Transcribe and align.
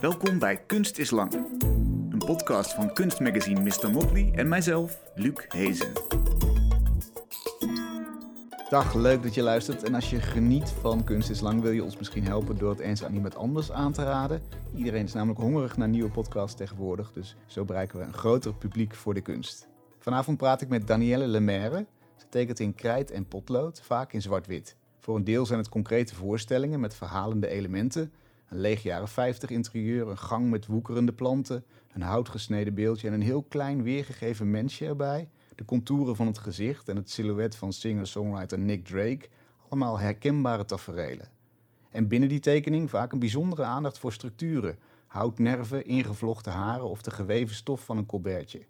Welkom 0.00 0.38
bij 0.38 0.56
Kunst 0.66 0.98
is 0.98 1.10
Lang. 1.10 1.32
Een 2.10 2.22
podcast 2.26 2.74
van 2.74 2.92
kunstmagazine 2.92 3.60
Mr. 3.60 3.90
Motley 3.90 4.32
en 4.34 4.48
mijzelf, 4.48 5.00
Luc 5.14 5.44
Hezen. 5.48 5.92
Dag, 8.68 8.94
leuk 8.94 9.22
dat 9.22 9.34
je 9.34 9.42
luistert. 9.42 9.82
En 9.82 9.94
als 9.94 10.10
je 10.10 10.20
geniet 10.20 10.70
van 10.70 11.04
Kunst 11.04 11.30
is 11.30 11.40
Lang, 11.40 11.62
wil 11.62 11.70
je 11.70 11.84
ons 11.84 11.96
misschien 11.96 12.24
helpen 12.24 12.58
door 12.58 12.70
het 12.70 12.78
eens 12.78 13.04
aan 13.04 13.14
iemand 13.14 13.36
anders 13.36 13.72
aan 13.72 13.92
te 13.92 14.02
raden. 14.02 14.42
Iedereen 14.74 15.04
is 15.04 15.12
namelijk 15.12 15.40
hongerig 15.40 15.76
naar 15.76 15.88
nieuwe 15.88 16.10
podcasts 16.10 16.56
tegenwoordig, 16.56 17.12
dus 17.12 17.36
zo 17.46 17.64
bereiken 17.64 17.98
we 17.98 18.04
een 18.04 18.12
groter 18.12 18.54
publiek 18.54 18.94
voor 18.94 19.14
de 19.14 19.20
kunst. 19.20 19.68
Vanavond 19.98 20.36
praat 20.36 20.60
ik 20.60 20.68
met 20.68 20.86
Danielle 20.86 21.26
Lemaire. 21.26 21.86
Ze 22.16 22.28
tekent 22.28 22.60
in 22.60 22.74
krijt 22.74 23.10
en 23.10 23.28
potlood, 23.28 23.82
vaak 23.82 24.12
in 24.12 24.22
zwart-wit. 24.22 24.76
Voor 25.00 25.16
een 25.16 25.24
deel 25.24 25.46
zijn 25.46 25.58
het 25.58 25.68
concrete 25.68 26.14
voorstellingen 26.14 26.80
met 26.80 26.94
verhalende 26.94 27.48
elementen. 27.48 28.12
Een 28.50 28.60
leeg 28.60 28.82
jaren 28.82 29.08
50 29.08 29.50
interieur, 29.50 30.08
een 30.08 30.18
gang 30.18 30.50
met 30.50 30.66
woekerende 30.66 31.12
planten, 31.12 31.64
een 31.92 32.02
houtgesneden 32.02 32.74
beeldje 32.74 33.08
en 33.08 33.14
een 33.14 33.22
heel 33.22 33.42
klein 33.42 33.82
weergegeven 33.82 34.50
mensje 34.50 34.86
erbij. 34.86 35.28
De 35.54 35.64
contouren 35.64 36.16
van 36.16 36.26
het 36.26 36.38
gezicht 36.38 36.88
en 36.88 36.96
het 36.96 37.10
silhouet 37.10 37.56
van 37.56 37.72
singer-songwriter 37.72 38.58
Nick 38.58 38.84
Drake. 38.84 39.28
Allemaal 39.68 39.98
herkenbare 39.98 40.64
taferelen. 40.64 41.28
En 41.90 42.08
binnen 42.08 42.28
die 42.28 42.40
tekening 42.40 42.90
vaak 42.90 43.12
een 43.12 43.18
bijzondere 43.18 43.62
aandacht 43.62 43.98
voor 43.98 44.12
structuren. 44.12 44.78
Houtnerven, 45.06 45.84
ingevlochten 45.84 46.52
haren 46.52 46.88
of 46.88 47.02
de 47.02 47.10
geweven 47.10 47.54
stof 47.54 47.84
van 47.84 47.96
een 47.96 48.06
colbertje. 48.06 48.60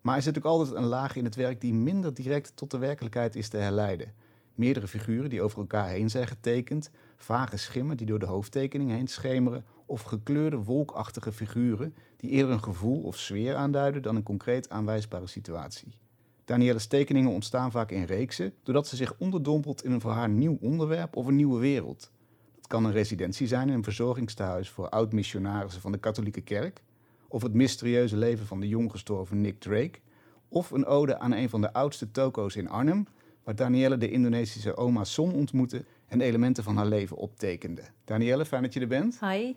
Maar 0.00 0.16
er 0.16 0.22
zit 0.22 0.38
ook 0.38 0.44
altijd 0.44 0.76
een 0.76 0.84
laag 0.84 1.16
in 1.16 1.24
het 1.24 1.34
werk 1.34 1.60
die 1.60 1.74
minder 1.74 2.14
direct 2.14 2.52
tot 2.54 2.70
de 2.70 2.78
werkelijkheid 2.78 3.36
is 3.36 3.48
te 3.48 3.56
herleiden. 3.56 4.14
Meerdere 4.58 4.88
figuren 4.88 5.30
die 5.30 5.42
over 5.42 5.58
elkaar 5.58 5.88
heen 5.88 6.10
zijn 6.10 6.26
getekend, 6.26 6.90
vage 7.16 7.56
schimmen 7.56 7.96
die 7.96 8.06
door 8.06 8.18
de 8.18 8.26
hoofdtekening 8.26 8.90
heen 8.90 9.06
schemeren, 9.06 9.64
of 9.86 10.02
gekleurde 10.02 10.56
wolkachtige 10.56 11.32
figuren 11.32 11.94
die 12.16 12.30
eerder 12.30 12.52
een 12.52 12.62
gevoel 12.62 13.02
of 13.02 13.16
sfeer 13.16 13.54
aanduiden 13.54 14.02
dan 14.02 14.16
een 14.16 14.22
concreet 14.22 14.70
aanwijsbare 14.70 15.26
situatie. 15.26 15.88
Danielles 16.44 16.86
tekeningen 16.86 17.30
ontstaan 17.30 17.70
vaak 17.70 17.90
in 17.90 18.04
reeksen, 18.04 18.52
doordat 18.62 18.86
ze 18.86 18.96
zich 18.96 19.14
onderdompelt 19.18 19.84
in 19.84 19.92
een 19.92 20.00
voor 20.00 20.10
haar 20.10 20.28
nieuw 20.28 20.58
onderwerp 20.60 21.16
of 21.16 21.26
een 21.26 21.36
nieuwe 21.36 21.60
wereld. 21.60 22.12
Dat 22.56 22.66
kan 22.66 22.84
een 22.84 22.92
residentie 22.92 23.46
zijn 23.46 23.68
in 23.68 23.74
een 23.74 23.84
verzorgingstehuis 23.84 24.70
voor 24.70 24.88
oud-missionarissen 24.88 25.82
van 25.82 25.92
de 25.92 25.98
katholieke 25.98 26.40
kerk, 26.40 26.82
of 27.28 27.42
het 27.42 27.54
mysterieuze 27.54 28.16
leven 28.16 28.46
van 28.46 28.60
de 28.60 28.68
jong 28.68 28.90
gestorven 28.90 29.40
Nick 29.40 29.60
Drake, 29.60 29.98
of 30.48 30.70
een 30.70 30.86
ode 30.86 31.18
aan 31.18 31.32
een 31.32 31.48
van 31.48 31.60
de 31.60 31.72
oudste 31.72 32.10
toko's 32.10 32.56
in 32.56 32.68
Arnhem, 32.68 33.06
waar 33.48 33.56
Danielle 33.56 33.96
de 33.98 34.10
Indonesische 34.10 34.76
oma 34.76 35.04
Son 35.04 35.34
ontmoette 35.34 35.84
en 36.06 36.20
elementen 36.20 36.64
van 36.64 36.76
haar 36.76 36.86
leven 36.86 37.16
optekende. 37.16 37.82
Danielle, 38.04 38.44
fijn 38.44 38.62
dat 38.62 38.74
je 38.74 38.80
er 38.80 38.86
bent. 38.86 39.20
Hi, 39.20 39.54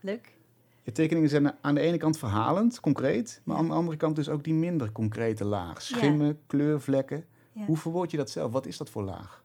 leuk. 0.00 0.36
Je 0.82 0.92
tekeningen 0.92 1.28
zijn 1.28 1.52
aan 1.60 1.74
de 1.74 1.80
ene 1.80 1.96
kant 1.96 2.18
verhalend, 2.18 2.80
concreet, 2.80 3.40
maar 3.44 3.56
aan 3.56 3.66
de 3.66 3.72
andere 3.72 3.96
kant 3.96 4.16
dus 4.16 4.28
ook 4.28 4.44
die 4.44 4.54
minder 4.54 4.92
concrete 4.92 5.44
laag. 5.44 5.82
Schimmen, 5.82 6.38
kleurvlekken. 6.46 7.24
Ja. 7.52 7.64
Hoe 7.64 7.76
verwoord 7.76 8.10
je 8.10 8.16
dat 8.16 8.30
zelf? 8.30 8.52
Wat 8.52 8.66
is 8.66 8.76
dat 8.76 8.90
voor 8.90 9.02
laag? 9.02 9.42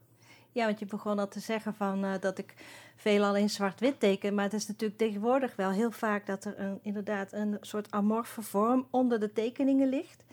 Ja, 0.51 0.65
want 0.65 0.79
je 0.79 0.85
begon 0.85 1.19
al 1.19 1.27
te 1.27 1.39
zeggen 1.39 1.73
van, 1.73 2.03
eh, 2.03 2.11
dat 2.19 2.37
ik 2.37 2.53
veelal 2.95 3.35
in 3.35 3.49
zwart-wit 3.49 3.99
teken. 3.99 4.33
Maar 4.35 4.43
het 4.43 4.53
is 4.53 4.67
natuurlijk 4.67 4.99
tegenwoordig 4.99 5.55
wel 5.55 5.71
heel 5.71 5.91
vaak 5.91 6.25
dat 6.25 6.45
er 6.45 6.59
een, 6.59 6.79
inderdaad 6.81 7.33
een 7.33 7.57
soort 7.61 7.91
amorfe 7.91 8.41
vorm 8.41 8.87
onder 8.89 9.19
de 9.19 9.33
tekeningen 9.33 9.89
ligt. 9.89 10.23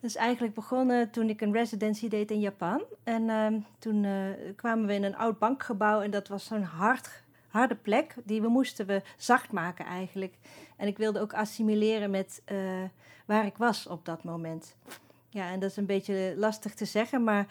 Dat 0.00 0.10
is 0.10 0.16
eigenlijk 0.16 0.54
begonnen 0.54 1.10
toen 1.10 1.28
ik 1.28 1.40
een 1.40 1.52
residency 1.52 2.08
deed 2.08 2.30
in 2.30 2.40
Japan. 2.40 2.82
En 3.04 3.30
ehm, 3.30 3.58
toen 3.78 4.04
eh, 4.04 4.12
kwamen 4.56 4.86
we 4.86 4.94
in 4.94 5.04
een 5.04 5.16
oud 5.16 5.38
bankgebouw 5.38 6.00
en 6.00 6.10
dat 6.10 6.28
was 6.28 6.44
zo'n 6.44 6.62
hard, 6.62 7.22
harde 7.48 7.74
plek. 7.74 8.14
Die 8.24 8.40
we 8.40 8.48
moesten 8.48 8.86
we 8.86 9.02
zacht 9.16 9.52
maken 9.52 9.84
eigenlijk. 9.84 10.34
En 10.76 10.86
ik 10.86 10.98
wilde 10.98 11.20
ook 11.20 11.32
assimileren 11.32 12.10
met 12.10 12.42
eh, 12.44 12.58
waar 13.26 13.46
ik 13.46 13.56
was 13.56 13.86
op 13.86 14.04
dat 14.04 14.24
moment. 14.24 14.76
Ja, 15.28 15.50
en 15.50 15.60
dat 15.60 15.70
is 15.70 15.76
een 15.76 15.86
beetje 15.86 16.34
lastig 16.36 16.74
te 16.74 16.84
zeggen, 16.84 17.24
maar 17.24 17.46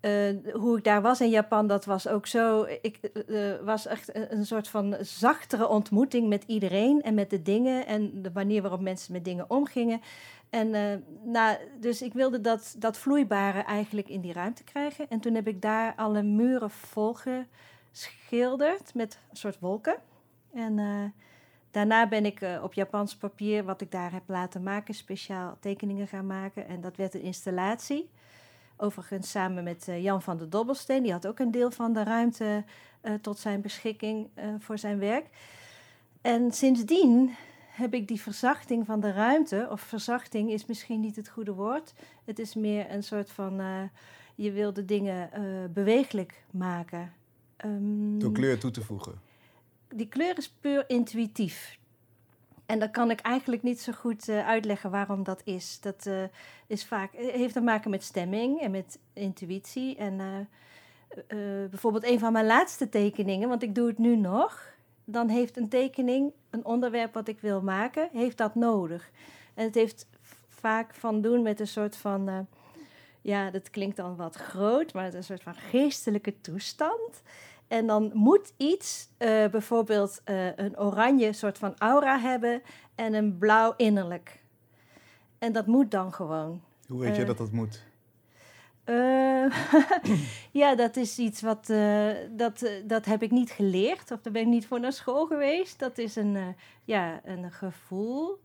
eh, 0.00 0.30
hoe 0.52 0.78
ik 0.78 0.84
daar 0.84 1.02
was 1.02 1.20
in 1.20 1.30
Japan, 1.30 1.66
dat 1.66 1.84
was 1.84 2.08
ook 2.08 2.26
zo. 2.26 2.66
Ik 2.82 3.00
was 3.64 3.86
echt 3.86 4.14
een, 4.14 4.32
een 4.36 4.46
soort 4.46 4.68
van 4.68 4.96
zachtere 5.00 5.68
ontmoeting 5.68 6.28
met 6.28 6.44
iedereen 6.46 7.02
en 7.02 7.14
met 7.14 7.30
de 7.30 7.42
dingen 7.42 7.86
en 7.86 8.22
de 8.22 8.30
manier 8.34 8.62
waarop 8.62 8.80
mensen 8.80 9.12
met 9.12 9.24
dingen 9.24 9.50
omgingen. 9.50 10.00
En 10.50 10.70
nou, 11.24 11.56
dus 11.80 12.02
ik 12.02 12.12
wilde 12.12 12.40
dat, 12.40 12.74
dat 12.78 12.98
vloeibare 12.98 13.60
eigenlijk 13.60 14.08
in 14.08 14.20
die 14.20 14.32
ruimte 14.32 14.64
krijgen. 14.64 15.08
En 15.08 15.20
toen 15.20 15.34
heb 15.34 15.48
ik 15.48 15.62
daar 15.62 15.94
alle 15.96 16.22
muren 16.22 16.70
vol 16.70 17.14
geschilderd 17.14 18.94
met 18.94 19.18
een 19.30 19.36
soort 19.36 19.58
wolken. 19.58 19.96
En 20.52 20.78
eh, 20.78 21.04
daarna 21.70 22.08
ben 22.08 22.26
ik 22.26 22.40
eh, 22.40 22.62
op 22.62 22.74
Japans 22.74 23.16
papier, 23.16 23.64
wat 23.64 23.80
ik 23.80 23.90
daar 23.90 24.12
heb 24.12 24.22
laten 24.26 24.62
maken, 24.62 24.94
speciaal 24.94 25.56
tekeningen 25.60 26.08
gaan 26.08 26.26
maken. 26.26 26.68
En 26.68 26.80
dat 26.80 26.96
werd 26.96 27.14
een 27.14 27.22
installatie. 27.22 28.10
Overigens 28.76 29.30
samen 29.30 29.64
met 29.64 29.88
Jan 29.98 30.22
van 30.22 30.36
der 30.36 30.50
Dobbelsteen. 30.50 31.02
Die 31.02 31.12
had 31.12 31.26
ook 31.26 31.38
een 31.38 31.50
deel 31.50 31.70
van 31.70 31.92
de 31.92 32.02
ruimte 32.02 32.64
tot 33.20 33.38
zijn 33.38 33.60
beschikking 33.60 34.28
voor 34.58 34.78
zijn 34.78 34.98
werk. 34.98 35.26
En 36.20 36.52
sindsdien 36.52 37.36
heb 37.78 37.94
ik 37.94 38.08
die 38.08 38.20
verzachting 38.20 38.86
van 38.86 39.00
de 39.00 39.12
ruimte, 39.12 39.68
of 39.70 39.80
verzachting 39.80 40.50
is 40.50 40.66
misschien 40.66 41.00
niet 41.00 41.16
het 41.16 41.28
goede 41.28 41.52
woord. 41.52 41.94
Het 42.24 42.38
is 42.38 42.54
meer 42.54 42.90
een 42.90 43.02
soort 43.02 43.30
van, 43.30 43.60
eh, 43.60 43.82
je 44.34 44.52
wil 44.52 44.72
de 44.72 44.84
dingen 44.84 45.32
eh 45.32 45.42
beweeglijk 45.70 46.42
maken. 46.50 47.12
Ehm, 47.56 48.18
Door 48.18 48.32
kleur 48.32 48.58
toe 48.58 48.70
te 48.70 48.82
voegen. 48.82 49.20
die 49.88 50.08
kleur 50.08 50.38
is 50.38 50.48
puur 50.60 50.84
intuïtief. 50.90 51.78
En 52.66 52.78
dan 52.78 52.90
kan 52.90 53.10
ik 53.10 53.20
eigenlijk 53.20 53.62
niet 53.62 53.80
zo 53.80 53.92
goed 53.92 54.28
eh, 54.28 54.46
uitleggen 54.46 54.90
waarom 54.90 55.22
dat 55.22 55.40
is. 55.44 55.80
Dat 55.80 56.10
is 56.66 56.84
vaak, 56.86 57.12
heeft 57.12 57.52
te 57.52 57.60
maken 57.60 57.90
met 57.90 58.02
stemming 58.04 58.60
en 58.60 58.70
met 58.70 58.98
intuïtie. 59.12 59.96
En 59.96 60.48
bijvoorbeeld 61.70 62.04
een 62.04 62.18
van 62.18 62.32
mijn 62.32 62.46
laatste 62.46 62.88
tekeningen, 62.88 63.48
want 63.48 63.62
ik 63.62 63.74
doe 63.74 63.86
het 63.86 63.98
nu 63.98 64.16
nog. 64.16 64.66
Dan 65.04 65.28
heeft 65.28 65.56
een 65.56 65.68
tekening, 65.68 66.32
een 66.50 66.64
onderwerp 66.64 67.14
wat 67.14 67.28
ik 67.28 67.40
wil 67.40 67.62
maken, 67.62 68.08
heeft 68.12 68.36
dat 68.36 68.54
nodig. 68.54 69.10
En 69.54 69.64
het 69.64 69.74
heeft 69.74 70.06
vaak 70.48 70.94
van 70.94 71.20
doen 71.20 71.42
met 71.42 71.60
een 71.60 71.66
soort 71.66 71.96
van, 71.96 72.28
eh, 72.28 72.38
ja, 73.20 73.50
dat 73.50 73.70
klinkt 73.70 73.96
dan 73.96 74.16
wat 74.16 74.34
groot, 74.34 74.92
maar 74.92 75.04
het 75.04 75.12
is 75.12 75.18
een 75.18 75.24
soort 75.24 75.42
van 75.42 75.54
geestelijke 75.54 76.40
toestand. 76.40 77.22
En 77.68 77.86
dan 77.86 78.10
moet 78.14 78.52
iets, 78.56 79.08
eh, 79.16 79.46
bijvoorbeeld 79.46 80.20
eh, 80.24 80.56
een 80.56 80.78
oranje 80.78 81.32
soort 81.32 81.58
van 81.58 81.74
aura 81.78 82.18
hebben 82.18 82.62
en 82.94 83.14
een 83.14 83.38
blauw 83.38 83.74
innerlijk. 83.76 84.42
En 85.38 85.52
dat 85.52 85.66
moet 85.66 85.90
dan 85.90 86.12
gewoon. 86.12 86.62
Hoe 86.86 87.00
weet 87.00 87.16
je 87.16 87.24
dat 87.24 87.38
dat 87.38 87.52
moet? 87.52 87.84
Eh, 88.88 89.44
ja, 90.62 90.74
dat 90.74 90.96
is 90.96 91.18
iets 91.18 91.40
wat, 91.40 91.70
eh, 91.70 92.10
dat, 92.30 92.62
eh, 92.62 92.72
dat 92.84 93.04
heb 93.04 93.22
ik 93.22 93.30
niet 93.30 93.50
geleerd. 93.50 94.10
Of 94.10 94.20
daar 94.20 94.32
ben 94.32 94.42
ik 94.42 94.48
niet 94.48 94.66
voor 94.66 94.80
naar 94.80 94.92
school 94.92 95.26
geweest. 95.26 95.78
Dat 95.78 95.98
is 95.98 96.16
een, 96.16 96.56
ja, 96.84 97.20
een 97.24 97.52
gevoel. 97.52 98.40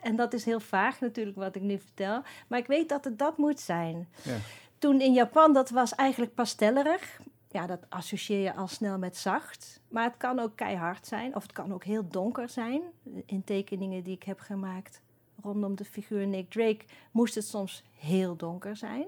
En 0.00 0.16
dat 0.16 0.32
is 0.32 0.44
heel 0.44 0.60
vaag 0.60 1.00
natuurlijk 1.00 1.36
wat 1.36 1.56
ik 1.56 1.62
nu 1.62 1.78
vertel. 1.78 2.22
Maar 2.46 2.58
ik 2.58 2.66
weet 2.66 2.88
dat 2.88 3.04
het 3.04 3.18
dat 3.18 3.36
moet 3.36 3.60
zijn. 3.60 4.08
Ja. 4.22 4.36
Toen 4.78 5.00
in 5.00 5.12
Japan, 5.12 5.52
dat 5.52 5.70
was 5.70 5.94
eigenlijk 5.94 6.34
pastellerig. 6.34 7.20
Ja, 7.50 7.66
dat 7.66 7.80
associeer 7.88 8.42
je 8.42 8.54
al 8.54 8.68
snel 8.68 8.98
met 8.98 9.16
zacht. 9.16 9.80
Maar 9.88 10.04
het 10.04 10.16
kan 10.16 10.38
ook 10.38 10.56
keihard 10.56 11.06
zijn. 11.06 11.36
Of 11.36 11.42
het 11.42 11.52
kan 11.52 11.72
ook 11.72 11.84
heel 11.84 12.08
donker 12.08 12.48
zijn. 12.48 12.82
In 13.26 13.44
tekeningen 13.44 14.02
die 14.02 14.14
ik 14.14 14.22
heb 14.22 14.40
gemaakt 14.40 15.00
rondom 15.42 15.74
de 15.74 15.84
figuur 15.84 16.26
Nick 16.26 16.50
Drake... 16.50 16.84
moest 17.10 17.34
het 17.34 17.44
soms 17.44 17.82
heel 17.94 18.36
donker 18.36 18.76
zijn 18.76 19.06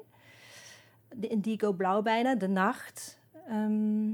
de 1.14 1.26
indigo 1.26 1.72
blauw 1.72 2.02
bijna, 2.02 2.34
de 2.34 2.48
nacht. 2.48 3.18
Ehm, 3.46 4.10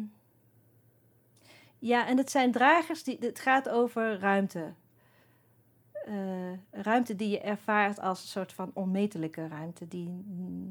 ja, 1.79 2.07
en 2.07 2.17
het 2.17 2.31
zijn 2.31 2.53
dragers, 2.53 3.03
die, 3.03 3.17
het 3.21 3.41
gaat 3.41 3.69
over 3.69 4.19
ruimte. 4.19 4.73
Eh, 6.05 6.83
ruimte 6.83 7.17
die 7.17 7.29
je 7.29 7.41
ervaart 7.41 8.01
als 8.01 8.23
een 8.23 8.29
soort 8.29 8.53
van 8.53 8.71
onmetelijke 8.75 9.49
ruimte, 9.49 9.89
die 9.89 10.09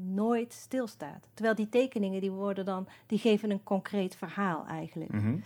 nooit 0.04 0.52
stilstaat. 0.52 1.28
Terwijl 1.34 1.56
die 1.56 1.68
tekeningen, 1.68 2.20
die 2.20 2.30
worden 2.30 2.64
dan, 2.64 2.88
die 3.06 3.18
geven 3.18 3.50
een 3.50 3.62
concreet 3.62 4.16
verhaal 4.16 4.66
eigenlijk. 4.66 5.12
Mhm. 5.12 5.36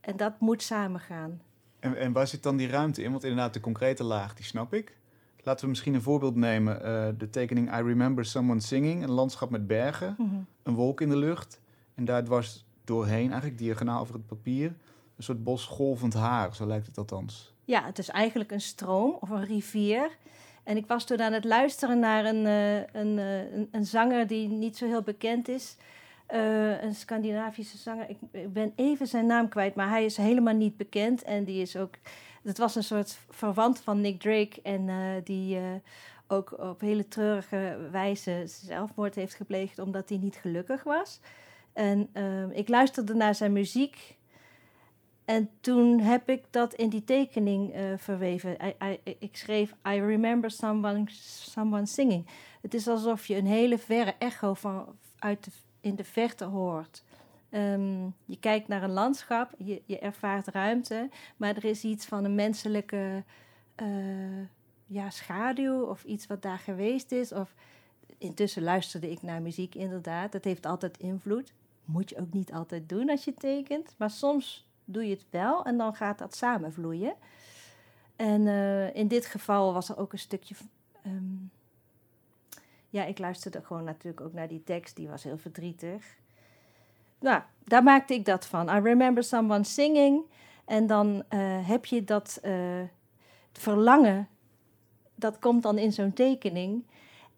En 0.00 0.16
dat 0.16 0.40
moet 0.40 0.62
samengaan. 0.62 1.40
En, 1.80 1.96
en 1.96 2.12
waar 2.12 2.26
zit 2.26 2.42
dan 2.42 2.56
die 2.56 2.68
ruimte 2.68 3.02
in? 3.02 3.10
Want 3.10 3.22
inderdaad, 3.24 3.54
de 3.54 3.60
concrete 3.60 4.04
laag, 4.04 4.34
die 4.34 4.44
snap 4.44 4.74
ik. 4.74 4.96
Laten 5.42 5.64
we 5.64 5.70
misschien 5.70 5.94
een 5.94 6.02
voorbeeld 6.02 6.36
nemen. 6.36 6.84
eh, 6.84 7.08
de 7.18 7.30
tekening 7.30 7.78
I 7.78 7.82
Remember 7.82 8.24
Someone 8.24 8.60
Singing. 8.60 9.02
Een 9.02 9.10
landschap 9.10 9.50
met 9.50 9.66
bergen, 9.66 10.16
een 10.62 10.74
wolk 10.74 11.00
in 11.00 11.08
de 11.08 11.16
lucht. 11.16 11.60
En 11.94 12.04
daar 12.04 12.24
dwars 12.24 12.64
doorheen, 12.84 13.30
eigenlijk 13.30 13.58
diagonaal 13.58 14.00
over 14.00 14.14
het 14.14 14.26
papier... 14.26 14.66
een 15.16 15.22
soort 15.22 15.44
bos 15.44 15.64
golvend 15.64 16.14
haar, 16.14 16.54
zo 16.54 16.66
lijkt 16.66 16.86
het 16.86 16.98
althans. 16.98 17.54
Ja, 17.64 17.84
het 17.84 17.98
is 17.98 18.08
eigenlijk 18.08 18.52
een 18.52 18.60
stroom 18.60 19.16
of 19.20 19.30
een 19.30 19.44
rivier. 19.44 20.16
En 20.64 20.76
ik 20.76 20.86
was 20.86 21.06
toen 21.06 21.22
aan 21.22 21.32
het 21.32 21.44
luisteren 21.44 21.98
naar 21.98 22.24
een, 22.24 22.46
eh, 22.46 23.00
een, 23.00 23.18
eh, 23.18 23.52
een, 23.52 23.68
een 23.70 23.84
zanger 23.84 24.26
die 24.26 24.48
niet 24.48 24.76
zo 24.76 24.86
heel 24.86 25.02
bekend 25.02 25.48
is. 25.48 25.76
een 26.80 26.94
Scandinavische 26.94 27.76
zanger. 27.78 28.08
Ik, 28.08 28.18
ik 28.30 28.52
ben 28.52 28.72
even 28.76 29.06
zijn 29.06 29.26
naam 29.26 29.48
kwijt, 29.48 29.74
maar 29.74 29.88
hij 29.88 30.04
is 30.04 30.16
helemaal 30.16 30.54
niet 30.54 30.76
bekend. 30.76 31.22
En 31.22 31.44
die 31.44 31.62
is 31.62 31.76
ook. 31.76 31.94
Het 32.42 32.58
was 32.58 32.74
een 32.74 32.84
soort 32.84 33.18
verwant 33.30 33.80
van 33.80 34.00
Nick 34.00 34.20
Drake. 34.20 34.62
En 34.62 34.88
eh, 34.88 35.24
die 35.24 35.56
eh, 35.56 35.62
ook 36.26 36.58
op 36.58 36.80
hele 36.80 37.08
treurige 37.08 37.88
wijze 37.90 38.42
zelfmoord 38.46 39.14
heeft 39.14 39.34
gepleegd 39.34 39.78
omdat 39.78 40.08
hij 40.08 40.18
niet 40.18 40.36
gelukkig 40.36 40.82
was. 40.82 41.20
En 41.72 42.08
ehm, 42.12 42.50
ik 42.50 42.68
luisterde 42.68 43.14
naar 43.14 43.34
zijn 43.34 43.52
muziek. 43.52 44.16
En 45.24 45.50
toen 45.60 46.00
heb 46.00 46.28
ik 46.28 46.44
dat 46.50 46.74
in 46.74 46.88
die 46.88 47.04
tekening 47.04 47.72
eh, 47.72 47.82
verweven. 47.96 48.56
Ik 49.18 49.36
schreef: 49.36 49.74
I 49.88 50.00
remember 50.00 50.50
someone, 50.50 51.04
someone 51.40 51.86
singing. 51.86 52.26
Het 52.60 52.74
is 52.74 52.88
alsof 52.88 53.26
je 53.26 53.36
een 53.36 53.46
hele 53.46 53.78
verre 53.78 54.14
echo 54.18 54.54
van, 54.54 54.86
uit 55.18 55.48
in 55.80 55.94
de 55.94 56.04
verte 56.04 56.44
hoort. 56.44 57.02
Ehm, 57.52 58.04
je 58.24 58.38
kijkt 58.40 58.68
naar 58.68 58.82
een 58.82 58.92
landschap, 58.92 59.54
je, 59.58 59.82
je 59.84 59.98
ervaart 59.98 60.46
ruimte, 60.46 61.08
maar 61.36 61.56
er 61.56 61.64
is 61.64 61.84
iets 61.84 62.06
van 62.06 62.24
een 62.24 62.34
menselijke 62.34 63.24
eh, 63.74 63.86
ja, 64.86 65.10
schaduw 65.10 65.82
of 65.82 66.04
iets 66.04 66.26
wat 66.26 66.42
daar 66.42 66.58
geweest 66.58 67.12
is. 67.12 67.32
Of, 67.32 67.54
intussen 68.18 68.62
luisterde 68.62 69.10
ik 69.10 69.22
naar 69.22 69.42
muziek, 69.42 69.74
inderdaad. 69.74 70.32
Dat 70.32 70.44
heeft 70.44 70.66
altijd 70.66 70.98
invloed. 70.98 71.52
Moet 71.84 72.10
je 72.10 72.20
ook 72.20 72.32
niet 72.32 72.52
altijd 72.52 72.88
doen 72.88 73.10
als 73.10 73.24
je 73.24 73.34
tekent, 73.34 73.94
maar 73.96 74.10
soms 74.10 74.66
doe 74.84 75.04
je 75.04 75.14
het 75.14 75.26
wel 75.30 75.64
en 75.64 75.76
dan 75.76 75.94
gaat 75.94 76.18
dat 76.18 76.36
samenvloeien. 76.36 77.14
En 78.16 78.46
eh, 78.46 78.94
in 78.94 79.08
dit 79.08 79.26
geval 79.26 79.72
was 79.72 79.88
er 79.88 79.98
ook 79.98 80.12
een 80.12 80.18
stukje. 80.18 80.54
ehm, 81.02 81.36
ja, 82.88 83.04
ik 83.04 83.18
luisterde 83.18 83.62
gewoon 83.62 83.84
natuurlijk 83.84 84.20
ook 84.20 84.32
naar 84.32 84.48
die 84.48 84.64
tekst, 84.64 84.96
die 84.96 85.08
was 85.08 85.22
heel 85.22 85.38
verdrietig. 85.38 86.20
Nou, 87.22 87.42
daar 87.64 87.82
maakte 87.82 88.14
ik 88.14 88.24
dat 88.24 88.46
van. 88.46 88.68
I 88.68 88.80
remember 88.80 89.24
someone 89.24 89.64
singing. 89.64 90.24
En 90.64 90.86
dan 90.86 91.22
eh, 91.28 91.68
heb 91.68 91.84
je 91.86 92.04
dat 92.04 92.38
eh, 92.42 92.80
verlangen, 93.52 94.28
dat 95.14 95.38
komt 95.38 95.62
dan 95.62 95.78
in 95.78 95.92
zo'n 95.92 96.12
tekening. 96.12 96.84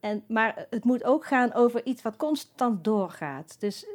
En, 0.00 0.24
maar 0.28 0.66
het 0.70 0.84
moet 0.84 1.04
ook 1.04 1.26
gaan 1.26 1.52
over 1.52 1.86
iets 1.86 2.02
wat 2.02 2.16
constant 2.16 2.84
doorgaat. 2.84 3.56
Dus 3.60 3.86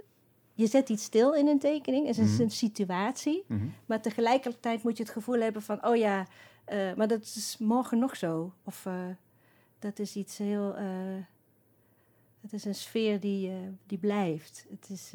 je 0.53 0.67
zet 0.67 0.89
iets 0.89 1.03
stil 1.03 1.33
in 1.33 1.47
een 1.47 1.59
tekening, 1.59 2.07
het 2.07 2.17
is 2.17 2.31
Mhm. 2.33 2.41
een 2.41 2.51
situatie. 2.51 3.43
Mhm. 3.47 3.67
Maar 3.85 4.01
tegelijkertijd 4.01 4.83
moet 4.83 4.97
je 4.97 5.03
het 5.03 5.11
gevoel 5.11 5.39
hebben 5.39 5.61
van, 5.61 5.85
oh 5.85 5.95
ja, 5.95 6.25
eh, 6.65 6.93
maar 6.93 7.07
dat 7.07 7.21
is 7.21 7.55
morgen 7.59 7.99
nog 7.99 8.15
zo. 8.15 8.53
Of 8.63 8.87
dat 9.79 9.99
is 9.99 10.15
iets 10.15 10.37
heel, 10.37 10.75
het 12.41 12.53
is 12.53 12.65
een 12.65 12.75
sfeer 12.75 13.19
die, 13.19 13.51
die 13.85 13.97
blijft. 13.97 14.65
Het 14.69 14.89
is 14.89 15.13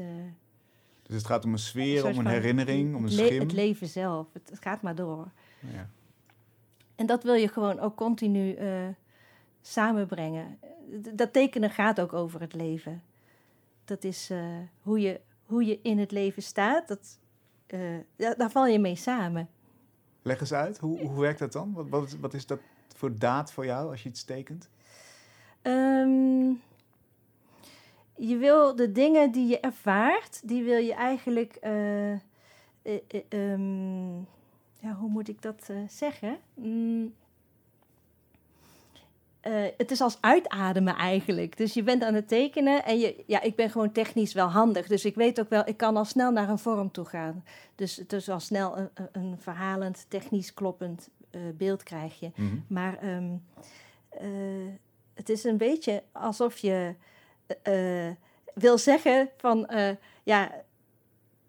Dus 1.06 1.16
het 1.16 1.26
gaat 1.26 1.44
om 1.44 1.52
een 1.52 1.58
sfeer, 1.58 2.06
om 2.06 2.18
een 2.18 2.26
herinnering, 2.26 2.94
om 2.94 3.04
een 3.04 3.10
schim. 3.10 3.40
het 3.40 3.52
leven 3.52 3.88
zelf. 3.88 4.26
Het, 4.32 4.50
het 4.50 4.62
gaat 4.62 4.82
maar 4.82 4.94
door. 4.94 5.30
Ja. 5.60 5.88
En 6.94 7.06
dat 7.06 7.22
wil 7.22 7.34
je 7.34 7.48
gewoon 7.48 7.78
ook 7.78 7.96
continu 7.96 8.52
eh, 8.52 8.88
samenbrengen. 9.62 10.58
Dat 11.14 11.32
tekenen 11.32 11.70
gaat 11.70 12.00
ook 12.00 12.12
over 12.12 12.40
het 12.40 12.54
leven. 12.54 13.02
Dat 13.84 14.04
is 14.04 14.30
eh, 14.30 14.44
hoe, 14.82 15.00
je, 15.00 15.20
hoe 15.44 15.64
je 15.64 15.78
in 15.82 15.98
het 15.98 16.10
leven 16.10 16.42
staat. 16.42 16.88
Dat, 16.88 17.18
eh, 17.66 17.80
daar 18.16 18.50
val 18.50 18.66
je 18.66 18.78
mee 18.78 18.96
samen. 18.96 19.48
Leg 20.22 20.40
eens 20.40 20.52
uit, 20.52 20.78
hoe, 20.78 21.00
hoe 21.00 21.20
werkt 21.20 21.38
dat 21.38 21.52
dan? 21.52 21.88
Wat, 21.88 22.16
wat 22.20 22.34
is 22.34 22.46
dat 22.46 22.60
voor 22.96 23.18
daad 23.18 23.52
voor 23.52 23.64
jou 23.64 23.90
als 23.90 24.02
je 24.02 24.08
iets 24.08 24.24
tekent? 24.24 24.68
Ehm, 25.62 26.52
je 28.16 28.36
wil 28.36 28.76
de 28.76 28.92
dingen 28.92 29.30
die 29.32 29.46
je 29.46 29.60
ervaart, 29.60 30.40
die 30.48 30.62
wil 30.62 30.78
je 30.78 30.94
eigenlijk. 30.94 31.54
eh, 31.60 32.12
eh, 32.12 32.18
eh, 32.82 33.22
ehm, 33.28 34.16
ja, 34.78 34.92
hoe 34.98 35.08
moet 35.10 35.28
ik 35.28 35.42
dat 35.42 35.70
zeggen? 35.88 36.38
Mm, 36.54 37.14
het 39.76 39.90
is 39.90 40.00
als 40.00 40.18
uitademen 40.20 40.94
eigenlijk. 40.96 41.56
Dus 41.56 41.74
je 41.74 41.82
bent 41.82 42.02
aan 42.02 42.14
het 42.14 42.28
tekenen 42.28 42.84
en 42.84 42.98
je, 42.98 43.24
ja, 43.26 43.40
ik 43.42 43.56
ben 43.56 43.70
gewoon 43.70 43.92
technisch 43.92 44.32
wel 44.32 44.48
handig. 44.48 44.86
Dus 44.86 45.04
ik 45.04 45.14
weet 45.14 45.40
ook 45.40 45.48
wel, 45.48 45.62
ik 45.68 45.76
kan 45.76 45.96
al 45.96 46.04
snel 46.04 46.30
naar 46.32 46.48
een 46.48 46.58
vorm 46.58 46.90
toe 46.90 47.04
gaan. 47.04 47.44
Dus 47.74 47.96
het 47.96 48.12
is 48.12 48.28
al 48.28 48.40
snel 48.40 48.78
een, 48.78 48.88
een- 49.12 49.36
verhalend, 49.38 50.06
technisch 50.08 50.54
kloppend 50.54 51.08
beeld 51.56 51.82
krijg 51.82 52.20
je. 52.20 52.30
Mhm. 52.36 52.56
Maar 52.66 52.98
ehm, 52.98 53.32
eh, 54.08 54.28
het 55.14 55.28
is 55.28 55.44
een 55.44 55.56
beetje 55.56 56.02
alsof 56.12 56.56
je 56.58 56.94
eh, 57.62 58.10
wil 58.54 58.78
zeggen 58.78 59.28
van, 59.36 59.66
eh, 59.66 59.96
ja, 60.22 60.64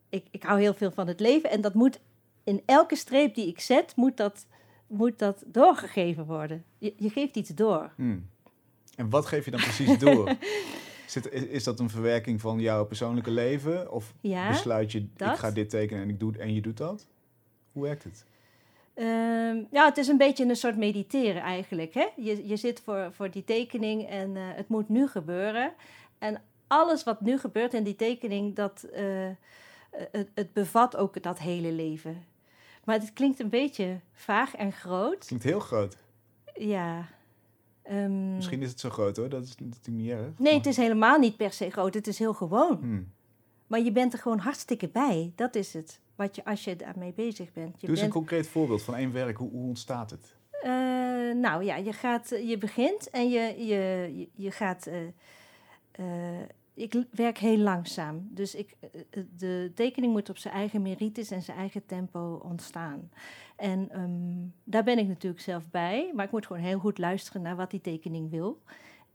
ik, 0.09 0.25
ik 0.31 0.43
hou 0.43 0.59
heel 0.59 0.73
veel 0.73 0.91
van 0.91 1.07
het 1.07 1.19
leven 1.19 1.49
en 1.49 1.61
dat 1.61 1.73
moet 1.73 1.99
in 2.43 2.61
elke 2.65 2.95
streep 2.95 3.35
die 3.35 3.47
ik 3.47 3.59
zet, 3.59 3.95
moet 3.95 4.17
dat, 4.17 4.45
moet 4.87 5.19
dat 5.19 5.43
doorgegeven 5.45 6.25
worden. 6.25 6.63
Je, 6.77 6.93
je 6.97 7.09
geeft 7.09 7.35
iets 7.35 7.49
door. 7.49 7.91
Hmm. 7.95 8.29
En 8.95 9.09
wat 9.09 9.25
geef 9.25 9.45
je 9.45 9.51
dan 9.51 9.59
precies 9.59 9.97
door? 9.97 10.35
Zit, 11.05 11.31
is, 11.31 11.43
is 11.43 11.63
dat 11.63 11.79
een 11.79 11.89
verwerking 11.89 12.41
van 12.41 12.59
jouw 12.59 12.85
persoonlijke 12.85 13.31
leven? 13.31 13.91
Of 13.91 14.13
Ja, 14.21 14.47
besluit 14.47 14.91
je, 14.91 14.99
ik 14.99 15.35
ga 15.35 15.51
dit 15.51 15.69
tekenen 15.69 16.03
en, 16.03 16.09
ik 16.09 16.19
doe, 16.19 16.37
en 16.37 16.53
je 16.53 16.61
doet 16.61 16.77
dat? 16.77 17.07
Hoe 17.71 17.83
werkt 17.83 18.03
het? 18.03 18.25
Ehm, 18.95 19.63
ja, 19.71 19.85
het 19.85 19.97
is 19.97 20.07
een 20.07 20.17
beetje 20.17 20.45
een 20.45 20.55
soort 20.55 20.77
mediteren 20.77 21.41
eigenlijk. 21.41 21.93
Hè? 21.93 22.05
Je, 22.15 22.47
je 22.47 22.55
zit 22.55 22.81
voor, 22.83 23.09
voor 23.13 23.29
die 23.31 23.43
tekening 23.43 24.07
en 24.09 24.35
eh, 24.35 24.41
het 24.45 24.67
moet 24.67 24.89
nu 24.89 25.07
gebeuren. 25.07 25.73
En 26.17 26.41
alles 26.67 27.03
wat 27.03 27.21
nu 27.21 27.37
gebeurt 27.37 27.73
in 27.73 27.83
die 27.83 27.95
tekening, 27.95 28.55
dat, 28.55 28.83
eh, 28.83 29.03
het, 30.11 30.29
het 30.33 30.53
bevat 30.53 30.95
ook 30.95 31.23
dat 31.23 31.39
hele 31.39 31.71
leven. 31.71 32.23
Maar 32.83 32.99
het 32.99 33.13
klinkt 33.13 33.39
een 33.39 33.49
beetje 33.49 33.99
vaag 34.13 34.55
en 34.55 34.71
groot. 34.71 35.25
Klinkt 35.25 35.45
heel 35.45 35.59
groot. 35.59 35.97
Ja. 36.55 37.05
Ehm, 37.83 38.35
Misschien 38.35 38.61
is 38.61 38.69
het 38.69 38.79
zo 38.79 38.89
groot 38.89 39.17
hoor, 39.17 39.29
dat 39.29 39.43
is 39.43 39.55
natuurlijk 39.57 39.87
niet 39.87 40.09
erg. 40.09 40.19
nee, 40.21 40.33
maar- 40.37 40.53
het 40.53 40.65
is 40.65 40.77
helemaal 40.77 41.19
niet 41.19 41.37
per 41.37 41.51
se 41.51 41.69
groot. 41.69 41.93
Het 41.93 42.07
is 42.07 42.19
heel 42.19 42.33
gewoon. 42.33 42.77
Hmm. 42.77 43.11
Maar 43.67 43.79
je 43.79 43.91
bent 43.91 44.13
er 44.13 44.19
gewoon 44.19 44.39
hartstikke 44.39 44.87
bij. 44.87 45.31
Dat 45.35 45.55
is 45.55 45.73
het. 45.73 45.99
Wat 46.15 46.35
je, 46.35 46.45
als 46.45 46.63
je 46.63 46.75
daarmee 46.75 47.13
bezig 47.13 47.53
bent. 47.53 47.81
Je 47.81 47.87
Doe 47.87 47.95
eens 47.95 48.05
een 48.05 48.11
concreet 48.11 48.47
voorbeeld 48.47 48.81
van 48.83 48.95
één 48.95 49.11
werk. 49.11 49.37
Hoe, 49.37 49.49
hoe 49.51 49.67
ontstaat 49.67 50.09
het? 50.09 50.35
Eh, 50.51 50.71
nou 51.35 51.63
ja, 51.63 51.75
je, 51.75 51.93
gaat, 51.93 52.29
je 52.29 52.57
begint 52.57 53.09
en 53.09 53.29
je, 53.29 53.65
je, 53.65 54.11
je, 54.17 54.29
je 54.35 54.51
gaat. 54.51 54.87
eh, 54.87 55.07
eh, 55.91 56.41
ik 56.73 57.03
werk 57.11 57.37
heel 57.37 57.57
langzaam. 57.57 58.27
Dus 58.31 58.55
ik, 58.55 58.75
eh, 58.79 59.01
eh, 59.09 59.23
de 59.37 59.71
tekening 59.75 60.13
moet 60.13 60.29
op 60.29 60.37
zijn 60.37 60.53
eigen 60.53 60.81
merites 60.81 61.31
en 61.31 61.41
zijn 61.41 61.57
eigen 61.57 61.85
tempo 61.85 62.41
ontstaan. 62.43 63.09
En 63.55 63.89
ehm, 63.91 64.47
daar 64.63 64.83
ben 64.83 64.97
ik 64.97 65.07
natuurlijk 65.07 65.41
zelf 65.41 65.69
bij. 65.69 66.11
Maar 66.15 66.25
ik 66.25 66.31
moet 66.31 66.45
gewoon 66.45 66.61
heel 66.61 66.79
goed 66.79 66.97
luisteren 66.97 67.41
naar 67.41 67.55
wat 67.55 67.71
die 67.71 67.81
tekening 67.81 68.29
wil. 68.29 68.61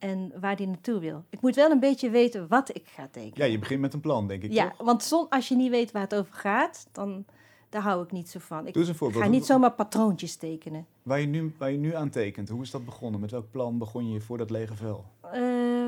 En 0.00 0.32
waar 0.40 0.56
die 0.56 0.66
naartoe 0.66 0.98
wil. 0.98 1.24
Ik 1.30 1.40
moet 1.40 1.54
wel 1.54 1.70
een 1.70 1.80
beetje 1.80 2.10
weten 2.10 2.48
wat 2.48 2.74
ik 2.74 2.86
ga 2.86 3.08
tekenen. 3.10 3.46
Ja, 3.46 3.52
je 3.52 3.58
begint 3.58 3.80
met 3.80 3.94
een 3.94 4.00
plan, 4.00 4.28
denk 4.28 4.42
ik. 4.42 4.52
Ja, 4.52 4.68
toch? 4.68 4.86
want 4.86 5.02
zon, 5.02 5.28
als 5.28 5.48
je 5.48 5.56
niet 5.56 5.70
weet 5.70 5.92
waar 5.92 6.02
het 6.02 6.14
over 6.14 6.34
gaat, 6.34 6.88
dan 6.92 7.24
daar 7.70 7.82
hou 7.82 8.02
ik 8.04 8.12
niet 8.12 8.28
zo 8.28 8.38
van. 8.38 8.66
Ik 8.66 8.76
ga 8.98 9.26
niet 9.26 9.46
zomaar 9.46 9.72
patroontjes 9.72 10.36
tekenen. 10.36 10.86
Waar 11.02 11.20
je, 11.20 11.26
nu, 11.26 11.54
waar 11.58 11.70
je 11.70 11.78
nu 11.78 11.94
aan 11.94 12.10
tekent, 12.10 12.48
hoe 12.48 12.62
is 12.62 12.70
dat 12.70 12.84
begonnen? 12.84 13.20
Met 13.20 13.30
welk 13.30 13.50
plan 13.50 13.78
begon 13.78 14.10
je 14.10 14.20
voor 14.20 14.38
dat 14.38 14.50
lege 14.50 14.74
vel? 14.74 15.04
Eh, 15.22 15.40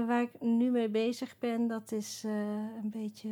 waar 0.07 0.23
ik 0.23 0.31
nu 0.41 0.71
mee 0.71 0.89
bezig 0.89 1.39
ben, 1.39 1.67
dat 1.67 1.93
is 1.93 2.23
eh, 2.25 2.33
een 2.83 2.91
beetje. 2.91 3.29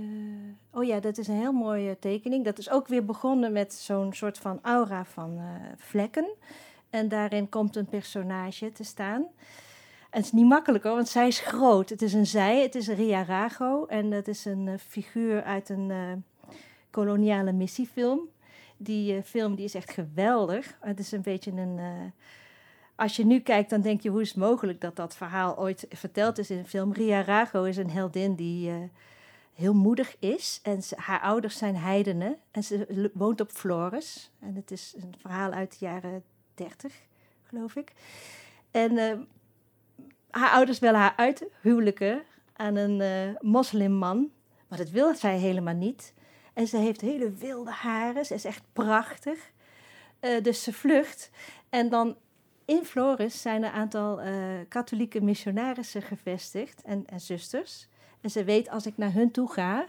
Oh 0.71 0.85
ja, 0.85 1.01
dat 1.01 1.19
is 1.19 1.29
een 1.29 1.39
heel 1.39 1.53
mooie 1.53 1.99
tekening. 1.99 2.45
Dat 2.45 2.59
is 2.59 2.71
ook 2.71 2.89
weer 2.89 3.05
begonnen 3.05 3.53
met 3.53 3.75
zo'n 3.75 4.13
soort 4.13 4.39
van 4.39 4.59
aura 4.63 5.05
van 5.05 5.39
eh, 5.39 5.45
vlekken. 5.77 6.31
En 6.91 7.09
daarin 7.09 7.49
komt 7.49 7.77
een 7.77 7.89
personage 7.89 8.73
te 8.73 8.85
staan. 8.85 9.27
Het 10.11 10.25
is 10.25 10.33
niet 10.33 10.47
makkelijk 10.47 10.85
hoor, 10.85 10.95
want 10.95 11.09
zij 11.09 11.27
is 11.27 11.41
groot. 11.41 11.89
Het 11.89 12.03
is 12.03 12.13
een 12.13 12.27
zij, 12.27 12.63
het 12.63 12.75
is 12.75 12.89
Ria 12.89 13.25
Rago. 13.25 13.87
En 13.87 14.11
dat 14.11 14.29
is 14.29 14.45
een 14.45 14.69
eh, 14.69 14.75
figuur 14.79 15.43
uit 15.43 15.69
een 15.69 15.91
eh, 15.91 16.57
koloniale 16.91 17.53
missiefilm. 17.53 18.29
Die 18.77 19.17
eh, 19.17 19.23
film 19.23 19.55
die 19.55 19.65
is 19.65 19.75
echt 19.75 19.91
geweldig. 19.91 20.77
Het 20.81 20.99
is 20.99 21.13
een 21.13 21.23
beetje 21.23 21.51
een. 21.51 21.81
als 22.95 23.17
je 23.17 23.27
nu 23.27 23.41
kijkt, 23.41 23.71
dan 23.71 23.81
denk 23.81 24.01
je, 24.01 24.09
hoe 24.09 24.21
is 24.21 24.29
het 24.29 24.37
mogelijk 24.37 24.81
dat 24.81 24.97
dat 24.97 25.17
verhaal 25.17 25.59
ooit 25.59 25.87
verteld 25.91 26.39
is 26.39 26.51
in 26.51 26.59
een 26.59 26.67
film? 26.67 26.93
Ria 26.93 27.23
Rago 27.23 27.63
is 27.65 27.77
een 27.77 27.91
heldin 27.91 28.35
die 28.35 28.91
heel 29.55 29.75
moedig 29.75 30.17
is. 30.19 30.61
En 30.63 30.81
haar 30.97 31.21
ouders 31.21 31.59
zijn 31.59 31.77
heidenen. 31.77 32.37
En 32.51 32.65
ze 32.65 33.11
woont 33.15 33.41
op 33.41 33.51
Flores. 33.51 34.31
En 34.41 34.55
het 34.55 34.71
is 34.71 34.95
een 34.97 35.15
verhaal 35.19 35.51
uit 35.51 35.79
de 35.79 35.85
jaren 35.85 36.23
30, 36.55 36.95
geloof 37.43 37.77
ik. 37.77 37.93
En 38.71 39.29
haar 40.31 40.51
ouders 40.51 40.79
willen 40.79 41.01
haar 41.01 41.15
uithuwelijken 41.17 42.23
aan 42.53 42.77
een 42.77 43.01
eh, 43.01 43.41
moslimman. 43.41 44.31
Maar 44.69 44.79
dat 44.79 44.91
wil 44.91 45.15
zij 45.15 45.39
helemaal 45.39 45.75
niet. 45.75 46.15
En 46.53 46.67
ze 46.67 46.77
heeft 46.77 47.01
hele 47.01 47.33
wilde 47.33 47.71
haren. 47.71 48.27
Ze 48.27 48.35
is 48.35 48.45
echt 48.45 48.63
prachtig. 48.73 49.51
Eh, 50.21 50.43
dus 50.43 50.63
ze 50.63 50.73
vlucht. 50.73 51.31
En 51.69 51.89
dan 51.89 52.17
in 52.65 52.85
Flores 52.85 53.43
zijn 53.43 53.63
een 53.63 53.71
aantal 53.71 54.21
eh, 54.21 54.35
katholieke 54.69 55.21
missionarissen 55.21 56.03
gevestigd 56.03 56.83
en, 56.83 57.07
en 57.07 57.21
zusters. 57.21 57.89
En 58.21 58.31
ze 58.31 58.45
weet 58.45 58.71
als 58.71 58.87
ik 58.87 58.97
naar 58.97 59.13
hun 59.13 59.31
toe 59.31 59.53
ga, 59.53 59.89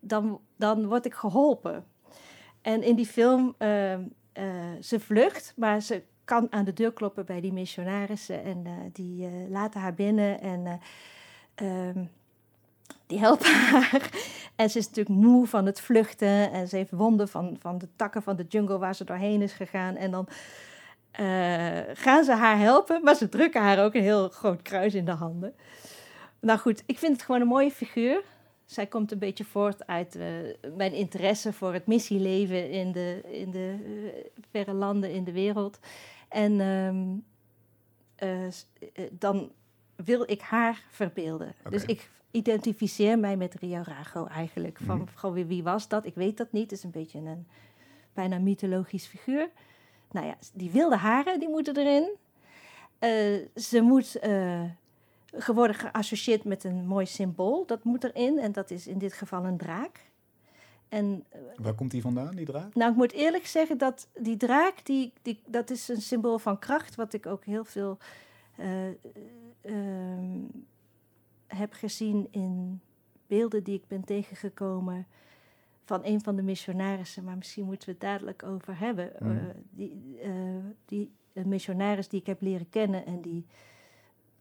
dan, 0.00 0.40
dan 0.56 0.86
word 0.86 1.04
ik 1.06 1.14
geholpen. 1.14 1.84
En 2.60 2.82
in 2.82 2.96
die 2.96 3.06
film, 3.06 3.54
uh, 3.58 3.98
ze 4.80 5.00
vlucht, 5.00 5.52
maar 5.56 5.80
ze 5.80 6.02
kan 6.24 6.46
aan 6.50 6.64
de 6.64 6.72
deur 6.72 6.92
kloppen 6.92 7.24
bij 7.24 7.40
die 7.40 7.52
missionarissen. 7.52 8.44
En 8.44 8.64
uh, 8.66 8.72
die 8.92 9.26
uh, 9.26 9.50
laten 9.50 9.80
haar 9.80 9.94
binnen 9.94 10.40
en 10.40 10.80
um, 11.62 12.10
die 13.06 13.18
helpen 13.18 13.54
haar. 13.70 14.10
En 14.56 14.70
ze 14.70 14.78
is 14.78 14.86
natuurlijk 14.86 15.16
moe 15.16 15.46
van 15.46 15.66
het 15.66 15.80
vluchten. 15.80 16.52
En 16.52 16.68
ze 16.68 16.76
heeft 16.76 16.90
wonden 16.90 17.28
van, 17.28 17.56
van 17.60 17.78
de 17.78 17.88
takken 17.96 18.22
van 18.22 18.36
de 18.36 18.44
jungle 18.48 18.78
waar 18.78 18.94
ze 18.94 19.04
doorheen 19.04 19.42
is 19.42 19.52
gegaan. 19.52 19.96
En 19.96 20.10
dan 20.10 20.28
gaan 21.92 22.24
ze 22.24 22.32
haar 22.32 22.58
helpen, 22.58 23.02
maar 23.02 23.14
ze 23.14 23.28
drukken 23.28 23.62
haar 23.62 23.84
ook 23.84 23.94
een 23.94 24.02
heel 24.02 24.28
groot 24.28 24.62
kruis 24.62 24.94
in 24.94 25.04
de 25.04 25.10
handen. 25.10 25.54
Nou 26.40 26.58
goed, 26.58 26.82
ik 26.86 26.98
vind 26.98 27.12
het 27.12 27.22
gewoon 27.22 27.40
een 27.40 27.46
mooie 27.46 27.70
figuur. 27.70 28.22
Zij 28.72 28.86
komt 28.86 29.12
een 29.12 29.18
beetje 29.18 29.44
voort 29.44 29.86
uit 29.86 30.16
uh, 30.16 30.24
mijn 30.76 30.92
interesse 30.92 31.52
voor 31.52 31.72
het 31.72 31.86
missieleven 31.86 32.70
in 32.70 32.92
de, 32.92 33.20
in 33.30 33.50
de 33.50 33.76
uh, 33.86 34.10
verre 34.50 34.72
landen 34.72 35.10
in 35.10 35.24
de 35.24 35.32
wereld. 35.32 35.78
En 36.28 36.60
um, 36.60 37.24
uh, 38.22 38.46
dan 39.10 39.52
wil 39.96 40.30
ik 40.30 40.40
haar 40.40 40.84
verbeelden. 40.90 41.54
Okay. 41.58 41.72
Dus 41.72 41.84
ik 41.84 42.10
identificeer 42.30 43.18
mij 43.18 43.36
met 43.36 43.54
Rio 43.54 43.82
Rago 43.84 44.26
eigenlijk. 44.26 44.78
Van, 44.84 44.98
mm 44.98 45.06
-hmm. 45.20 45.32
wie, 45.32 45.44
wie 45.44 45.62
was 45.62 45.88
dat? 45.88 46.06
Ik 46.06 46.14
weet 46.14 46.36
dat 46.36 46.52
niet. 46.52 46.70
Het 46.70 46.72
is 46.72 46.84
een 46.84 46.90
beetje 46.90 47.18
een 47.18 47.46
bijna 48.12 48.38
mythologisch 48.38 49.06
figuur. 49.06 49.48
Nou 50.10 50.26
ja, 50.26 50.36
die 50.52 50.70
wilde 50.70 50.96
haren, 50.96 51.40
die 51.40 51.48
moeten 51.48 51.76
erin. 51.76 52.10
ze 53.54 53.80
moet 53.80 54.18
geworden 55.32 55.76
geassocieerd 55.76 56.44
met 56.44 56.64
een 56.64 56.86
mooi 56.86 57.06
symbool. 57.06 57.66
Dat 57.66 57.84
moet 57.84 58.04
erin 58.04 58.38
en 58.38 58.52
dat 58.52 58.70
is 58.70 58.86
in 58.86 58.98
dit 58.98 59.12
geval 59.12 59.44
een 59.44 59.56
draak. 59.56 60.10
En, 60.88 61.24
Waar 61.56 61.74
komt 61.74 61.90
die 61.90 62.02
vandaan, 62.02 62.34
die 62.34 62.46
draak? 62.46 62.74
Nou, 62.74 62.90
ik 62.90 62.96
moet 62.96 63.12
eerlijk 63.12 63.46
zeggen 63.46 63.78
dat 63.78 64.08
die 64.14 64.36
draak, 64.36 64.84
die, 64.84 65.12
die, 65.22 65.40
dat 65.46 65.70
is 65.70 65.88
een 65.88 66.00
symbool 66.00 66.38
van 66.38 66.58
kracht, 66.58 66.94
wat 66.94 67.12
ik 67.12 67.26
ook 67.26 67.44
heel 67.44 67.64
veel 67.64 67.98
uh, 68.60 68.88
uh, 69.62 70.44
heb 71.46 71.72
gezien 71.72 72.28
in 72.30 72.80
beelden 73.26 73.64
die 73.64 73.74
ik 73.74 73.86
ben 73.86 74.04
tegengekomen 74.04 75.06
van 75.84 76.00
een 76.04 76.20
van 76.20 76.36
de 76.36 76.42
missionarissen, 76.42 77.24
maar 77.24 77.36
misschien 77.36 77.64
moeten 77.64 77.88
we 77.88 77.92
het 77.92 78.02
dadelijk 78.02 78.42
over 78.42 78.78
hebben. 78.78 79.12
Mm. 79.18 79.30
Uh, 79.30 79.42
die, 79.70 80.18
die 80.84 81.10
een 81.32 81.48
missionaris 81.48 82.08
die 82.08 82.20
ik 82.20 82.26
heb 82.26 82.40
leren 82.40 82.68
kennen 82.68 83.06
en 83.06 83.20
die 83.20 83.46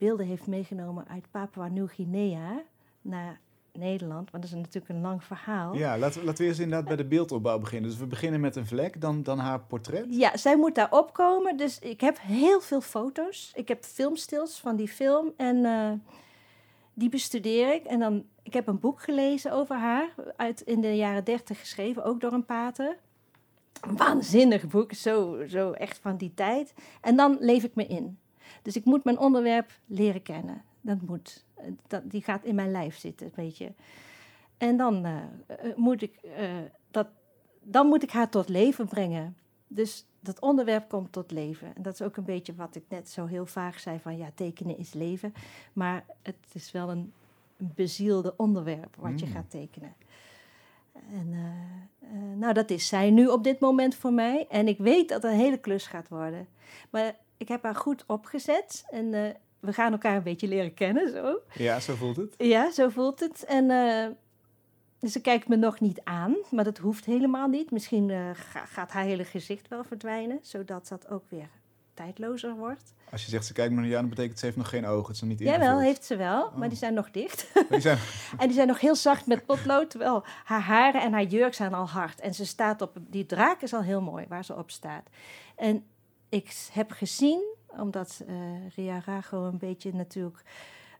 beelden 0.01 0.25
heeft 0.25 0.47
meegenomen 0.47 1.07
uit 1.07 1.31
Papua 1.31 1.67
Nieuw-Guinea 1.67 2.63
naar 3.01 3.39
Nederland. 3.73 4.31
Want 4.31 4.43
dat 4.43 4.51
is 4.51 4.57
natuurlijk 4.57 4.89
een 4.89 5.01
lang 5.01 5.23
verhaal. 5.23 5.75
Ja, 5.75 5.97
laten, 5.97 6.23
laten 6.23 6.41
we 6.41 6.47
eerst 6.47 6.59
inderdaad 6.59 6.87
bij 6.87 6.95
de 6.95 7.05
beeldopbouw 7.05 7.59
beginnen. 7.59 7.89
Dus 7.89 7.99
we 7.99 8.05
beginnen 8.05 8.39
met 8.39 8.55
een 8.55 8.65
vlek, 8.65 9.01
dan, 9.01 9.23
dan 9.23 9.39
haar 9.39 9.59
portret. 9.59 10.05
Ja, 10.09 10.37
zij 10.37 10.57
moet 10.57 10.75
daar 10.75 10.91
opkomen. 10.91 11.57
Dus 11.57 11.79
ik 11.79 12.01
heb 12.01 12.17
heel 12.21 12.61
veel 12.61 12.81
foto's. 12.81 13.51
Ik 13.55 13.67
heb 13.67 13.83
filmstils 13.83 14.59
van 14.59 14.75
die 14.75 14.87
film 14.87 15.33
en 15.37 15.55
uh, 15.57 15.91
die 16.93 17.09
bestudeer 17.09 17.73
ik. 17.73 17.85
En 17.85 17.99
dan, 17.99 18.25
ik 18.43 18.53
heb 18.53 18.67
een 18.67 18.79
boek 18.79 19.01
gelezen 19.01 19.51
over 19.51 19.75
haar, 19.75 20.13
uit 20.35 20.61
in 20.61 20.81
de 20.81 20.95
jaren 20.95 21.23
dertig 21.23 21.59
geschreven, 21.59 22.03
ook 22.03 22.21
door 22.21 22.33
een 22.33 22.45
pater. 22.45 22.97
Een 23.81 23.97
waanzinnig 23.97 24.67
boek, 24.67 24.93
zo, 24.93 25.43
zo 25.47 25.71
echt 25.71 25.99
van 25.99 26.17
die 26.17 26.33
tijd. 26.33 26.73
En 27.01 27.15
dan 27.15 27.37
leef 27.39 27.63
ik 27.63 27.75
me 27.75 27.85
in. 27.87 28.19
Dus 28.61 28.75
ik 28.75 28.85
moet 28.85 29.03
mijn 29.03 29.19
onderwerp 29.19 29.71
leren 29.85 30.21
kennen. 30.21 30.61
Dat 30.81 31.01
moet. 31.01 31.45
Dat, 31.87 32.11
die 32.11 32.21
gaat 32.21 32.43
in 32.43 32.55
mijn 32.55 32.71
lijf 32.71 32.97
zitten, 32.97 33.25
een 33.25 33.33
beetje. 33.35 33.73
En 34.57 34.77
dan, 34.77 35.05
uh, 35.05 35.15
uh, 35.63 35.75
moet 35.75 36.01
ik, 36.01 36.19
uh, 36.23 36.49
dat, 36.91 37.07
dan 37.59 37.87
moet 37.87 38.03
ik 38.03 38.11
haar 38.11 38.29
tot 38.29 38.49
leven 38.49 38.87
brengen. 38.87 39.37
Dus 39.67 40.05
dat 40.19 40.39
onderwerp 40.39 40.89
komt 40.89 41.11
tot 41.11 41.31
leven. 41.31 41.75
En 41.75 41.81
dat 41.81 41.93
is 41.93 42.01
ook 42.01 42.17
een 42.17 42.23
beetje 42.23 42.55
wat 42.55 42.75
ik 42.75 42.83
net 42.87 43.09
zo 43.09 43.25
heel 43.25 43.45
vaag 43.45 43.79
zei: 43.79 43.99
van 43.99 44.17
ja, 44.17 44.31
tekenen 44.35 44.77
is 44.77 44.93
leven. 44.93 45.33
Maar 45.73 46.05
het 46.21 46.35
is 46.53 46.71
wel 46.71 46.89
een 46.89 47.13
bezielde 47.57 48.33
onderwerp 48.37 48.95
wat 48.95 49.19
je 49.19 49.25
mm. 49.25 49.31
gaat 49.31 49.49
tekenen. 49.49 49.93
En 51.11 51.35
nou, 52.37 52.53
dat 52.53 52.69
is 52.69 52.87
zij 52.87 53.11
nu 53.11 53.27
op 53.27 53.43
dit 53.43 53.59
moment 53.59 53.95
voor 53.95 54.13
mij. 54.13 54.47
En 54.49 54.67
ik 54.67 54.77
weet 54.77 55.09
dat 55.09 55.23
het 55.23 55.31
een 55.31 55.37
hele 55.37 55.57
klus 55.57 55.87
gaat 55.87 56.07
worden. 56.07 56.47
Maar 56.89 57.15
ik 57.41 57.47
heb 57.47 57.63
haar 57.63 57.75
goed 57.75 58.03
opgezet 58.07 58.85
en 58.89 59.13
uh, 59.13 59.29
we 59.59 59.73
gaan 59.73 59.91
elkaar 59.91 60.15
een 60.15 60.23
beetje 60.23 60.47
leren 60.47 60.73
kennen. 60.73 61.09
Zo. 61.09 61.39
Ja, 61.53 61.79
zo 61.79 61.95
voelt 61.95 62.15
het. 62.15 62.35
Ja, 62.37 62.71
zo 62.71 62.89
voelt 62.89 63.19
het. 63.19 63.45
En 63.45 63.69
uh, 63.69 65.09
ze 65.09 65.21
kijkt 65.21 65.47
me 65.47 65.55
nog 65.55 65.79
niet 65.79 66.01
aan, 66.03 66.35
maar 66.51 66.63
dat 66.63 66.77
hoeft 66.77 67.05
helemaal 67.05 67.47
niet. 67.47 67.71
Misschien 67.71 68.09
uh, 68.09 68.29
ga, 68.33 68.65
gaat 68.65 68.91
haar 68.91 69.03
hele 69.03 69.25
gezicht 69.25 69.67
wel 69.67 69.83
verdwijnen, 69.83 70.39
zodat 70.41 70.87
dat 70.87 71.09
ook 71.09 71.23
weer 71.29 71.49
tijdlozer 71.93 72.55
wordt. 72.55 72.93
Als 73.11 73.23
je 73.23 73.29
zegt 73.29 73.45
ze 73.45 73.53
kijkt 73.53 73.73
me 73.73 73.81
niet 73.81 73.93
aan, 73.93 74.01
dat 74.01 74.09
betekent 74.09 74.39
ze 74.39 74.45
heeft 74.45 74.57
nog 74.57 74.69
geen 74.69 74.85
ogen. 74.85 75.05
Het 75.05 75.15
is 75.15 75.21
nog 75.21 75.29
niet 75.29 75.39
Jawel, 75.39 75.79
heeft 75.79 76.05
ze 76.05 76.15
wel, 76.15 76.45
oh. 76.45 76.55
maar 76.55 76.69
die 76.69 76.77
zijn 76.77 76.93
nog 76.93 77.11
dicht. 77.11 77.47
Die 77.69 77.79
zijn... 77.79 77.97
en 78.39 78.47
die 78.47 78.55
zijn 78.55 78.67
nog 78.67 78.79
heel 78.79 78.95
zacht 78.95 79.25
met 79.25 79.45
potlood, 79.45 79.89
terwijl 79.89 80.23
haar 80.43 80.61
haren 80.61 81.01
en 81.01 81.13
haar 81.13 81.23
jurk 81.23 81.53
zijn 81.53 81.73
al 81.73 81.87
hard. 81.89 82.19
En 82.19 82.33
ze 82.33 82.45
staat 82.45 82.81
op, 82.81 82.97
die 83.09 83.25
draak 83.25 83.61
is 83.61 83.73
al 83.73 83.83
heel 83.83 84.01
mooi, 84.01 84.25
waar 84.29 84.45
ze 84.45 84.55
op 84.55 84.71
staat. 84.71 85.09
En 85.55 85.85
ik 86.31 86.69
heb 86.71 86.91
gezien, 86.91 87.43
omdat 87.67 88.23
uh, 88.27 88.69
Ria 88.75 89.01
Rago 89.05 89.45
een 89.45 89.57
beetje 89.57 89.93
natuurlijk 89.93 90.43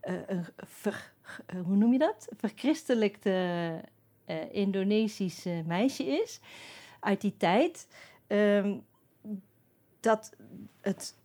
uh, 0.03 0.15
een 0.27 0.45
ver, 0.55 1.13
uh, 1.53 1.61
hoe 1.61 1.75
noem 1.75 1.91
je 1.91 1.99
dat? 1.99 2.27
Verchristelijkte 2.37 3.81
Indonesische 4.51 5.63
meisje 5.65 6.03
is 6.03 6.39
uit 6.99 7.21
die 7.21 7.37
tijd. 7.37 7.87
Um, 8.27 8.83
dat 9.99 10.35
het 10.81 11.15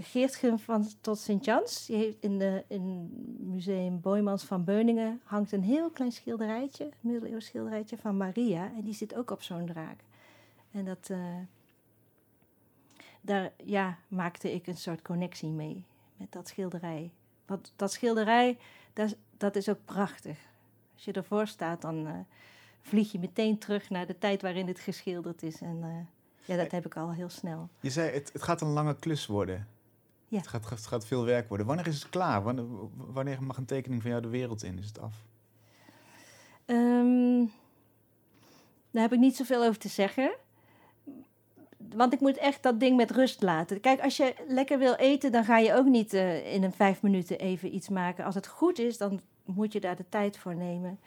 Geertgen 0.00 0.58
van 0.58 0.86
tot 1.00 1.18
Sint-Jans, 1.18 1.86
die 1.86 1.96
heeft 1.96 2.16
in, 2.20 2.38
de, 2.38 2.64
in 2.68 3.10
museum 3.38 4.00
Boymans 4.00 4.44
van 4.44 4.64
Beuningen, 4.64 5.20
hangt 5.24 5.52
een 5.52 5.62
heel 5.62 5.90
klein 5.90 6.12
schilderijtje, 6.12 6.84
een 6.84 6.92
middeleeuws 7.00 7.46
schilderijtje 7.46 7.96
van 7.96 8.16
Maria. 8.16 8.72
En 8.76 8.82
die 8.82 8.94
zit 8.94 9.14
ook 9.14 9.30
op 9.30 9.42
zo'n 9.42 9.66
draak. 9.66 10.00
En 10.70 10.84
dat 10.84 11.10
daar 13.22 13.52
ja, 13.64 13.98
maakte 14.08 14.54
ik 14.54 14.66
een 14.66 14.76
soort 14.76 15.02
connectie 15.02 15.50
mee 15.50 15.84
met 16.16 16.32
dat 16.32 16.48
schilderij. 16.48 17.10
Want 17.46 17.72
dat 17.76 17.92
schilderij, 17.92 18.58
dat, 18.92 19.16
dat 19.36 19.56
is 19.56 19.68
ook 19.68 19.84
prachtig. 19.84 20.38
Als 20.94 21.04
je 21.04 21.12
ervoor 21.12 21.46
staat, 21.46 21.80
dan 21.80 22.06
uh, 22.06 22.12
vlieg 22.80 23.12
je 23.12 23.18
meteen 23.18 23.58
terug 23.58 23.90
naar 23.90 24.06
de 24.06 24.18
tijd 24.18 24.42
waarin 24.42 24.66
het 24.66 24.80
geschilderd 24.80 25.42
is. 25.42 25.60
En 25.60 25.76
uh, 25.76 26.06
ja, 26.44 26.56
dat 26.56 26.70
heb 26.70 26.86
ik 26.86 26.96
al 26.96 27.12
heel 27.12 27.28
snel. 27.28 27.68
Je 27.80 27.90
zei, 27.90 28.10
het, 28.10 28.32
het 28.32 28.42
gaat 28.42 28.60
een 28.60 28.68
lange 28.72 28.96
klus 28.96 29.26
worden. 29.26 29.68
Ja. 30.28 30.38
Het, 30.38 30.46
gaat, 30.46 30.70
het 30.70 30.86
gaat 30.86 31.06
veel 31.06 31.24
werk 31.24 31.48
worden. 31.48 31.66
Wanneer 31.66 31.86
is 31.86 32.02
het 32.02 32.08
klaar? 32.08 32.42
Wanneer, 32.42 32.64
wanneer 32.96 33.42
mag 33.42 33.56
een 33.56 33.64
tekening 33.64 34.02
van 34.02 34.10
jou 34.10 34.22
de 34.22 34.28
wereld 34.28 34.62
in? 34.62 34.78
Is 34.78 34.86
het 34.86 35.00
af? 35.00 35.14
Um, 36.66 37.52
daar 38.90 39.02
heb 39.02 39.12
ik 39.12 39.18
niet 39.18 39.36
zoveel 39.36 39.64
over 39.64 39.78
te 39.78 39.88
zeggen 39.88 40.34
want 41.94 42.12
ik 42.12 42.20
moet 42.20 42.36
echt 42.36 42.62
dat 42.62 42.80
ding 42.80 42.96
met 42.96 43.10
rust 43.10 43.42
laten. 43.42 43.80
Kijk, 43.80 44.00
als 44.00 44.16
je 44.16 44.34
lekker 44.48 44.78
wil 44.78 44.94
eten, 44.94 45.32
dan 45.32 45.44
ga 45.44 45.58
je 45.58 45.74
ook 45.74 45.86
niet 45.86 46.14
uh, 46.14 46.54
in 46.54 46.62
een 46.62 46.72
vijf 46.72 47.02
minuten 47.02 47.38
even 47.38 47.74
iets 47.74 47.88
maken. 47.88 48.24
Als 48.24 48.34
het 48.34 48.46
goed 48.46 48.78
is, 48.78 48.98
dan 48.98 49.20
moet 49.44 49.72
je 49.72 49.80
daar 49.80 49.96
de 49.96 50.08
tijd 50.08 50.38
voor 50.38 50.54
nemen. 50.54 50.98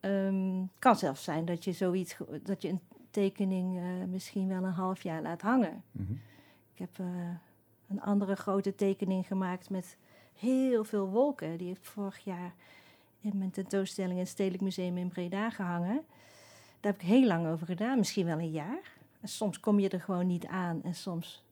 Um, 0.00 0.70
kan 0.78 0.96
zelfs 0.96 1.24
zijn 1.24 1.44
dat 1.44 1.64
je 1.64 1.72
zoiets, 1.72 2.16
dat 2.42 2.62
je 2.62 2.68
een 2.68 2.80
tekening 3.10 3.76
uh, 3.76 3.82
misschien 4.08 4.48
wel 4.48 4.64
een 4.64 4.72
half 4.72 5.02
jaar 5.02 5.22
laat 5.22 5.40
hangen. 5.40 5.82
Mm 5.90 6.06
-hmm. 6.06 6.20
Ik 6.74 6.78
heb 6.78 6.98
uh, 7.00 7.06
een 7.88 8.00
andere 8.00 8.36
grote 8.36 8.74
tekening 8.74 9.26
gemaakt 9.26 9.70
met 9.70 9.96
heel 10.38 10.84
veel 10.84 11.08
wolken. 11.08 11.56
Die 11.56 11.66
heeft 11.66 11.86
vorig 11.86 12.18
jaar 12.18 12.54
in 13.20 13.38
mijn 13.38 13.50
tentoonstelling 13.50 14.12
in 14.12 14.18
het 14.18 14.28
Stedelijk 14.28 14.62
Museum 14.62 14.96
in 14.96 15.08
Breda 15.08 15.50
gehangen. 15.50 16.04
Daar 16.80 16.92
heb 16.92 17.00
ik 17.00 17.08
heel 17.08 17.26
lang 17.26 17.46
over 17.46 17.66
gedaan, 17.66 17.98
misschien 17.98 18.26
wel 18.26 18.38
een 18.38 18.50
jaar. 18.50 18.92
En 19.24 19.30
soms 19.30 19.60
kom 19.60 19.78
je 19.78 19.88
er 19.88 20.00
gewoon 20.00 20.26
niet 20.26 20.46
aan 20.46 20.82
en 20.82 20.94
soms 20.94 21.44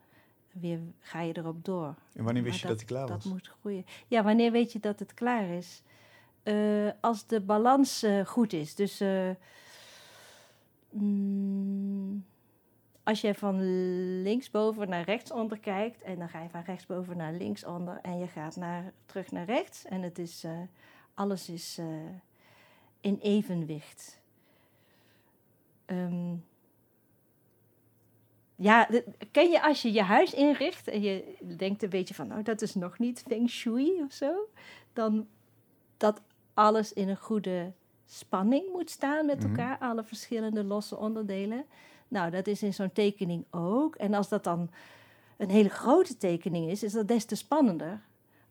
weer 0.50 0.78
ga 0.98 1.20
je 1.20 1.36
erop 1.36 1.64
door. 1.64 1.94
En 2.12 2.24
wanneer 2.24 2.42
wist 2.42 2.60
je 2.60 2.66
dat, 2.66 2.76
hij 2.76 2.86
klaar 2.86 3.08
was? 3.08 3.24
Dat 3.24 3.32
moet 3.32 3.48
groeien. 3.48 3.86
Ja, 4.06 4.22
wanneer 4.22 4.52
weet 4.52 4.72
je 4.72 4.80
dat 4.80 4.98
het 4.98 5.14
klaar 5.14 5.48
is? 5.48 5.82
Uh, 6.44 6.90
als 7.00 7.26
de 7.26 7.40
balans 7.40 8.04
uh, 8.04 8.26
goed 8.26 8.52
is. 8.52 8.74
Dus 8.74 9.00
uh, 9.00 9.30
mm, 10.90 12.24
als 13.02 13.20
je 13.20 13.34
van 13.34 13.62
linksboven 14.22 14.88
naar 14.88 15.04
rechtsonder 15.04 15.58
kijkt 15.58 16.02
en 16.02 16.18
dan 16.18 16.28
ga 16.28 16.42
je 16.42 16.48
van 16.48 16.62
rechtsboven 16.62 17.16
naar 17.16 17.32
linksonder 17.32 17.98
en 18.02 18.18
je 18.18 18.26
gaat 18.26 18.56
naar, 18.56 18.92
terug 19.06 19.30
naar 19.30 19.44
rechts 19.44 19.84
en 19.84 20.02
het 20.02 20.18
is, 20.18 20.46
alles 21.14 21.48
is 21.48 21.80
in 23.00 23.18
evenwicht. 23.20 24.20
Um, 25.86 26.44
ja, 28.62 28.88
ken 29.30 29.50
je 29.50 29.62
als 29.62 29.82
je 29.82 29.92
je 29.92 30.02
huis 30.02 30.34
inricht 30.34 30.88
en 30.88 31.00
je 31.02 31.34
denkt 31.56 31.82
een 31.82 31.88
beetje 31.90 32.14
van, 32.14 32.26
nou 32.26 32.42
dat 32.42 32.62
is 32.62 32.74
nog 32.74 32.98
niet 32.98 33.22
feng 33.26 33.48
shui 33.48 34.02
of 34.02 34.12
zo, 34.12 34.48
dan 34.92 35.26
dat 35.96 36.20
alles 36.54 36.92
in 36.92 37.08
een 37.08 37.16
goede 37.16 37.72
spanning 38.06 38.64
moet 38.72 38.90
staan 38.90 39.26
met 39.26 39.38
Mhm. 39.38 39.48
elkaar, 39.48 39.78
alle 39.78 40.04
verschillende 40.04 40.64
losse 40.64 40.96
onderdelen. 40.96 41.64
Nou, 42.08 42.30
dat 42.30 42.46
is 42.46 42.62
in 42.62 42.74
zo'n 42.74 42.92
tekening 42.92 43.44
ook. 43.50 43.94
En 43.96 44.14
als 44.14 44.28
dat 44.28 44.44
dan 44.44 44.70
een 45.36 45.50
hele 45.50 45.68
grote 45.68 46.16
tekening 46.16 46.70
is, 46.70 46.82
is 46.82 46.92
dat 46.92 47.08
des 47.08 47.24
te 47.24 47.34
spannender. 47.34 48.00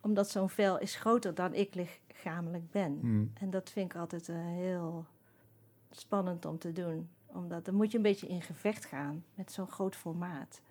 Omdat 0.01 0.29
zo'n 0.29 0.49
vel 0.49 0.79
is 0.79 0.95
groter 0.95 1.33
dan 1.35 1.53
ik 1.53 1.75
lichamelijk 1.75 2.71
ben. 2.71 2.97
Hmm. 3.01 3.31
En 3.39 3.49
dat 3.49 3.69
vind 3.69 3.93
ik 3.93 3.99
altijd 3.99 4.29
eh, 4.29 4.35
heel 4.37 5.05
spannend 5.91 6.45
om 6.45 6.57
te 6.57 6.71
doen. 6.71 7.09
Omdat 7.33 7.65
dan 7.65 7.75
moet 7.75 7.91
je 7.91 7.97
een 7.97 8.03
beetje 8.03 8.27
in 8.27 8.41
gevecht 8.41 8.85
gaan 8.85 9.23
met 9.35 9.51
zo'n 9.51 9.67
groot 9.67 9.95
formaat. 9.95 10.61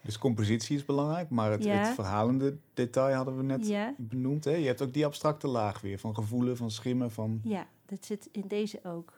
Dus 0.00 0.18
compositie 0.18 0.76
is 0.76 0.84
belangrijk, 0.84 1.30
maar 1.30 1.50
het, 1.50 1.64
Ja. 1.64 1.72
het 1.74 1.94
verhalende 1.94 2.56
detail 2.74 3.14
hadden 3.14 3.36
we 3.36 3.42
net 3.42 3.66
Ja, 3.68 3.94
benoemd. 3.96 4.44
Hè? 4.44 4.50
Je 4.54 4.66
hebt 4.66 4.82
ook 4.82 4.92
die 4.92 5.04
abstracte 5.04 5.46
laag 5.48 5.80
weer, 5.80 5.98
van 5.98 6.14
gevoelen, 6.14 6.56
van 6.56 6.70
schimmen, 6.70 7.10
van... 7.10 7.40
ja, 7.44 7.66
dat 7.86 8.04
zit 8.04 8.28
in 8.32 8.44
deze 8.48 8.80
ook. 8.84 9.12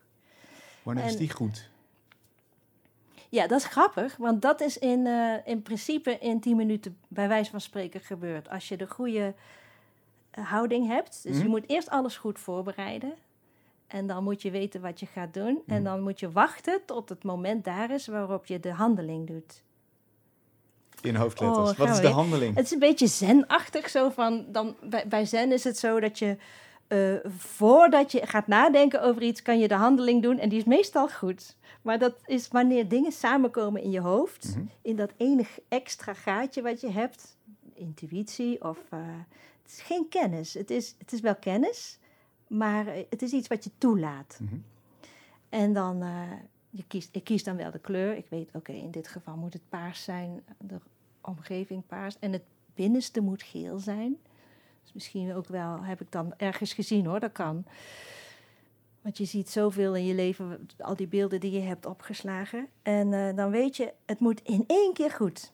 Wanneer 0.82 1.04
is 1.04 1.16
die 1.16 1.30
goed? 1.30 1.68
Ja, 3.28 3.46
dat 3.46 3.58
is 3.60 3.66
grappig, 3.66 4.16
want 4.16 4.42
dat 4.42 4.60
is 4.60 4.78
in, 4.78 5.06
eh, 5.06 5.34
in 5.44 5.62
principe 5.62 6.18
in 6.18 6.40
10 6.40 6.56
minuten 6.56 6.96
bij 7.08 7.28
wijze 7.28 7.50
van 7.50 7.60
spreken 7.60 8.00
gebeurd. 8.00 8.48
Als 8.48 8.68
je 8.68 8.76
de 8.76 8.86
goede 8.88 9.34
eh, 10.30 10.44
houding 10.50 10.86
hebt. 10.86 11.22
Dus 11.22 11.36
je 11.36 11.42
Mhm. 11.42 11.50
moet 11.50 11.68
eerst 11.68 11.88
alles 11.90 12.16
goed 12.16 12.38
voorbereiden. 12.38 13.12
En 13.90 14.06
dan 14.06 14.24
moet 14.24 14.42
je 14.42 14.50
weten 14.50 14.80
wat 14.80 15.00
je 15.00 15.06
gaat 15.06 15.34
doen. 15.34 15.62
En 15.66 15.74
Mhm. 15.74 15.82
dan 15.82 16.00
moet 16.02 16.20
je 16.20 16.30
wachten 16.30 16.80
tot 16.86 17.08
het 17.08 17.24
moment 17.24 17.64
daar 17.64 17.90
is 17.90 18.06
waarop 18.06 18.46
je 18.46 18.60
de 18.60 18.72
handeling 18.72 19.26
doet. 19.26 19.62
In 21.02 21.14
hoofdletters. 21.14 21.70
Oh, 21.70 21.76
Wat 21.76 21.88
is 21.88 22.00
de 22.00 22.08
handeling? 22.08 22.54
Het 22.56 22.64
is 22.64 22.70
een 22.70 22.78
beetje 22.78 23.06
zen-achtig. 23.06 23.88
Zo 23.88 24.10
van, 24.10 24.44
dan, 24.48 24.76
bij, 24.82 25.08
bij 25.08 25.24
zen 25.24 25.52
is 25.52 25.64
het 25.64 25.78
zo 25.78 26.00
dat 26.00 26.18
je 26.18 26.36
eh, 26.88 27.14
voordat 27.36 28.12
je 28.12 28.26
gaat 28.26 28.46
nadenken 28.46 29.02
over 29.02 29.22
iets, 29.22 29.42
kan 29.42 29.58
je 29.58 29.68
de 29.68 29.74
handeling 29.74 30.22
doen. 30.22 30.38
En 30.38 30.48
die 30.48 30.58
is 30.58 30.64
meestal 30.64 31.08
goed. 31.08 31.56
Maar 31.82 31.98
dat 31.98 32.14
is 32.26 32.48
wanneer 32.48 32.88
dingen 32.88 33.12
samenkomen 33.12 33.82
in 33.82 33.90
je 33.90 34.00
hoofd. 34.00 34.48
Mhm. 34.56 34.64
In 34.82 34.96
dat 34.96 35.10
enig 35.16 35.58
extra 35.68 36.14
gaatje 36.14 36.62
wat 36.62 36.80
je 36.80 36.90
hebt. 36.90 37.36
Intuïtie 37.74 38.64
of... 38.64 38.78
eh, 38.90 38.98
het 39.62 39.72
is 39.72 39.80
geen 39.80 40.08
kennis. 40.08 40.54
Het 40.54 40.70
is, 40.70 40.94
het 40.98 41.12
is 41.12 41.20
wel 41.20 41.34
kennis. 41.36 41.98
Maar 42.50 42.86
eh, 42.86 43.04
het 43.10 43.22
is 43.22 43.32
iets 43.32 43.48
wat 43.48 43.64
je 43.64 43.70
toelaat. 43.78 44.38
Mhm. 44.42 44.54
En 45.48 45.72
dan, 45.72 46.02
eh, 46.02 46.22
je 46.70 46.84
kiest, 46.86 47.08
ik 47.12 47.24
kies 47.24 47.44
dan 47.44 47.56
wel 47.56 47.70
de 47.70 47.78
kleur. 47.78 48.16
Ik 48.16 48.26
weet, 48.28 48.48
oké, 48.54 48.72
in 48.72 48.90
dit 48.90 49.08
geval 49.08 49.36
moet 49.36 49.52
het 49.52 49.68
paars 49.68 50.04
zijn, 50.04 50.42
de 50.58 50.80
omgeving 51.20 51.86
paars. 51.86 52.18
En 52.18 52.32
het 52.32 52.42
binnenste 52.74 53.20
moet 53.20 53.42
geel 53.42 53.78
zijn. 53.78 54.16
Dus 54.82 54.92
misschien 54.92 55.34
ook 55.34 55.46
wel, 55.46 55.82
heb 55.82 56.00
ik 56.00 56.12
dan 56.12 56.34
ergens 56.36 56.72
gezien 56.72 57.06
hoor, 57.06 57.20
dat 57.20 57.32
kan. 57.32 57.64
Want 59.02 59.18
je 59.18 59.24
ziet 59.24 59.50
zoveel 59.50 59.96
in 59.96 60.04
je 60.04 60.14
leven, 60.14 60.68
al 60.78 60.96
die 60.96 61.06
beelden 61.06 61.40
die 61.40 61.50
je 61.52 61.60
hebt 61.60 61.86
opgeslagen. 61.86 62.66
En 62.82 63.12
eh, 63.12 63.36
dan 63.36 63.50
weet 63.50 63.76
je, 63.76 63.92
het 64.06 64.18
moet 64.20 64.40
in 64.42 64.64
één 64.66 64.92
keer 64.92 65.10
goed. 65.10 65.52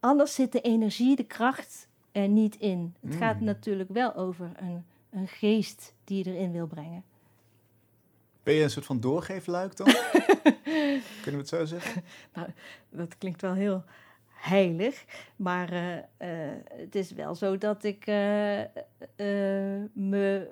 Anders 0.00 0.34
zit 0.34 0.52
de 0.52 0.60
energie, 0.60 1.16
de 1.16 1.24
kracht 1.24 1.88
er 2.12 2.28
niet 2.28 2.56
in. 2.56 2.94
Het 3.06 3.14
gaat 3.14 3.38
Mm. 3.38 3.44
natuurlijk 3.44 3.90
wel 3.90 4.14
over 4.14 4.50
een, 4.56 4.84
een 5.10 5.28
geest 5.28 5.94
die 6.04 6.24
je 6.24 6.32
erin 6.32 6.52
wil 6.52 6.66
brengen. 6.66 7.04
Ben 8.42 8.54
je 8.54 8.62
een 8.62 8.70
soort 8.70 8.86
van 8.86 9.00
doorgeefluik 9.00 9.76
dan? 9.76 9.86
Kunnen 11.22 11.22
we 11.22 11.36
het 11.36 11.48
zo 11.48 11.64
zeggen? 11.64 12.04
dat 12.90 13.18
klinkt 13.18 13.40
wel 13.40 13.54
heel 13.54 13.84
heilig. 14.26 15.04
Maar 15.36 15.72
eh, 15.72 15.96
eh, 15.96 16.62
het 16.68 16.94
is 16.94 17.12
wel 17.12 17.34
zo 17.34 17.58
dat 17.58 17.84
ik 17.84 18.06
eh, 18.06 18.62
me, 19.92 20.48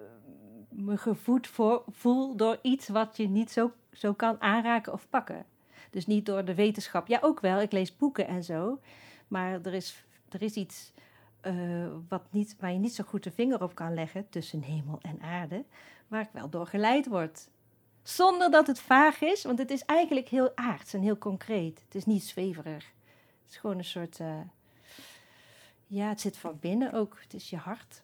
me 0.68 0.96
gevoed 0.96 1.46
voor, 1.46 1.84
voel 1.90 2.37
door 2.37 2.58
iets 2.62 2.88
wat 2.88 3.16
je 3.16 3.28
niet 3.28 3.50
zo, 3.50 3.73
zo 3.92 4.12
kan 4.12 4.40
aanraken 4.40 4.92
of 4.92 5.06
pakken. 5.11 5.46
Dus 5.90 6.06
niet 6.06 6.26
door 6.26 6.44
de 6.44 6.54
wetenschap. 6.54 7.06
Ja, 7.06 7.18
ook 7.23 7.40
wel. 7.40 7.61
Ik 7.61 7.73
lees 7.73 7.96
boeken 7.96 8.26
en 8.26 8.44
zo. 8.44 8.80
Maar 9.28 9.61
er 9.62 9.75
is, 9.75 10.04
er 10.28 10.42
is 10.42 10.54
iets 10.54 10.92
eh, 11.44 11.54
wat 12.08 12.23
niet, 12.30 12.56
waar 12.60 12.73
je 12.73 12.78
niet 12.78 12.95
zo 12.95 13.04
goed 13.04 13.23
de 13.25 13.30
vinger 13.30 13.62
op 13.62 13.75
kan 13.75 13.95
leggen 13.95 14.28
tussen 14.28 14.60
hemel 14.62 14.99
en 15.02 15.21
aarde. 15.21 15.64
Waar 16.08 16.21
ik 16.21 16.28
wel 16.32 16.49
door 16.49 16.66
geleid 16.66 17.06
word. 17.06 17.49
Zonder 18.02 18.50
dat 18.50 18.66
het 18.66 18.80
vaag 18.80 19.21
is, 19.21 19.45
want 19.45 19.58
het 19.58 19.71
is 19.71 19.84
eigenlijk 19.84 20.28
heel 20.28 20.56
aards 20.56 20.95
en 20.95 21.00
heel 21.02 21.19
concreet. 21.19 21.80
Het 21.84 21.95
is 21.95 22.04
niet 22.04 22.23
zweverig. 22.25 22.84
Het 23.42 23.50
is 23.50 23.56
gewoon 23.56 23.78
een 23.78 23.84
soort. 23.84 24.21
eh, 24.21 24.40
ja, 25.86 26.08
het 26.08 26.21
zit 26.21 26.36
van 26.36 26.58
binnen 26.60 26.92
ook. 26.92 27.19
Het 27.23 27.34
is 27.34 27.50
je 27.50 27.56
hart. 27.56 28.02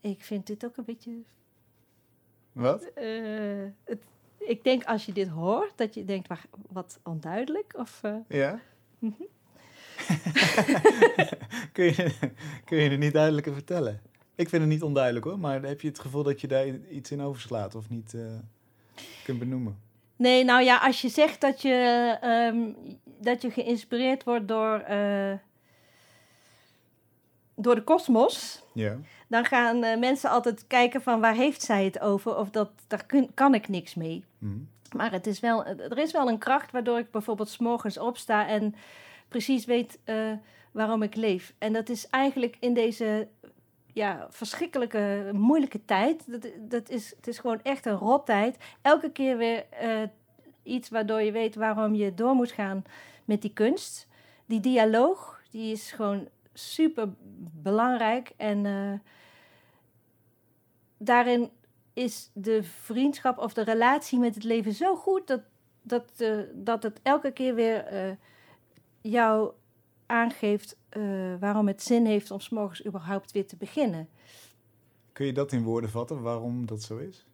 Ik 0.00 0.24
vind 0.24 0.46
dit 0.46 0.64
ook 0.64 0.76
een 0.76 0.84
beetje. 0.84 1.22
Wat? 2.52 2.82
eh, 2.82 3.64
het, 3.84 4.02
ik 4.38 4.64
denk 4.64 4.84
als 4.84 5.06
je 5.06 5.12
dit 5.12 5.28
hoort, 5.28 5.72
dat 5.76 5.94
je 5.94 6.04
denkt, 6.04 6.28
wat 6.70 6.98
onduidelijk. 7.02 7.74
Of, 7.76 8.02
Ja? 8.28 8.60
Mhm. 8.98 9.22
kun, 11.72 11.84
je, 11.84 12.12
kun 12.64 12.78
je 12.78 12.90
het 12.90 12.98
niet 12.98 13.12
duidelijker 13.12 13.52
vertellen? 13.52 14.00
Ik 14.34 14.48
vind 14.48 14.62
het 14.62 14.70
niet 14.70 14.82
onduidelijk 14.82 15.24
hoor, 15.24 15.38
maar 15.38 15.62
heb 15.62 15.80
je 15.80 15.88
het 15.88 15.98
gevoel 15.98 16.22
dat 16.22 16.40
je 16.40 16.46
daar 16.46 16.66
iets 16.90 17.10
in 17.10 17.20
overslaat 17.20 17.74
of 17.74 17.88
niet 17.88 18.14
eh, 18.14 18.20
kunt 19.24 19.38
benoemen? 19.38 19.78
Nee, 20.16 20.44
nou 20.44 20.62
ja, 20.62 20.78
als 20.78 21.00
je 21.00 21.08
zegt 21.08 21.40
dat 21.40 21.62
je, 21.62 22.16
ehm, 22.20 22.58
dat 23.20 23.42
je 23.42 23.50
geïnspireerd 23.50 24.24
wordt 24.24 24.48
door, 24.48 24.78
eh, 24.78 25.32
door 27.54 27.74
de 27.74 27.82
kosmos, 27.84 28.62
Ja. 28.74 28.96
dan 29.28 29.44
gaan 29.44 29.82
eh, 29.84 29.98
mensen 29.98 30.30
altijd 30.30 30.64
kijken 30.66 31.02
van 31.02 31.20
waar 31.20 31.34
heeft 31.34 31.62
zij 31.62 31.84
het 31.84 32.00
over 32.00 32.36
of 32.36 32.50
dat, 32.50 32.70
daar 32.86 33.06
kun- 33.06 33.30
kan 33.34 33.54
ik 33.54 33.68
niks 33.68 33.94
mee. 33.94 34.24
Mhm. 34.38 34.58
Maar 34.96 35.12
het 35.12 35.26
is 35.26 35.40
wel, 35.40 35.64
er 35.66 35.98
is 35.98 36.12
wel 36.12 36.28
een 36.28 36.38
kracht 36.38 36.70
waardoor 36.72 36.98
ik 36.98 37.10
bijvoorbeeld 37.10 37.48
's 37.48 37.58
morgens 37.58 37.98
opsta 37.98 38.48
en 38.48 38.74
precies 39.36 39.64
weet 39.64 39.98
eh, 40.04 40.32
waarom 40.72 41.02
ik 41.02 41.14
leef. 41.14 41.54
En 41.58 41.72
dat 41.72 41.88
is 41.88 42.08
eigenlijk 42.08 42.56
in 42.60 42.74
deze 42.74 43.28
ja, 43.92 44.26
verschrikkelijke, 44.30 45.30
moeilijke 45.32 45.84
tijd. 45.84 46.30
Dat, 46.30 46.48
dat 46.58 46.88
is, 46.88 47.10
het 47.16 47.26
is 47.26 47.38
gewoon 47.38 47.62
echt 47.62 47.86
een 47.86 47.96
rottijd. 47.96 48.56
Elke 48.82 49.10
keer 49.10 49.36
weer 49.36 49.66
eh, 49.70 50.02
iets 50.62 50.88
waardoor 50.88 51.22
je 51.22 51.32
weet 51.32 51.54
waarom 51.54 51.94
je 51.94 52.14
door 52.14 52.34
moet 52.34 52.52
gaan 52.52 52.84
met 53.24 53.42
die 53.42 53.52
kunst. 53.52 54.08
Die 54.46 54.60
dialoog, 54.60 55.42
die 55.50 55.72
is 55.72 55.92
gewoon 55.92 56.28
super 56.52 57.08
belangrijk. 57.62 58.32
En 58.36 58.66
eh, 58.66 58.92
daarin 60.96 61.50
is 61.92 62.30
de 62.34 62.62
vriendschap 62.62 63.38
of 63.38 63.52
de 63.52 63.62
relatie 63.62 64.18
met 64.18 64.34
het 64.34 64.44
leven 64.44 64.72
zo 64.72 64.96
goed 64.96 65.26
dat, 65.26 65.40
dat, 65.82 66.24
dat 66.52 66.82
het 66.82 67.00
elke 67.02 67.30
keer 67.30 67.54
weer 67.54 68.16
jou 69.10 69.52
aangeeft 70.06 70.76
eh, 70.88 71.02
waarom 71.40 71.66
het 71.66 71.82
zin 71.82 72.06
heeft 72.06 72.30
om 72.30 72.40
's 72.40 72.48
morgens 72.48 72.86
überhaupt 72.86 73.32
weer 73.32 73.46
te 73.46 73.56
beginnen. 73.56 74.08
Kun 75.12 75.26
je 75.26 75.32
dat 75.32 75.52
in 75.52 75.62
woorden 75.62 75.90
vatten, 75.90 76.22
waarom 76.22 76.66
dat 76.66 76.82
zo 76.82 76.96
is? 76.96 77.26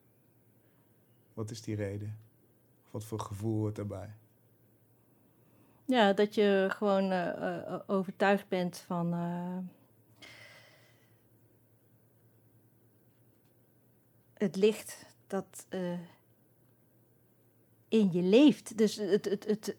Wat 1.34 1.50
is 1.50 1.62
die 1.62 1.76
reden? 1.76 2.18
Of 2.84 2.90
wat 2.90 3.04
voor 3.04 3.20
gevoel 3.20 3.58
hoort 3.58 3.76
daarbij? 3.76 4.14
Ja, 5.84 6.12
dat 6.12 6.34
je 6.34 6.66
gewoon 6.70 7.10
eh, 7.10 7.56
eh, 7.56 7.80
overtuigd 7.86 8.48
bent 8.48 8.78
van. 8.78 9.12
het 14.34 14.56
licht 14.56 15.06
dat 15.26 15.66
in 17.88 18.12
je 18.12 18.22
leeft. 18.22 18.78
Dus 18.78 18.96
het, 18.96 19.24
het, 19.24 19.44
het, 19.44 19.76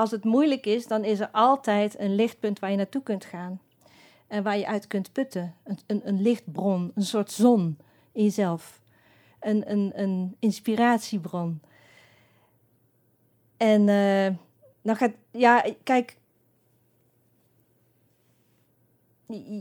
als 0.00 0.10
het 0.10 0.24
moeilijk 0.24 0.66
is, 0.66 0.86
dan 0.86 1.04
is 1.04 1.20
er 1.20 1.28
altijd 1.32 1.98
een 1.98 2.14
lichtpunt 2.14 2.58
waar 2.58 2.70
je 2.70 2.76
naartoe 2.76 3.02
kunt 3.02 3.24
gaan. 3.24 3.60
En 4.26 4.42
waar 4.42 4.58
je 4.58 4.66
uit 4.66 4.86
kunt 4.86 5.12
putten. 5.12 5.54
Een, 5.64 5.78
een, 5.86 6.00
een 6.04 6.22
lichtbron, 6.22 6.92
een 6.94 7.02
soort 7.02 7.30
zon 7.30 7.78
in 8.12 8.24
jezelf. 8.24 8.80
Een, 9.40 9.70
een, 9.70 9.92
een 9.94 10.36
inspiratiebron. 10.38 11.60
En 13.56 13.88
eh, 13.88 14.34
dan 14.82 14.96
gaat, 14.96 15.12
ja, 15.30 15.64
kijk, 15.82 16.16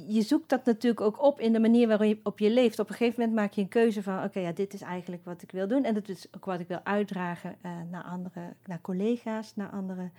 je 0.07 0.21
zoekt 0.21 0.49
dat 0.49 0.65
natuurlijk 0.65 1.01
ook 1.01 1.23
op 1.23 1.39
in 1.39 1.53
de 1.53 1.59
manier 1.59 1.87
waarop 1.87 2.39
je 2.39 2.49
leeft. 2.49 2.79
Op 2.79 2.89
een 2.89 2.95
gegeven 2.95 3.19
moment 3.19 3.39
maak 3.39 3.53
je 3.53 3.61
een 3.61 3.67
keuze 3.67 4.03
van, 4.03 4.23
oké, 4.23 4.39
ja, 4.39 4.51
dit 4.51 4.73
is 4.73 4.81
eigenlijk 4.81 5.25
wat 5.25 5.41
ik 5.41 5.51
wil 5.51 5.67
doen. 5.67 5.83
En 5.83 5.93
dat 5.93 6.09
is 6.09 6.27
ook 6.35 6.45
wat 6.45 6.59
ik 6.59 6.67
wil 6.67 6.79
uitdragen 6.83 7.55
eh, 7.61 7.71
naar 7.91 8.03
andere, 8.03 8.53
naar 8.65 8.81
collega's, 8.81 9.55
naar 9.55 9.69
andere 9.69 10.09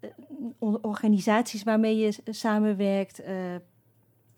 eh, 0.00 0.10
organisaties 0.80 1.62
waarmee 1.62 1.96
je 1.96 2.14
samenwerkt. 2.24 3.20
Eh, 3.20 3.34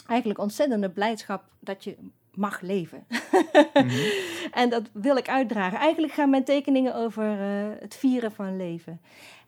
eigenlijk 0.06 0.40
ontzettende 0.40 0.90
blijdschap 0.90 1.44
dat 1.60 1.84
je 1.84 1.96
mag 2.34 2.60
leven. 2.60 3.06
Mhm. 3.74 3.88
En 4.52 4.70
dat 4.70 4.90
wil 4.92 5.16
ik 5.16 5.28
uitdragen. 5.28 5.78
Eigenlijk 5.78 6.12
gaan 6.12 6.30
mijn 6.30 6.44
tekeningen 6.44 6.94
over 6.94 7.24
het 7.80 7.94
vieren 7.94 8.32
van 8.32 8.56
leven. 8.56 9.00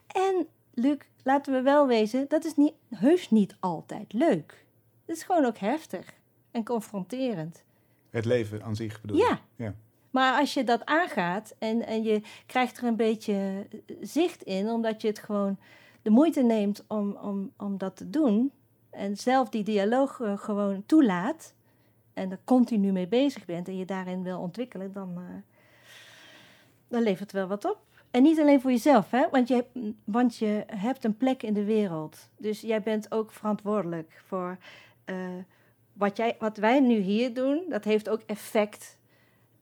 En 0.07 0.47
Luc, 0.73 0.97
laten 1.23 1.53
we 1.53 1.61
wel 1.61 1.87
wezen, 1.87 2.25
dat 2.27 2.45
is 2.45 2.55
niet, 2.55 2.73
heus 2.89 3.29
niet 3.29 3.55
altijd 3.59 4.13
leuk. 4.13 4.64
Het 5.05 5.15
is 5.15 5.23
gewoon 5.23 5.45
ook 5.45 5.57
heftig. 5.57 6.13
en 6.51 6.63
confronterend. 6.63 7.63
Het 8.09 8.25
leven 8.25 8.63
aan 8.63 8.75
zich 8.75 9.01
bedoel 9.01 9.17
je? 9.17 9.23
Ja. 9.23 9.39
Ja. 9.55 9.75
Maar 10.09 10.39
als 10.39 10.53
je 10.53 10.63
dat 10.63 10.85
aangaat 10.85 11.55
en, 11.59 11.85
en 11.85 12.03
je 12.03 12.21
krijgt 12.45 12.77
er 12.77 12.83
een 12.83 12.95
beetje 12.95 13.33
eh, 13.33 13.95
zicht 14.01 14.43
in, 14.43 14.69
omdat 14.69 15.01
je 15.01 15.07
het 15.07 15.19
gewoon 15.19 15.57
de 16.01 16.09
moeite 16.09 16.43
neemt 16.43 16.83
om, 16.87 17.11
om, 17.11 17.51
om 17.57 17.77
dat 17.77 17.95
te 17.95 18.09
doen 18.09 18.51
en 18.89 19.17
zelf 19.17 19.49
die 19.49 19.63
dialoog 19.63 20.19
eh, 20.19 20.37
gewoon 20.37 20.83
toelaat 20.85 21.53
en 22.13 22.31
er 22.31 22.39
continu 22.43 22.91
mee 22.91 23.07
bezig 23.07 23.45
bent 23.45 23.67
en 23.67 23.77
je 23.77 23.85
daarin 23.85 24.23
wil 24.23 24.39
ontwikkelen, 24.39 24.91
dan, 24.91 25.13
eh, 25.15 25.23
dan 26.87 27.01
levert 27.01 27.19
het 27.19 27.31
wel 27.31 27.47
wat 27.47 27.65
op. 27.65 27.79
En 28.11 28.23
niet 28.23 28.39
alleen 28.39 28.61
voor 28.61 28.71
jezelf, 28.71 29.11
hè? 29.11 29.29
Want, 29.31 29.47
je, 29.47 29.65
want 30.03 30.37
je 30.37 30.63
hebt 30.67 31.03
een 31.03 31.17
plek 31.17 31.43
in 31.43 31.53
de 31.53 31.63
wereld. 31.63 32.29
Dus 32.37 32.61
jij 32.61 32.81
bent 32.81 33.11
ook 33.11 33.31
verantwoordelijk 33.31 34.21
voor 34.25 34.57
eh, 35.05 35.15
wat, 35.93 36.17
jij, 36.17 36.35
wat 36.39 36.57
wij 36.57 36.79
nu 36.79 36.97
hier 36.99 37.33
doen. 37.33 37.63
Dat 37.69 37.83
heeft 37.83 38.09
ook 38.09 38.21
effect 38.25 38.97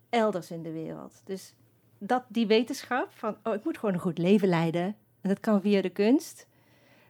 elders 0.09 0.51
in 0.51 0.63
de 0.63 0.71
wereld. 0.71 1.21
Dus 1.23 1.53
dat, 1.97 2.23
die 2.27 2.47
wetenschap 2.47 3.07
van, 3.11 3.35
oh, 3.43 3.53
ik 3.53 3.63
moet 3.63 3.77
gewoon 3.77 3.93
een 3.95 4.01
goed 4.01 4.17
leven 4.17 4.47
leiden. 4.47 4.83
En 5.21 5.29
dat 5.29 5.39
kan 5.39 5.61
via 5.61 5.81
de 5.81 5.89
kunst. 5.89 6.47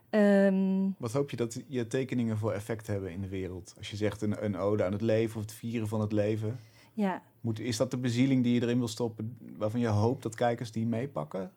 Ehm, 0.09 0.89
Wat 0.97 1.11
hoop 1.11 1.29
je 1.29 1.35
dat 1.35 1.61
je 1.67 1.87
tekeningen 1.87 2.37
voor 2.37 2.51
effect 2.51 2.87
hebben 2.87 3.11
in 3.11 3.21
de 3.21 3.27
wereld? 3.27 3.73
Als 3.77 3.89
je 3.89 3.95
zegt 3.95 4.21
een, 4.21 4.43
een 4.45 4.57
ode 4.57 4.83
aan 4.83 4.91
het 4.91 5.01
leven 5.01 5.35
of 5.35 5.41
het 5.41 5.53
vieren 5.53 5.87
van 5.87 6.01
het 6.01 6.11
leven. 6.11 6.59
ja. 6.93 7.21
Moet, 7.41 7.59
is 7.59 7.77
dat 7.77 7.91
de 7.91 7.97
bezieling 7.97 8.43
die 8.43 8.53
je 8.53 8.61
erin 8.61 8.77
wil 8.77 8.87
stoppen, 8.87 9.37
waarvan 9.57 9.79
je 9.79 9.87
hoopt 9.87 10.23
dat 10.23 10.35
kijkers 10.35 10.71
die 10.71 10.85
meepakken? 10.85 11.51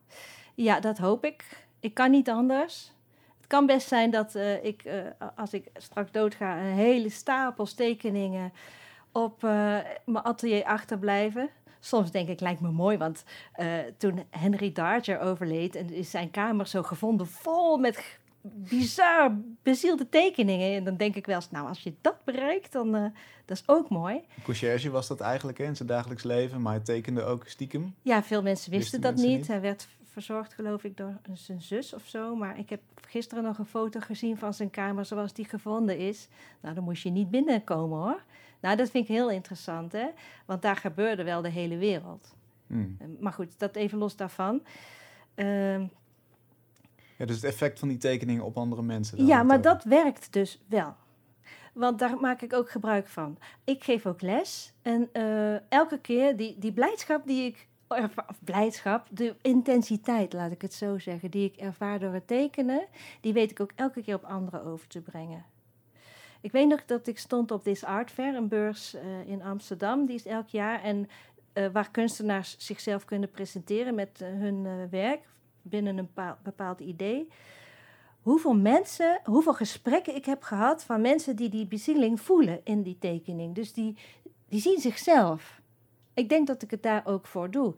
ja, 0.54 0.80
dat 0.80 0.98
hoop 0.98 1.24
ik. 1.24 1.66
Ik 1.80 1.94
kan 1.94 2.10
niet 2.10 2.28
anders. 2.30 2.92
Het 3.46 3.54
kan 3.54 3.66
best 3.66 3.88
zijn 3.88 4.11
dat 4.11 4.35
eh, 4.35 4.64
ik, 4.64 4.82
eh, 4.85 4.98
als 5.37 5.52
ik 5.52 5.68
straks 5.74 6.11
doodga, 6.11 6.59
een 6.59 6.74
hele 6.74 7.09
stapel 7.09 7.64
tekeningen 7.64 8.52
op 9.12 9.44
eh, 9.44 9.50
mijn 10.04 10.24
atelier 10.24 10.64
achterblijven. 10.64 11.50
Soms 11.80 12.11
denk 12.11 12.28
ik, 12.28 12.40
lijkt 12.40 12.61
me 12.61 12.70
mooi, 12.70 12.96
want 12.98 13.24
toen 13.98 14.24
Henry 14.30 14.72
Darger 14.72 15.20
overleed... 15.20 15.74
en 15.74 15.92
is 15.92 16.11
zijn 16.11 16.30
kamer 16.30 16.66
zo 16.66 16.82
gevonden 16.82 17.26
vol 17.26 17.76
met 17.76 18.18
bizar 18.42 19.37
bezielde 19.62 20.09
tekeningen. 20.09 20.76
En 20.76 20.85
dan 20.85 20.96
denk 20.96 21.14
ik 21.14 21.26
wel 21.26 21.37
eens, 21.37 21.50
nou, 21.50 21.68
als 21.68 21.82
je 21.82 21.94
dat 22.00 22.24
bereikt, 22.24 22.72
dan 22.72 22.96
uh, 22.96 23.02
dat 23.44 23.56
is 23.56 23.62
ook 23.66 23.88
mooi. 23.88 24.20
Conciërge 24.42 24.90
was 24.90 25.06
dat 25.06 25.20
eigenlijk 25.20 25.59
hè, 25.59 25.64
in 25.64 25.76
zijn 25.76 25.88
dagelijks 25.88 26.22
leven, 26.22 26.62
maar 26.62 26.72
hij 26.72 26.82
tekende 26.82 27.22
ook 27.22 27.46
stiekem. 27.46 27.94
Ja, 28.02 28.22
veel 28.22 28.42
mensen 28.42 28.70
wisten, 28.70 29.00
Wisten 29.00 29.00
dat 29.00 29.11
mensen 29.11 29.28
niet. 29.28 29.38
niet? 29.38 29.48
Hij 29.48 29.61
werd 29.61 29.88
verzorgd, 30.22 30.55
geloof 30.55 30.85
ik, 30.85 30.96
door 30.96 31.14
zijn 31.33 31.62
zus 31.62 31.94
of 31.94 32.07
zo. 32.07 32.37
Maar 32.37 32.59
ik 32.59 32.70
heb 32.70 32.81
gisteren 33.09 33.44
nog 33.44 33.59
een 33.59 33.66
foto 33.66 34.00
gezien 34.00 34.38
van 34.38 34.55
zijn 34.55 34.70
kamer 34.70 35.05
zoals 35.05 35.33
die 35.33 35.44
gevonden 35.44 35.98
is. 35.98 36.29
Nou, 36.61 36.74
dan 36.74 36.85
moest 36.85 37.02
je 37.02 37.11
niet 37.11 37.31
binnenkomen 37.31 37.98
hoor. 37.98 38.22
Nou, 38.61 38.76
dat 38.76 38.90
vind 38.90 39.09
ik 39.09 39.14
heel 39.14 39.31
interessant, 39.31 39.92
hè? 39.92 40.07
Want 40.46 40.62
daar 40.62 40.76
gebeurde 40.76 41.24
wel 41.24 41.42
de 41.42 41.48
hele 41.48 41.76
wereld. 41.76 42.35
Hmm. 42.66 42.96
Uh, 43.00 43.07
Maar 43.20 43.33
goed, 43.33 43.59
dat 43.59 43.76
even 43.76 43.98
los 43.98 44.16
daarvan. 44.16 44.62
Ehm, 45.35 45.87
Ja, 47.16 47.26
dus 47.26 47.35
het 47.37 47.44
effect 47.44 47.79
van 47.79 47.88
die 47.88 47.98
tekeningen 47.98 48.44
op 48.44 48.57
andere 48.57 48.83
mensen. 48.83 49.26
ja, 49.26 49.42
maar 49.42 49.61
dat 49.61 49.85
werkt 49.85 50.33
dus 50.33 50.61
wel. 50.68 50.94
Want 51.72 51.98
daar 51.98 52.16
maak 52.20 52.42
ik 52.42 52.52
ook 52.52 52.70
gebruik 52.70 53.07
van. 53.07 53.38
Ik 53.64 53.85
geef 53.85 54.07
ook 54.07 54.20
les. 54.22 54.72
En 54.83 55.09
eh, 55.12 55.70
elke 55.70 55.98
keer 56.00 56.37
die, 56.37 56.59
die 56.59 56.72
blijdschap 56.72 57.26
die 57.26 57.44
ik. 57.46 57.68
Of 57.88 58.38
blijdschap, 58.44 59.07
de 59.11 59.35
intensiteit, 59.42 60.33
laat 60.33 60.51
ik 60.51 60.62
het 60.62 60.75
zo 60.75 60.99
zeggen, 60.99 61.31
die 61.31 61.44
ik 61.44 61.57
ervaar 61.57 61.99
door 61.99 62.12
het 62.12 62.27
tekenen, 62.27 62.87
die 63.20 63.33
weet 63.33 63.51
ik 63.51 63.61
ook 63.61 63.72
elke 63.75 64.03
keer 64.03 64.14
op 64.14 64.25
anderen 64.25 64.64
over 64.64 64.88
te 64.88 65.01
brengen. 65.01 65.44
Ik 66.40 66.53
weet 66.53 66.68
nog 66.68 66.85
dat 66.85 67.07
ik 67.07 67.18
stond 67.18 67.51
op 67.51 67.62
This 67.62 67.85
Art 67.85 68.11
Fair, 68.11 68.35
een 68.35 68.49
beurs 68.49 68.94
eh, 68.94 69.29
in 69.29 69.42
Amsterdam, 69.42 70.07
die 70.07 70.14
is 70.14 70.27
elk 70.27 70.49
jaar. 70.49 70.83
En 70.83 71.09
eh, 71.53 71.66
waar 71.72 71.90
kunstenaars 71.90 72.57
zichzelf 72.59 73.05
kunnen 73.05 73.31
presenteren 73.31 73.94
met 73.94 74.20
eh, 74.20 74.29
hun 74.29 74.88
werk 74.90 75.20
binnen 75.62 75.99
een 75.99 76.11
bepaald 76.42 76.81
idee 76.81 77.29
hoeveel 78.27 78.55
mensen, 78.55 79.20
hoeveel 79.25 79.55
gesprekken 79.55 80.14
ik 80.14 80.25
heb 80.25 80.42
gehad 80.42 80.85
van 80.85 81.01
mensen 81.01 81.37
die 81.37 81.49
die 81.49 81.66
bezieling 81.66 82.20
voelen 82.20 82.61
in 82.64 82.83
die 82.83 82.99
tekening. 82.99 83.55
Dus 83.55 83.72
die, 83.72 83.96
die 84.49 84.61
zien 84.61 84.81
zichzelf. 84.81 85.61
Ik 86.16 86.29
denk 86.29 86.46
dat 86.46 86.62
ik 86.62 86.70
het 86.70 86.83
daar 86.83 87.02
ook 87.07 87.26
voor 87.26 87.50
doe. 87.50 87.74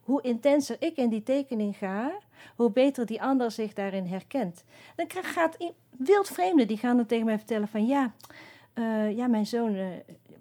Hoe 0.00 0.22
intenser 0.22 0.76
ik 0.78 0.96
in 0.96 1.08
die 1.08 1.22
tekening 1.22 1.76
ga, 1.76 2.12
hoe 2.56 2.70
beter 2.70 3.06
die 3.06 3.22
ander 3.22 3.50
zich 3.50 3.72
daarin 3.72 4.06
herkent. 4.06 4.64
Dan 4.96 5.06
gaat 5.10 5.56
wildvreemden, 5.90 6.66
die 6.66 6.76
gaan 6.76 6.96
dan 6.96 7.06
tegen 7.06 7.24
mij 7.24 7.38
vertellen 7.38 7.68
van 7.68 7.86
ja, 7.86 8.12
eh, 8.72 9.16
ja 9.16 9.26
mijn 9.26 9.46
zoon, 9.46 9.74
eh, 9.74 9.86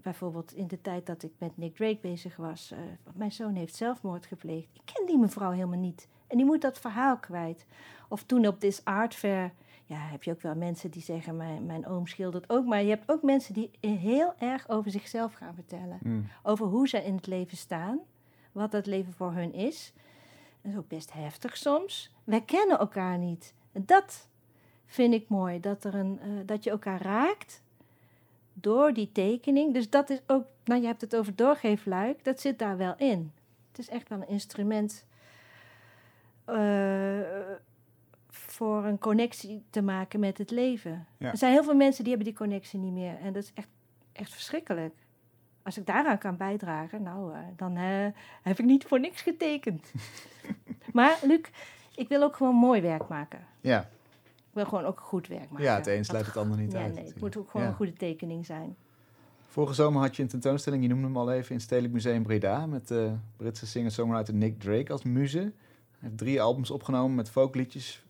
bijvoorbeeld 0.01 0.53
in 0.53 0.67
de 0.67 0.81
tijd 0.81 1.05
dat 1.05 1.23
ik 1.23 1.31
met 1.37 1.57
Nick 1.57 1.75
Drake 1.75 1.97
bezig 2.01 2.35
was, 2.35 2.71
eh, 2.71 2.79
mijn 3.13 3.31
zoon 3.31 3.55
heeft 3.55 3.75
zelfmoord 3.75 4.25
gepleegd. 4.25 4.67
Ik 4.73 4.81
ken 4.93 5.05
die 5.05 5.17
mevrouw 5.17 5.51
helemaal 5.51 5.79
niet. 5.79 6.07
En 6.27 6.37
die 6.37 6.45
moet 6.45 6.61
dat 6.61 6.79
verhaal 6.79 7.17
kwijt. 7.17 7.65
Of 8.09 8.23
toen 8.23 8.47
op 8.47 8.59
This 8.59 8.81
Art 8.83 9.15
Fair, 9.15 9.51
ja, 9.87 9.97
heb 9.97 10.23
je 10.23 10.31
ook 10.31 10.41
wel 10.41 10.55
mensen 10.55 10.91
die 10.91 11.01
zeggen, 11.01 11.37
mijn, 11.37 11.65
mijn 11.65 11.87
oom 11.87 12.07
schildert 12.07 12.49
ook. 12.49 12.65
Maar 12.65 12.81
je 12.81 12.89
hebt 12.89 13.11
ook 13.11 13.21
mensen 13.21 13.53
die 13.53 13.71
heel 13.79 14.33
erg 14.39 14.69
over 14.69 14.91
zichzelf 14.91 15.33
gaan 15.33 15.53
vertellen. 15.53 15.97
Hmm. 16.01 16.27
Over 16.43 16.65
hoe 16.65 16.87
ze 16.87 17.03
in 17.03 17.15
het 17.15 17.27
leven 17.27 17.57
staan, 17.57 17.99
wat 18.51 18.71
dat 18.71 18.85
leven 18.85 19.13
voor 19.13 19.33
hun 19.33 19.53
is. 19.53 19.93
Dat 20.61 20.71
is 20.71 20.77
ook 20.77 20.87
best 20.87 21.13
heftig 21.13 21.57
soms. 21.57 22.11
Wij 22.23 22.41
kennen 22.41 22.79
elkaar 22.79 23.17
niet. 23.17 23.53
Dat 23.71 24.27
vind 24.85 25.13
ik 25.13 25.29
mooi, 25.29 25.59
dat, 25.59 25.83
er 25.83 25.95
een, 25.95 26.19
eh, 26.21 26.29
dat 26.45 26.63
je 26.63 26.69
elkaar 26.69 27.01
raakt 27.01 27.61
door 28.53 28.93
die 28.93 29.11
tekening. 29.11 29.73
Dus 29.73 29.89
dat 29.89 30.09
is 30.09 30.21
ook, 30.27 30.45
nou 30.63 30.81
je 30.81 30.87
hebt 30.87 31.01
het 31.01 31.15
over 31.15 31.35
doorgeefluik, 31.35 32.23
dat 32.23 32.41
zit 32.41 32.59
daar 32.59 32.77
wel 32.77 32.95
in. 32.97 33.31
Het 33.71 33.79
is 33.79 33.89
echt 33.89 34.09
wel 34.09 34.17
een 34.17 34.27
instrument 34.27 35.05
eh, 36.45 37.19
voor 38.37 38.85
een 38.85 38.99
connectie 38.99 39.63
te 39.69 39.81
maken 39.81 40.19
met 40.19 40.37
het 40.37 40.51
leven. 40.51 41.07
Ja. 41.17 41.31
Er 41.31 41.37
zijn 41.37 41.51
heel 41.53 41.63
veel 41.63 41.75
mensen 41.75 42.03
die 42.03 42.13
hebben 42.13 42.31
die 42.33 42.39
connectie 42.41 42.79
niet 42.79 42.93
meer. 42.93 43.17
En 43.21 43.33
dat 43.33 43.43
is 43.43 43.51
echt, 43.53 43.67
echt 44.11 44.31
verschrikkelijk. 44.31 44.93
Als 45.63 45.77
ik 45.77 45.85
daaraan 45.85 46.17
kan 46.17 46.37
bijdragen, 46.37 47.03
nou, 47.03 47.33
eh, 47.33 47.39
dan 47.55 47.75
eh, 47.77 48.05
heb 48.41 48.59
ik 48.59 48.65
niet 48.65 48.83
voor 48.83 48.99
niks 48.99 49.21
getekend. 49.21 49.91
maar 50.93 51.17
Luc, 51.23 51.41
ik 51.95 52.07
wil 52.07 52.23
ook 52.23 52.35
gewoon 52.35 52.55
mooi 52.55 52.81
werk 52.81 53.07
maken. 53.07 53.39
Ja. 53.61 53.79
Ik 54.35 54.63
wil 54.63 54.65
gewoon 54.65 54.85
ook 54.85 54.99
goed 54.99 55.27
werk 55.27 55.49
maken. 55.49 55.65
ja, 55.65 55.75
het 55.75 55.87
een 55.87 56.05
sluit 56.05 56.25
het 56.25 56.37
ander 56.37 56.57
niet 56.57 56.71
ja, 56.71 56.79
uit. 56.79 56.93
nee, 56.93 57.05
het 57.05 57.19
moet 57.19 57.37
ook 57.37 57.49
gewoon 57.49 57.65
Ja. 57.65 57.71
een 57.71 57.77
goede 57.77 57.93
tekening 57.93 58.45
zijn. 58.45 58.75
Vorige 59.47 59.73
zomer 59.73 60.01
had 60.01 60.15
je 60.15 60.21
een 60.21 60.27
tentoonstelling, 60.27 60.81
je 60.83 60.89
noemde 60.89 61.05
hem 61.05 61.17
al 61.17 61.31
even, 61.31 61.49
in 61.49 61.55
het 61.55 61.63
Stedelijk 61.65 61.93
Museum 61.93 62.23
Breda. 62.23 62.65
Met 62.65 62.87
de 62.87 63.13
Britse 63.37 63.67
singer-songwriter 63.67 64.33
Nick 64.33 64.59
Drake 64.59 64.91
als 64.91 65.03
muze. 65.03 65.39
Hij 65.39 65.51
heeft 65.99 66.17
drie 66.17 66.41
albums 66.41 66.71
opgenomen 66.71 67.15
met 67.15 67.29
folkliedjes. 67.29 68.05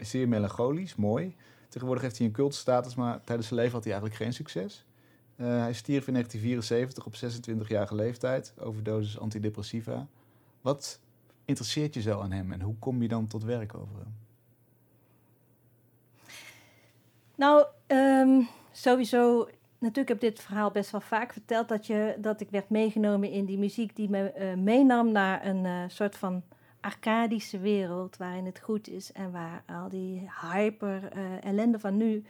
Zeer 0.00 0.28
melancholisch, 0.28 0.94
mooi. 0.94 1.36
Tegenwoordig 1.68 2.04
heeft 2.04 2.18
hij 2.18 2.26
een 2.26 2.32
cultstatus, 2.32 2.94
maar 2.94 3.20
tijdens 3.24 3.48
zijn 3.48 3.60
leven 3.60 3.74
had 3.74 3.84
hij 3.84 3.92
eigenlijk 3.92 4.22
geen 4.22 4.32
succes. 4.32 4.84
Eh, 5.36 5.46
hij 5.46 5.72
stierf 5.72 6.06
in 6.06 6.12
1974 6.12 7.06
op 7.06 7.14
26-jarige 7.14 7.94
leeftijd, 7.94 8.54
overdosis 8.58 9.18
antidepressiva. 9.18 10.06
Wat 10.60 11.00
interesseert 11.44 11.94
je 11.94 12.00
zo 12.00 12.20
aan 12.20 12.32
hem 12.32 12.52
en 12.52 12.60
hoe 12.60 12.74
kom 12.78 13.02
je 13.02 13.08
dan 13.08 13.26
tot 13.26 13.44
werk 13.44 13.74
over 13.74 13.96
hem? 13.98 14.14
Nou, 17.34 17.66
ehm, 17.86 18.42
sowieso. 18.72 19.48
Natuurlijk 19.78 20.08
heb 20.08 20.22
ik 20.22 20.34
dit 20.34 20.40
verhaal 20.40 20.70
best 20.70 20.90
wel 20.90 21.00
vaak 21.00 21.32
verteld. 21.32 21.68
Dat, 21.68 21.86
je, 21.86 22.16
dat 22.18 22.40
ik 22.40 22.50
werd 22.50 22.70
meegenomen 22.70 23.30
in 23.30 23.44
die 23.44 23.58
muziek 23.58 23.96
die 23.96 24.10
me 24.10 24.30
eh, 24.30 24.54
meenam 24.54 25.12
naar 25.12 25.46
een 25.46 25.66
eh, 25.66 25.82
soort 25.88 26.16
van 26.16 26.42
arcadische 26.86 27.58
wereld. 27.58 28.16
Waarin 28.16 28.44
het 28.44 28.60
goed 28.60 28.88
is 28.88 29.12
en 29.12 29.32
waar 29.32 29.62
al 29.66 29.88
die 29.88 30.30
hyper 30.40 31.12
eh, 31.12 31.44
ellende 31.44 31.78
van 31.78 31.96
nu 31.96 32.24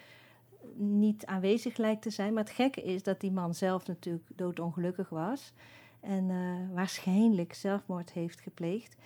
niet 0.74 1.26
aanwezig 1.26 1.76
lijkt 1.76 2.02
te 2.02 2.10
zijn. 2.10 2.32
Maar 2.32 2.44
het 2.44 2.52
gekke 2.52 2.82
is 2.82 3.02
dat 3.02 3.20
die 3.20 3.32
man 3.32 3.54
zelf 3.54 3.86
natuurlijk 3.86 4.24
doodongelukkig 4.28 5.08
was. 5.08 5.52
En 6.00 6.30
eh, 6.30 6.74
waarschijnlijk 6.74 7.54
zelfmoord 7.54 8.12
heeft 8.12 8.40
gepleegd. 8.40 8.96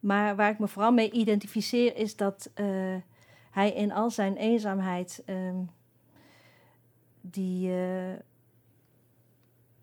Maar 0.00 0.36
waar 0.36 0.50
ik 0.50 0.58
me 0.58 0.68
vooral 0.68 0.92
mee 0.92 1.10
identificeer 1.10 1.96
is 1.96 2.16
dat 2.16 2.50
eh, 2.54 2.96
hij 3.50 3.72
in 3.72 3.92
al 3.92 4.10
zijn 4.10 4.36
eenzaamheid 4.36 5.22
ehm, 5.26 5.62
die, 7.20 7.72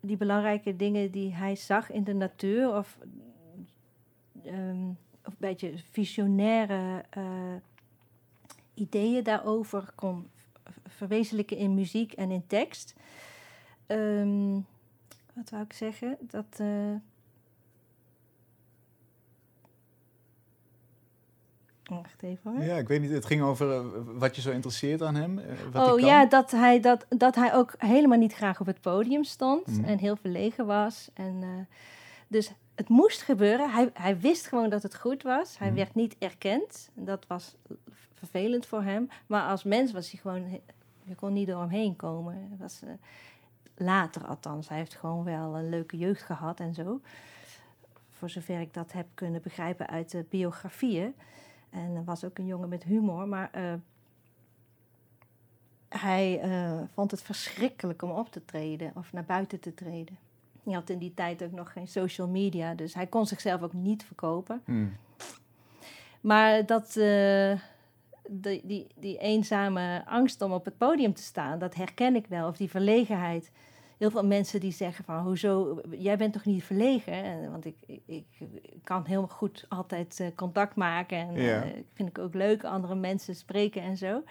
die 0.00 0.16
belangrijke 0.16 0.76
dingen 0.76 1.10
die 1.10 1.34
hij 1.34 1.56
zag 1.56 1.90
in 1.90 2.04
de 2.04 2.14
natuur 2.14 2.76
of, 2.76 2.98
ehm, 4.44 4.90
of 5.28 5.32
een 5.34 5.48
beetje 5.48 5.72
visionaire 5.90 7.04
eh, 7.10 7.22
ideeën 8.74 9.22
daarover 9.24 9.92
kon 9.94 10.28
verwezenlijken 10.86 11.56
in 11.56 11.74
muziek 11.74 12.12
en 12.12 12.30
in 12.30 12.46
tekst. 12.46 12.94
Ehm, 13.86 14.52
wat 15.34 15.50
wou 15.50 15.62
ik 15.62 15.72
zeggen? 15.72 16.16
Dat. 16.20 16.44
eh, 16.56 16.66
Wacht 21.84 22.22
even 22.22 22.50
hoor. 22.52 22.62
Ja, 22.62 22.76
ik 22.76 22.88
weet 22.88 23.00
niet. 23.00 23.10
Het 23.10 23.24
ging 23.26 23.42
over 23.42 23.72
eh, 23.72 23.84
wat 24.04 24.36
je 24.36 24.40
zo 24.42 24.50
interesseert 24.50 25.02
aan 25.02 25.14
hem. 25.14 25.34
wat 25.72 25.84
hij 25.84 25.92
Oh 25.92 26.00
ja, 26.00 26.26
dat 26.26 26.50
hij, 26.50 26.80
dat, 26.80 27.06
dat 27.08 27.34
hij 27.34 27.54
ook 27.54 27.74
helemaal 27.78 28.18
niet 28.18 28.32
graag 28.34 28.60
op 28.60 28.66
het 28.66 28.80
podium 28.80 29.24
stond 29.24 29.66
Mhm. 29.66 29.84
en 29.84 29.98
heel 29.98 30.16
verlegen 30.16 30.66
was. 30.66 31.10
En, 31.14 31.66
dus 32.28 32.52
het 32.78 32.88
moest 32.88 33.22
gebeuren. 33.22 33.70
Hij, 33.70 33.90
hij 33.94 34.18
wist 34.18 34.46
gewoon 34.46 34.70
dat 34.70 34.82
het 34.82 34.96
goed 34.96 35.22
was. 35.22 35.58
Hij 35.58 35.66
Mhm. 35.68 35.76
werd 35.76 35.94
niet 35.94 36.16
erkend. 36.18 36.90
En 36.96 37.04
Dat 37.04 37.26
was 37.26 37.56
vervelend 38.14 38.66
voor 38.66 38.82
hem. 38.82 39.08
Maar 39.26 39.48
als 39.48 39.62
mens 39.62 39.92
was 39.92 40.10
hij 40.10 40.20
gewoon... 40.20 40.60
Je 41.04 41.14
kon 41.14 41.32
niet 41.32 41.46
door 41.46 41.60
hem 41.60 41.68
heen 41.68 41.96
komen. 41.96 42.34
Hij 42.34 42.56
was, 42.58 42.82
eh, 42.82 42.88
later 43.76 44.26
althans. 44.26 44.68
Hij 44.68 44.78
heeft 44.78 44.94
gewoon 44.94 45.24
wel 45.24 45.56
een 45.56 45.68
leuke 45.68 45.96
jeugd 45.96 46.22
gehad 46.22 46.60
en 46.60 46.74
zo. 46.74 47.00
Voor 48.10 48.30
zover 48.30 48.60
ik 48.60 48.74
dat 48.74 48.92
heb 48.92 49.06
kunnen 49.14 49.42
begrijpen 49.42 49.86
uit 49.86 50.10
de 50.10 50.24
biografieën. 50.28 51.14
En 51.70 51.94
er 51.96 52.04
was 52.04 52.24
ook 52.24 52.38
een 52.38 52.46
jongen 52.46 52.68
met 52.68 52.82
humor. 52.84 53.28
Maar 53.28 53.48
eh, 53.52 53.72
hij 55.88 56.40
eh, 56.40 56.80
vond 56.92 57.10
het 57.10 57.22
verschrikkelijk 57.22 58.02
om 58.02 58.10
op 58.10 58.32
te 58.32 58.44
treden 58.44 58.92
of 58.94 59.12
naar 59.12 59.24
buiten 59.24 59.60
te 59.60 59.74
treden. 59.74 60.18
Hij 60.68 60.78
had 60.80 60.90
in 60.90 60.98
die 60.98 61.14
tijd 61.14 61.42
ook 61.42 61.52
nog 61.52 61.72
geen 61.72 61.88
social 61.88 62.28
media, 62.28 62.74
dus 62.74 62.94
hij 62.94 63.06
kon 63.06 63.26
zichzelf 63.26 63.62
ook 63.62 63.72
niet 63.72 64.04
verkopen. 64.04 64.62
Hmm. 64.64 64.96
Maar 66.20 66.66
dat, 66.66 66.96
eh, 66.96 67.52
die, 68.28 68.60
die, 68.64 68.86
die 68.96 69.18
eenzame 69.18 70.02
angst 70.06 70.42
om 70.42 70.52
op 70.52 70.64
het 70.64 70.78
podium 70.78 71.14
te 71.14 71.22
staan, 71.22 71.58
dat 71.58 71.74
herken 71.74 72.14
ik 72.16 72.26
wel. 72.26 72.48
Of 72.48 72.56
die 72.56 72.70
verlegenheid. 72.70 73.50
Heel 73.98 74.10
veel 74.10 74.26
mensen 74.26 74.60
die 74.60 74.72
zeggen 74.72 75.04
van, 75.04 75.18
hoezo, 75.22 75.80
jij 75.90 76.16
bent 76.16 76.32
toch 76.32 76.44
niet 76.44 76.64
verlegen? 76.64 77.12
En, 77.12 77.50
Want 77.50 77.64
ik, 77.64 77.76
ik, 77.86 78.24
ik 78.62 78.80
kan 78.84 79.04
heel 79.04 79.26
goed 79.26 79.66
altijd 79.68 80.20
eh, 80.20 80.26
contact 80.34 80.74
maken. 80.76 81.18
En 81.18 81.34
Ja. 81.34 81.62
eh, 81.62 81.70
vind 81.94 82.08
ik 82.08 82.18
ook 82.18 82.34
leuk, 82.34 82.64
andere 82.64 82.94
mensen 82.94 83.34
spreken 83.34 83.82
en 83.82 83.96
zo. 83.96 84.22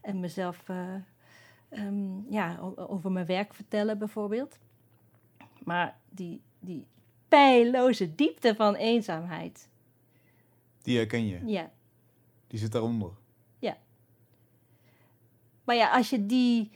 En 0.00 0.20
mezelf 0.20 0.62
eh, 0.68 0.94
ehm, 1.68 2.30
ja, 2.32 2.58
over 2.76 3.12
mijn 3.12 3.26
werk 3.26 3.54
vertellen 3.54 3.98
bijvoorbeeld. 3.98 4.58
Maar 5.66 5.96
die, 6.10 6.40
die 6.58 6.86
pijloze 7.28 8.14
diepte 8.14 8.54
van 8.54 8.74
eenzaamheid, 8.74 9.68
Die 10.82 10.96
herken 10.96 11.26
je. 11.26 11.40
ja, 11.46 11.70
Die 12.46 12.58
zit 12.58 12.72
daaronder. 12.72 13.10
Maar 15.64 15.76
ja, 15.76 15.90
als 15.90 16.10
je 16.10 16.26
die 16.26 16.70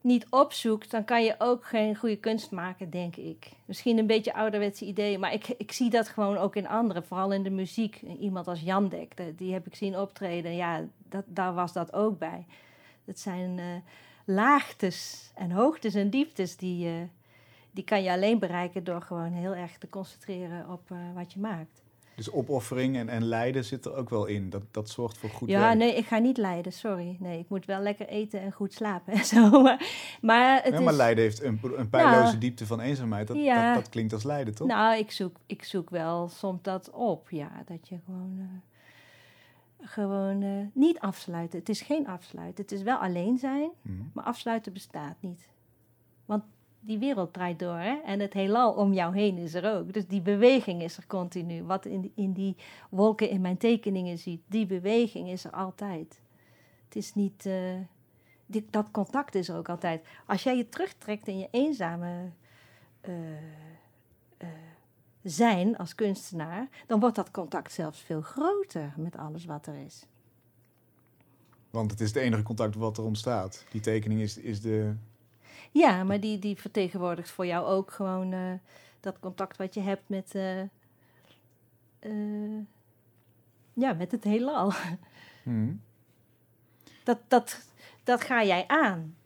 niet 0.00 0.26
opzoekt, 0.30 0.90
dan 0.90 1.04
kan 1.04 1.24
je 1.24 1.34
ook 1.38 1.64
geen 1.66 1.96
goede 1.96 2.16
kunst 2.16 2.50
maken, 2.50 2.90
denk 2.90 3.16
ik. 3.16 3.50
Misschien 3.64 3.98
een 3.98 4.06
beetje 4.06 4.34
ouderwetse 4.34 4.84
ideeën, 4.86 5.20
maar 5.20 5.32
ik, 5.32 5.48
ik 5.48 5.72
zie 5.72 5.90
dat 5.90 6.08
gewoon 6.08 6.36
ook 6.36 6.56
in 6.56 6.68
anderen, 6.68 7.04
vooral 7.04 7.32
in 7.32 7.42
de 7.42 7.50
muziek. 7.50 8.02
Iemand 8.20 8.48
als 8.48 8.60
Jandek, 8.60 9.16
de- 9.16 9.34
die 9.34 9.52
heb 9.52 9.66
ik 9.66 9.74
zien 9.74 9.98
optreden. 9.98 10.54
Ja, 10.56 10.84
dat, 11.08 11.24
daar 11.26 11.54
was 11.54 11.72
dat 11.72 11.92
ook 11.92 12.18
bij. 12.18 12.46
Het 13.04 13.20
zijn 13.20 13.58
eh, 13.58 13.66
laagtes 14.24 15.30
en 15.34 15.50
hoogtes 15.50 15.94
en 15.94 16.10
dieptes 16.10 16.56
die, 16.56 16.86
eh, 16.88 16.94
die 17.74 17.84
kan 17.84 18.02
je 18.02 18.10
alleen 18.10 18.38
bereiken 18.38 18.84
door 18.84 19.02
gewoon 19.02 19.32
heel 19.32 19.54
erg 19.54 19.78
te 19.78 19.88
concentreren 19.88 20.70
op 20.70 20.90
eh, 20.90 20.96
wat 21.14 21.32
je 21.32 21.40
maakt. 21.40 21.82
Dus 22.16 22.30
opoffering 22.30 22.96
en, 22.96 23.08
en 23.08 23.24
lijden 23.24 23.64
zit 23.64 23.84
er 23.84 23.94
ook 23.94 24.10
wel 24.10 24.26
in. 24.26 24.50
Dat, 24.50 24.62
dat 24.70 24.88
zorgt 24.90 25.18
voor 25.18 25.30
goed 25.30 25.48
ja, 25.48 25.60
werk. 25.60 25.76
nee, 25.78 25.94
ik 25.96 26.06
ga 26.06 26.18
niet 26.18 26.36
lijden, 26.36 26.72
sorry. 26.72 27.16
Nee, 27.18 27.38
ik 27.38 27.48
moet 27.48 27.64
wel 27.64 27.80
lekker 27.80 28.08
eten 28.08 28.40
en 28.40 28.52
goed 28.52 28.72
slapen 28.72 29.12
en 29.12 29.24
zo. 29.34 29.62
Maar, 29.62 29.88
maar 30.20 30.62
het 30.62 30.72
Ja, 30.74 30.80
maar 30.80 30.92
is... 30.92 30.98
lijden 30.98 31.24
heeft 31.24 31.42
een, 31.42 31.60
een 31.76 31.90
pijloze 31.90 32.22
Nou, 32.22 32.38
diepte 32.38 32.66
van 32.66 32.80
eenzaamheid. 32.80 33.26
Dat, 33.26 33.36
ja. 33.36 33.74
dat, 33.74 33.82
dat 33.82 33.92
klinkt 33.92 34.12
als 34.12 34.22
lijden, 34.22 34.54
toch? 34.54 34.68
Nou, 34.68 34.96
ik 34.98 35.10
zoek, 35.10 35.36
ik 35.46 35.64
zoek 35.64 35.90
wel 35.90 36.28
soms 36.28 36.62
dat 36.62 36.90
op, 36.90 37.30
ja. 37.30 37.62
Dat 37.66 37.88
je 37.88 37.98
gewoon, 38.04 38.36
eh, 38.38 39.88
gewoon 39.90 40.42
eh, 40.42 40.50
niet 40.72 40.98
afsluiten. 40.98 41.58
Het 41.58 41.68
is 41.68 41.80
geen 41.80 42.06
afsluiten. 42.06 42.62
Het 42.64 42.72
is 42.72 42.82
wel 42.82 42.96
alleen 42.96 43.38
zijn, 43.38 43.70
Mhm. 43.82 44.02
maar 44.12 44.24
afsluiten 44.24 44.72
bestaat 44.72 45.16
niet. 45.20 45.48
Want 46.24 46.42
die 46.86 46.98
wereld 46.98 47.32
draait 47.32 47.58
door, 47.58 47.78
hè. 47.78 48.00
En 48.04 48.20
het 48.20 48.32
heelal 48.32 48.72
om 48.72 48.92
jou 48.92 49.14
heen 49.14 49.38
is 49.38 49.54
er 49.54 49.76
ook. 49.76 49.92
Dus 49.92 50.06
die 50.06 50.20
beweging 50.20 50.82
is 50.82 50.96
er 50.96 51.06
continu. 51.06 51.62
Wat 51.62 51.84
in, 51.84 52.12
in 52.14 52.32
die 52.32 52.56
wolken 52.88 53.28
in 53.28 53.40
mijn 53.40 53.56
tekeningen 53.56 54.18
ziet, 54.18 54.40
die 54.46 54.66
beweging 54.66 55.28
is 55.28 55.44
er 55.44 55.50
altijd. 55.50 56.20
Het 56.84 56.96
is 56.96 57.14
niet... 57.14 57.46
eh, 57.46 57.74
dat 58.70 58.90
contact 58.90 59.34
is 59.34 59.48
er 59.48 59.56
ook 59.56 59.68
altijd. 59.68 60.06
Als 60.26 60.42
jij 60.42 60.56
je 60.56 60.68
terugtrekt 60.68 61.28
in 61.28 61.38
je 61.38 61.48
eenzame... 61.50 62.30
eh, 63.00 63.12
eh, 64.36 64.48
zijn 65.22 65.76
als 65.76 65.94
kunstenaar, 65.94 66.68
dan 66.86 67.00
wordt 67.00 67.16
dat 67.16 67.30
contact 67.30 67.72
zelfs 67.72 68.00
veel 68.00 68.20
groter 68.20 68.92
met 68.96 69.16
alles 69.16 69.44
wat 69.44 69.66
er 69.66 69.74
is. 69.74 70.06
Want 71.70 71.90
het 71.90 72.00
is 72.00 72.08
het 72.08 72.16
enige 72.16 72.42
contact 72.42 72.74
wat 72.74 72.98
er 72.98 73.04
ontstaat. 73.04 73.64
Die 73.70 73.80
tekening 73.80 74.20
is, 74.20 74.38
is 74.38 74.60
de... 74.60 74.94
Ja, 75.74 76.04
maar 76.04 76.20
die, 76.20 76.38
die 76.38 76.56
vertegenwoordigt 76.56 77.30
voor 77.30 77.46
jou 77.46 77.66
ook 77.66 77.90
gewoon 77.90 78.32
eh, 78.32 78.52
dat 79.00 79.18
contact 79.18 79.56
wat 79.56 79.74
je 79.74 79.80
hebt 79.80 80.08
met, 80.08 80.34
eh, 80.34 80.60
eh, 81.98 82.60
ja, 83.72 83.92
met 83.92 84.12
het 84.12 84.24
heelal. 84.24 84.72
Mhm. 85.44 85.74
Dat, 87.02 87.18
dat, 87.28 87.68
dat 88.04 88.20
ga 88.20 88.44
jij 88.44 88.66
aan. 88.66 89.16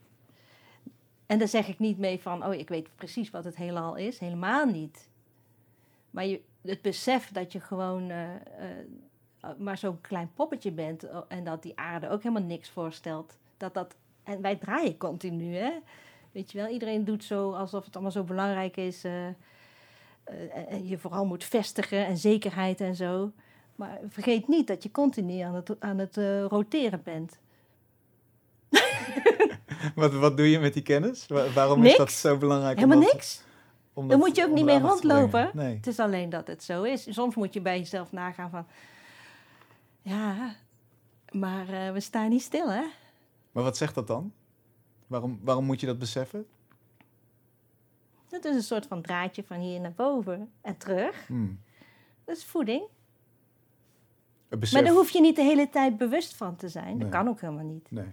En 1.27 1.39
daar 1.39 1.49
zeg 1.49 1.69
ik 1.69 1.79
niet 1.79 1.99
mee 1.99 2.21
van, 2.21 2.47
oh, 2.47 2.55
ik 2.55 2.69
weet 2.69 2.97
precies 2.97 3.31
wat 3.31 3.45
het 3.45 3.57
heelal 3.57 3.97
is. 3.97 4.19
Helemaal 4.19 4.67
niet. 4.67 5.09
Maar 6.11 6.27
je, 6.27 6.43
het 6.63 6.83
besef 6.83 7.33
dat 7.33 7.53
je 7.53 7.61
gewoon 7.61 8.13
maar 9.59 9.79
zo'n 9.79 10.01
klein 10.01 10.31
poppetje 10.35 10.73
bent... 10.73 11.05
oh, 11.05 11.25
en 11.29 11.45
dat 11.45 11.63
die 11.63 11.79
aarde 11.79 12.09
ook 12.09 12.23
helemaal 12.23 12.49
niks 12.49 12.71
voorstelt. 12.71 13.39
Dat 13.57 13.75
dat, 13.75 13.97
en 14.23 14.41
wij 14.41 14.57
draaien 14.57 14.97
continu, 14.97 15.55
hè. 15.55 15.73
Weet 16.38 16.53
je 16.53 16.59
wel, 16.59 16.68
iedereen 16.68 17.05
doet 17.05 17.24
zo 17.24 17.53
alsof 17.53 17.85
het 17.85 17.94
allemaal 17.94 18.12
zo 18.12 18.22
belangrijk 18.24 18.77
is... 18.77 19.05
eh, 19.05 19.27
eh, 19.29 19.35
en 20.68 20.87
je 20.88 20.98
vooral 20.98 21.24
moet 21.27 21.44
vestigen 21.44 22.07
en 22.07 22.16
zekerheid 22.16 22.81
en 22.81 22.94
zo. 22.94 23.33
Maar 23.77 23.98
vergeet 24.09 24.48
niet 24.48 24.66
dat 24.66 24.83
je 24.83 24.90
continu 24.90 25.40
aan 25.40 25.55
het, 25.55 25.77
aan 25.81 25.98
het 25.98 26.16
eh, 26.16 26.44
roteren 26.44 27.03
bent. 27.05 27.38
Wat, 29.94 30.12
wat 30.14 30.37
doe 30.37 30.51
je 30.51 30.59
met 30.59 30.72
die 30.74 30.83
kennis? 30.83 31.27
Wa- 31.27 31.53
waarom 31.53 31.79
Niks. 31.81 31.92
is 31.92 31.98
dat 31.98 32.12
zo 32.12 32.37
belangrijk? 32.37 32.79
Helemaal 32.79 33.01
dat- 33.01 33.12
niks. 33.12 33.42
dat 33.94 34.18
moet 34.18 34.37
je 34.37 34.42
ook 34.42 34.48
niet 34.48 34.59
onder 34.61 34.64
mee 34.64 34.74
aandacht 34.74 35.01
te 35.01 35.07
brengen? 35.07 35.22
rondlopen. 35.22 35.51
Nee. 35.64 35.77
Het 35.77 35.87
is 35.87 35.98
alleen 35.98 36.31
dat 36.31 36.46
het 36.46 36.62
zo 36.64 36.83
is. 36.83 37.07
Soms 37.14 37.35
moet 37.35 37.55
je 37.55 37.61
bij 37.61 37.79
jezelf 37.79 38.12
nagaan 38.12 38.51
van... 38.51 38.66
Ja, 40.03 40.55
maar 41.31 41.68
eh, 41.68 41.92
we 41.92 42.01
staan 42.01 42.29
niet 42.29 42.42
stil, 42.42 42.70
hè? 42.70 42.83
Maar 43.53 43.62
wat 43.62 43.77
zegt 43.77 43.94
dat 43.94 44.07
dan? 44.07 44.33
Waarom, 45.09 45.38
waarom 45.42 45.64
moet 45.64 45.81
je 45.81 45.87
dat 45.87 45.99
beseffen? 45.99 46.47
Dat 48.29 48.44
is 48.44 48.55
een 48.55 48.62
soort 48.62 48.87
van 48.87 49.03
draadje 49.03 49.44
van 49.44 49.61
hier 49.61 49.81
naar 49.81 49.92
boven 49.92 50.51
en 50.61 50.77
terug. 50.77 51.27
Hmm. 51.27 51.61
Dat 52.25 52.37
is 52.37 52.44
voeding. 52.44 52.83
Maar 54.49 54.85
daar 54.85 54.92
hoef 54.92 55.11
je 55.11 55.21
niet 55.21 55.37
de 55.37 55.42
hele 55.42 55.68
tijd 55.68 55.97
bewust 55.97 56.37
van 56.37 56.57
te 56.57 56.68
zijn. 56.68 56.88
Nee. 56.88 56.99
Dat 56.99 57.09
kan 57.09 57.29
ook 57.29 57.40
helemaal 57.40 57.64
niet. 57.64 57.90
nee. 57.90 58.05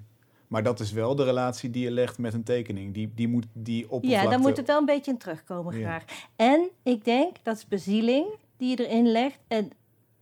Maar 0.48 0.64
dat 0.64 0.80
is 0.80 0.92
wel 0.92 1.16
de 1.16 1.24
relatie 1.24 1.70
die 1.70 1.84
je 1.84 1.92
legt 1.92 2.18
met 2.18 2.34
een 2.34 2.44
tekening. 2.44 2.94
Die, 2.94 3.12
die 3.16 3.28
moet 3.28 3.46
die 3.54 3.84
oppervlakte... 3.84 4.26
Ja, 4.26 4.30
daar 4.30 4.40
moet 4.40 4.58
het 4.58 4.68
wel 4.68 4.80
een 4.80 4.86
beetje 4.86 5.12
in 5.12 5.18
terugkomen 5.18 5.78
Ja. 5.78 5.82
graag. 5.88 6.04
En 6.36 6.70
ik 6.84 7.06
denk, 7.06 7.36
dat 7.44 7.56
is 7.58 7.68
bezieling 7.68 8.26
die 8.58 8.70
je 8.78 8.88
erin 8.88 9.08
legt. 9.12 9.40
En 9.48 9.72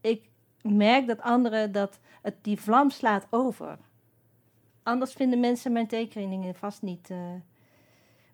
ik 0.01 0.29
merk 0.61 1.07
dat 1.07 1.21
anderen 1.21 1.71
dat 1.71 1.99
het, 2.21 2.35
die 2.41 2.59
vlam 2.59 2.89
slaat 2.89 3.27
over. 3.29 3.77
Anders 4.83 5.13
vinden 5.13 5.39
mensen 5.39 5.71
mijn 5.71 5.87
tekeningen 5.87 6.55
vast 6.55 6.81
niet... 6.81 7.09
eh, 7.09 7.17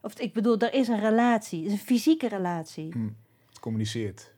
of 0.02 0.20
ik 0.20 0.34
bedoel, 0.34 0.58
er 0.58 0.74
is 0.74 0.88
een 0.88 1.00
relatie. 1.00 1.66
Is 1.66 1.72
een 1.72 1.78
fysieke 1.78 2.28
relatie. 2.28 2.92
Hmm. 2.92 3.16
Het 3.50 3.60
communiceert. 3.60 4.34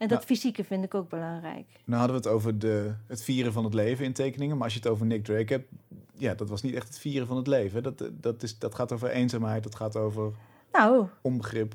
En 0.00 0.08
dat 0.08 0.18
Nou. 0.18 0.30
fysieke 0.30 0.64
vind 0.64 0.84
ik 0.84 0.94
ook 0.94 1.08
belangrijk. 1.08 1.66
Nou 1.84 1.98
hadden 2.00 2.20
we 2.20 2.28
het 2.28 2.36
over 2.36 2.58
de, 2.58 2.94
het 3.06 3.22
vieren 3.22 3.52
van 3.52 3.64
het 3.64 3.74
leven 3.74 4.04
in 4.04 4.12
tekeningen. 4.12 4.54
Maar 4.56 4.64
als 4.64 4.72
je 4.74 4.78
het 4.78 4.88
over 4.88 5.06
Nick 5.06 5.24
Drake 5.24 5.52
hebt... 5.52 5.68
Ja, 6.12 6.34
dat 6.34 6.48
was 6.48 6.62
niet 6.62 6.74
echt 6.74 6.86
het 6.86 6.98
vieren 6.98 7.26
van 7.26 7.36
het 7.36 7.46
leven. 7.46 7.82
Dat, 7.82 8.10
dat, 8.12 8.42
is, 8.42 8.58
dat 8.58 8.74
gaat 8.74 8.92
over 8.92 9.10
eenzaamheid. 9.10 9.62
Dat 9.62 9.74
gaat 9.74 9.96
over 9.96 10.32
Nou, 10.72 11.06
onbegrip. 11.20 11.74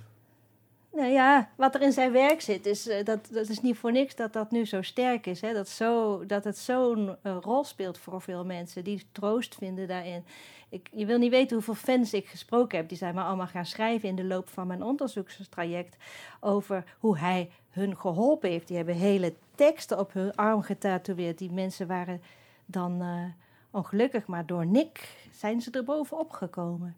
Nou 0.96 1.10
ja, 1.10 1.50
wat 1.56 1.76
er 1.76 1.82
in 1.82 1.92
zijn 1.92 2.12
werk 2.12 2.42
zit, 2.42 2.66
is, 2.66 2.88
eh, 2.88 3.06
dat, 3.06 3.28
dat 3.32 3.50
is 3.50 3.62
niet 3.62 3.78
voor 3.78 3.92
niks 3.92 4.16
dat 4.16 4.34
dat 4.34 4.52
nu 4.52 4.66
zo 4.66 4.82
sterk 4.82 5.26
is. 5.26 5.42
Hè? 5.42 5.54
Dat, 5.54 5.70
zo, 5.70 6.26
dat 6.26 6.44
het 6.44 6.58
zo'n 6.58 7.16
eh, 7.22 7.38
rol 7.42 7.64
speelt 7.64 7.98
voor 7.98 8.22
veel 8.22 8.46
mensen 8.46 8.84
die 8.84 9.06
troost 9.12 9.56
vinden 9.56 9.88
daarin. 9.88 10.26
Ik, 10.70 10.90
je 10.92 11.06
wil 11.06 11.18
niet 11.18 11.32
weten 11.32 11.56
hoeveel 11.56 11.76
fans 11.76 12.14
ik 12.14 12.28
gesproken 12.28 12.78
heb. 12.78 12.90
Die 12.90 12.98
zijn 12.98 13.16
me 13.16 13.22
allemaal 13.22 13.48
gaan 13.48 13.66
schrijven 13.66 14.10
in 14.10 14.16
de 14.16 14.24
loop 14.24 14.50
van 14.50 14.68
mijn 14.68 14.84
onderzoekstraject 14.84 15.96
over 16.40 16.84
hoe 17.00 17.18
hij 17.18 17.50
hun 17.70 17.98
geholpen 17.98 18.50
heeft. 18.50 18.68
Die 18.68 18.78
hebben 18.78 18.96
hele 18.96 19.34
teksten 19.56 20.00
op 20.00 20.14
hun 20.14 20.36
arm 20.36 20.62
getatoeëerd. 20.62 21.38
Die 21.38 21.52
mensen 21.52 21.88
waren 21.88 22.22
dan 22.66 23.02
eh, 23.02 23.24
ongelukkig, 23.72 24.26
maar 24.26 24.46
door 24.46 24.66
Nick 24.66 25.18
zijn 25.32 25.62
ze 25.62 25.72
er 25.72 25.84
bovenop 25.84 26.32
gekomen. 26.32 26.96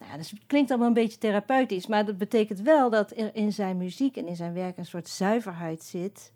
Nou, 0.00 0.12
ja, 0.12 0.18
dus 0.18 0.32
klinkt 0.46 0.70
allemaal 0.70 0.88
een 0.88 0.94
beetje 0.94 1.18
therapeutisch, 1.18 1.86
maar 1.86 2.04
dat 2.06 2.18
betekent 2.18 2.60
wel 2.60 2.90
dat 2.90 3.10
er 3.16 3.34
in 3.34 3.52
zijn 3.52 3.76
muziek 3.76 4.16
en 4.16 4.26
in 4.26 4.36
zijn 4.36 4.52
werk 4.52 4.76
een 4.78 4.86
soort 4.86 5.08
zuiverheid 5.08 5.82
zit, 5.82 6.32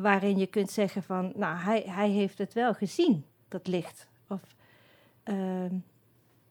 waarin 0.00 0.38
je 0.38 0.46
kunt 0.46 0.70
zeggen 0.70 1.02
van, 1.02 1.32
nou, 1.36 1.56
hij, 1.56 1.82
hij 1.86 2.08
heeft 2.10 2.38
het 2.38 2.52
wel 2.52 2.74
gezien, 2.74 3.24
dat 3.48 3.66
licht. 3.66 4.08
Of 4.28 4.40
ehm, 5.22 5.74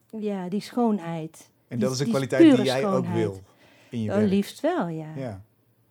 ja, 0.10 0.50
die 0.50 0.62
schoonheid. 0.62 1.50
En 1.68 1.78
Die- 1.78 1.86
dat 1.88 1.96
is 1.96 2.00
een 2.00 2.10
kwaliteit 2.10 2.56
die 2.56 2.66
jij 2.66 2.86
ook 2.88 3.06
wil 3.06 3.40
in 3.90 4.02
je 4.02 4.10
Oh, 4.12 4.16
werk. 4.18 4.30
liefst 4.30 4.60
wel, 4.60 4.88
ja. 4.88 5.16
Ja. 5.16 5.42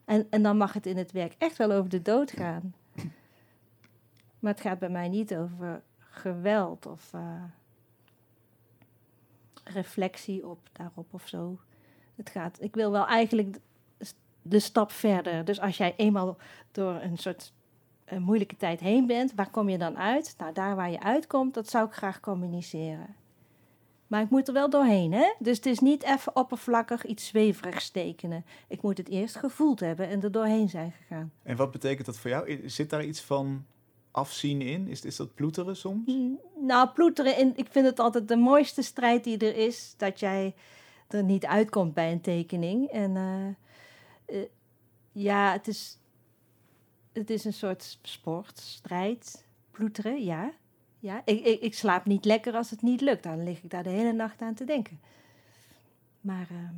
En, 0.05 0.27
en 0.31 0.42
dan 0.42 0.57
mag 0.57 0.72
het 0.72 0.87
in 0.87 0.96
het 0.96 1.12
werk 1.12 1.35
echt 1.38 1.57
wel 1.57 1.72
over 1.72 1.90
de 1.90 2.03
dood 2.03 2.31
gaan. 2.31 2.74
Maar 4.38 4.53
het 4.53 4.61
gaat 4.61 4.79
bij 4.79 4.88
mij 4.88 5.09
niet 5.09 5.37
over 5.37 5.83
geweld 5.98 6.87
of 6.87 7.11
eh, 7.12 7.42
reflectie 9.72 10.46
op 10.46 10.59
daarop 10.72 11.14
of 11.14 11.28
zo. 11.28 11.59
Het 12.16 12.31
gaat, 12.31 12.62
ik 12.62 12.74
wil 12.74 12.90
wel 12.90 13.07
eigenlijk 13.07 13.59
de, 14.42 14.59
stap 14.59 14.92
verder. 14.92 15.44
Dus 15.44 15.61
als 15.61 15.76
jij 15.76 15.94
eenmaal 15.96 16.37
door 16.72 16.94
een 16.94 17.18
soort 17.18 17.52
eh, 18.04 18.18
moeilijke 18.18 18.57
tijd 18.57 18.81
heen 18.81 19.07
bent, 19.07 19.35
waar 19.35 19.50
kom 19.50 19.68
je 19.68 19.78
dan 19.78 19.98
uit? 19.98 20.35
Nou, 20.38 20.52
daar 20.52 20.76
waar 20.76 20.90
je 20.90 21.02
uitkomt, 21.02 21.54
dat 21.54 21.70
zou 21.70 21.87
ik 21.87 21.92
graag 21.92 22.20
communiceren. 22.20 23.16
Maar 24.07 24.22
ik 24.22 24.31
moet 24.31 24.48
er 24.48 24.54
wel 24.54 24.70
doorheen, 24.70 25.12
hè? 25.12 25.35
Dus 25.38 25.57
het 25.57 25.66
is 25.66 25.78
niet 25.78 26.02
even 26.02 26.37
oppervlakkig 26.37 27.04
iets 27.04 27.26
zweverigs 27.26 27.90
tekenen. 27.90 28.44
Ik 28.68 28.83
moet 28.83 28.98
het 28.98 29.09
eerst 29.09 29.37
gevoeld 29.37 29.81
hebben 29.81 30.09
en 30.09 30.22
er 30.22 30.33
doorheen 30.33 30.68
zijn 30.68 30.92
gegaan. 30.92 31.33
En 31.42 31.57
wat 31.57 31.70
betekent 31.70 32.07
dat 32.07 32.18
voor 32.18 32.31
jou? 32.31 32.68
Zit 32.68 32.90
daar 32.90 33.04
iets 33.04 33.20
van 33.20 33.64
afzien 34.11 34.62
in? 34.62 34.88
Is, 34.88 35.01
is 35.01 35.16
dat 35.16 35.35
ploeteren 35.35 35.77
soms? 35.77 36.07
Mm, 36.07 36.40
Nou, 36.61 36.88
ploeteren, 36.88 37.38
in, 37.38 37.53
ik 37.57 37.68
vind 37.71 37.87
het 37.87 37.99
altijd 37.99 38.29
de 38.29 38.37
mooiste 38.37 38.83
strijd 38.83 39.25
die 39.25 39.38
er 39.38 39.57
is, 39.57 39.94
dat 39.97 40.21
jij 40.21 40.55
er 41.09 41.23
niet 41.23 41.47
uitkomt 41.47 41.94
bij 41.94 42.12
een 42.12 42.21
tekening. 42.21 42.88
En 42.88 43.16
eh, 43.16 43.49
eh, 44.37 44.49
ja, 45.12 45.53
het 45.53 45.68
is, 45.68 45.99
het 47.12 47.31
is 47.31 47.44
een 47.44 47.53
soort 47.53 47.99
sport, 48.03 48.59
strijd, 48.59 49.47
ploeteren, 49.71 50.25
ja. 50.25 50.53
ja. 50.99 51.23
Ik, 51.25 51.44
ik, 51.44 51.61
ik 51.61 51.75
slaap 51.75 52.05
niet 52.05 52.25
lekker 52.25 52.55
als 52.55 52.71
het 52.71 52.83
niet 52.83 53.01
lukt, 53.01 53.23
dan 53.23 53.42
lig 53.42 53.62
ik 53.62 53.71
daar 53.71 53.83
de 53.83 53.90
hele 53.90 54.12
nacht 54.12 54.40
aan 54.40 54.55
te 54.55 54.64
denken. 54.64 55.01
Maar 56.21 56.47
ehm, 56.51 56.75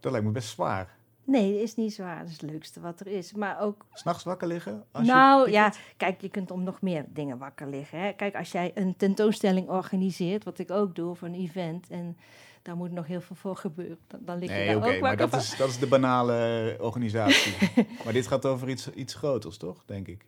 Dat 0.00 0.12
lijkt 0.12 0.26
me 0.26 0.32
best 0.32 0.48
zwaar. 0.48 0.95
Nee, 1.26 1.52
het 1.52 1.62
is 1.62 1.74
niet 1.74 1.94
zwaar, 1.94 2.18
dat 2.18 2.26
is 2.28 2.40
het 2.40 2.50
leukste 2.50 2.80
wat 2.80 3.00
er 3.00 3.06
is. 3.06 3.32
Maar 3.32 3.60
ook 3.60 3.86
S'nachts 3.92 4.24
wakker 4.24 4.48
liggen? 4.48 4.84
Als 4.92 5.06
je 5.06 5.12
nou 5.12 5.50
ja, 5.50 5.72
kijk, 5.96 6.20
je 6.20 6.28
kunt 6.28 6.50
om 6.50 6.62
nog 6.62 6.80
meer 6.82 7.04
dingen 7.08 7.38
wakker 7.38 7.68
liggen. 7.68 8.00
Hè. 8.00 8.12
Kijk, 8.12 8.34
als 8.36 8.52
jij 8.52 8.70
een 8.74 8.96
tentoonstelling 8.96 9.68
organiseert, 9.68 10.44
wat 10.44 10.58
ik 10.58 10.70
ook 10.70 10.94
doe, 10.94 11.10
of 11.10 11.22
een 11.22 11.34
event, 11.34 11.86
en 11.90 12.16
daar 12.62 12.76
moet 12.76 12.92
nog 12.92 13.06
heel 13.06 13.20
veel 13.20 13.36
voor 13.36 13.56
gebeuren, 13.56 13.98
dan, 14.06 14.20
dan 14.24 14.38
lig 14.38 14.48
je 14.48 14.54
Nee, 14.54 14.66
daar 14.66 14.76
ook 14.76 14.82
maar 14.82 15.00
wakker 15.00 15.18
dat 15.18 15.30
van. 15.30 15.38
is, 15.38 15.56
dat 15.56 15.68
is 15.68 15.78
de 15.78 15.86
banale 15.86 16.34
eh, 16.78 16.84
organisatie. 16.84 17.54
maar 18.04 18.12
dit 18.12 18.26
gaat 18.26 18.46
over 18.46 18.68
iets, 18.68 18.90
iets 18.92 19.14
groters, 19.14 19.56
toch? 19.56 19.82
Denk 19.86 20.08
ik. 20.08 20.26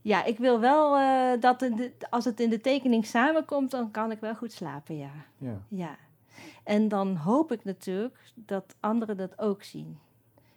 Ja, 0.00 0.24
ik 0.24 0.38
wil 0.38 0.60
wel 0.60 0.96
eh, 0.96 1.40
dat 1.40 1.58
de- 1.58 1.92
als 2.10 2.24
het 2.24 2.40
in 2.40 2.50
de 2.50 2.60
tekening 2.60 3.06
samenkomt, 3.06 3.70
dan 3.70 3.90
kan 3.90 4.10
ik 4.10 4.20
wel 4.20 4.34
goed 4.34 4.52
slapen, 4.52 4.96
ja. 4.98 5.10
Ja. 5.38 5.60
Ja. 5.68 5.96
En 6.64 6.88
dan 6.88 7.16
hoop 7.16 7.52
ik 7.52 7.64
natuurlijk 7.64 8.32
dat 8.34 8.76
anderen 8.80 9.16
dat 9.16 9.38
ook 9.38 9.62
zien. 9.62 9.98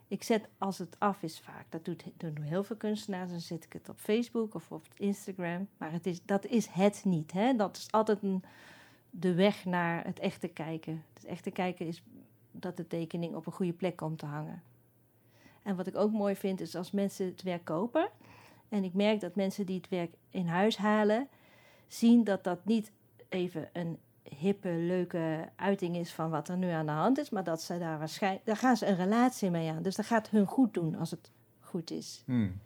Ik 0.07 0.23
zet 0.23 0.47
als 0.57 0.77
het 0.77 0.95
af 0.99 1.23
is 1.23 1.39
vaak, 1.39 1.65
dat 1.69 1.85
doet, 1.85 2.03
doen 2.17 2.41
heel 2.41 2.63
veel 2.63 2.75
kunstenaars, 2.75 3.29
dan 3.29 3.39
zet 3.39 3.63
ik 3.63 3.73
het 3.73 3.89
op 3.89 3.99
Facebook 3.99 4.55
of 4.55 4.71
op 4.71 4.85
Instagram. 4.95 5.67
Maar 5.77 5.91
het 5.91 6.05
is, 6.05 6.21
dat 6.25 6.45
is 6.45 6.67
het 6.67 7.01
niet. 7.05 7.31
Hè? 7.31 7.55
Dat 7.55 7.77
is 7.77 7.91
altijd 7.91 8.23
een, 8.23 8.43
de 9.09 9.33
weg 9.33 9.65
naar 9.65 10.05
het 10.05 10.19
echte 10.19 10.47
kijken. 10.47 11.03
Het 11.13 11.25
echte 11.25 11.51
kijken 11.51 11.87
is 11.87 12.03
dat 12.51 12.77
de 12.77 12.87
tekening 12.87 13.35
op 13.35 13.45
een 13.45 13.53
goede 13.53 13.73
plek 13.73 13.95
komt 13.95 14.19
te 14.19 14.25
hangen. 14.25 14.63
En 15.63 15.75
wat 15.75 15.87
ik 15.87 15.95
ook 15.95 16.11
mooi 16.11 16.35
vind 16.35 16.61
is 16.61 16.75
als 16.75 16.91
mensen 16.91 17.25
het 17.25 17.41
werk 17.41 17.65
kopen. 17.65 18.09
En 18.69 18.83
ik 18.83 18.93
merk 18.93 19.19
dat 19.19 19.35
mensen 19.35 19.65
die 19.65 19.77
het 19.77 19.89
werk 19.89 20.13
in 20.29 20.47
huis 20.47 20.77
halen, 20.77 21.27
zien 21.87 22.23
dat 22.23 22.43
dat 22.43 22.65
niet 22.65 22.91
even 23.29 23.69
een 23.73 23.97
hippe, 24.37 24.69
leuke 24.69 25.49
uiting 25.55 25.95
is 25.97 26.11
van 26.11 26.29
wat 26.29 26.49
er 26.49 26.57
nu 26.57 26.69
aan 26.69 26.85
de 26.85 26.91
hand 26.91 27.17
is, 27.17 27.29
maar 27.29 27.43
dat 27.43 27.61
ze 27.61 27.77
daar 27.77 27.99
waarschijnlijk, 27.99 28.45
daar 28.45 28.57
gaan 28.57 28.77
ze 28.77 28.85
een 28.85 28.95
relatie 28.95 29.49
mee 29.49 29.71
aan. 29.71 29.81
Dus 29.81 29.95
dat 29.95 30.05
gaat 30.05 30.29
hun 30.29 30.45
goed 30.45 30.73
doen 30.73 30.95
als 30.95 31.11
het 31.11 31.31
goed 31.59 31.91
is. 31.91 32.21
Hmm. 32.25 32.59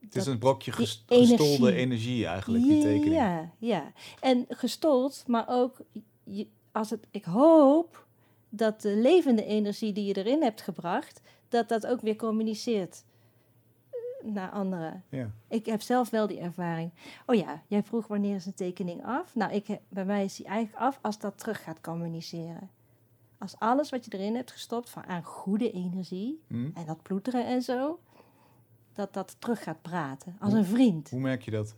Het 0.00 0.16
is 0.16 0.26
een 0.26 0.38
brokje 0.38 0.72
ges- 0.72 1.04
gestolde 1.06 1.42
energie. 1.42 1.74
energie 1.74 2.26
eigenlijk, 2.26 2.64
die 2.64 2.82
tekening. 2.82 3.14
Ja, 3.14 3.50
ja. 3.58 3.92
En 4.20 4.44
gestold, 4.48 5.24
maar 5.26 5.44
ook 5.48 5.76
je, 6.24 6.46
als 6.72 6.90
het, 6.90 7.06
ik 7.10 7.24
hoop 7.24 8.06
dat 8.48 8.80
de 8.80 8.96
levende 8.96 9.44
energie 9.44 9.92
die 9.92 10.04
je 10.04 10.16
erin 10.16 10.42
hebt 10.42 10.60
gebracht, 10.60 11.20
dat 11.48 11.68
dat 11.68 11.86
ook 11.86 12.00
weer 12.00 12.16
communiceert 12.16 13.04
naar 14.22 14.50
anderen. 14.50 15.04
Ja. 15.08 15.30
Ik 15.48 15.66
heb 15.66 15.80
zelf 15.80 16.10
wel 16.10 16.26
die 16.26 16.38
ervaring. 16.40 16.90
Oh 17.26 17.36
ja, 17.36 17.62
jij 17.66 17.82
vroeg 17.82 18.06
wanneer 18.06 18.34
is 18.34 18.46
een 18.46 18.54
tekening 18.54 19.04
af? 19.04 19.34
Nou, 19.34 19.52
ik 19.52 19.66
heb, 19.66 19.80
bij 19.88 20.04
mij 20.04 20.24
is 20.24 20.36
die 20.36 20.46
eigenlijk 20.46 20.78
af 20.84 20.98
als 21.02 21.18
dat 21.18 21.38
terug 21.38 21.62
gaat 21.62 21.80
communiceren. 21.80 22.70
Als 23.38 23.58
alles 23.58 23.90
wat 23.90 24.04
je 24.04 24.10
erin 24.18 24.34
hebt 24.34 24.50
gestopt 24.50 24.90
van 24.90 25.04
aan 25.06 25.22
goede 25.22 25.70
energie 25.70 26.42
Hm? 26.46 26.70
en 26.74 26.86
dat 26.86 27.02
ploeteren 27.02 27.46
en 27.46 27.62
zo, 27.62 28.00
dat 28.92 29.14
dat 29.14 29.36
terug 29.38 29.62
gaat 29.62 29.82
praten 29.82 30.36
als 30.40 30.52
een 30.52 30.64
vriend. 30.64 31.10
Hoe 31.10 31.20
merk 31.20 31.42
je 31.42 31.50
dat? 31.50 31.74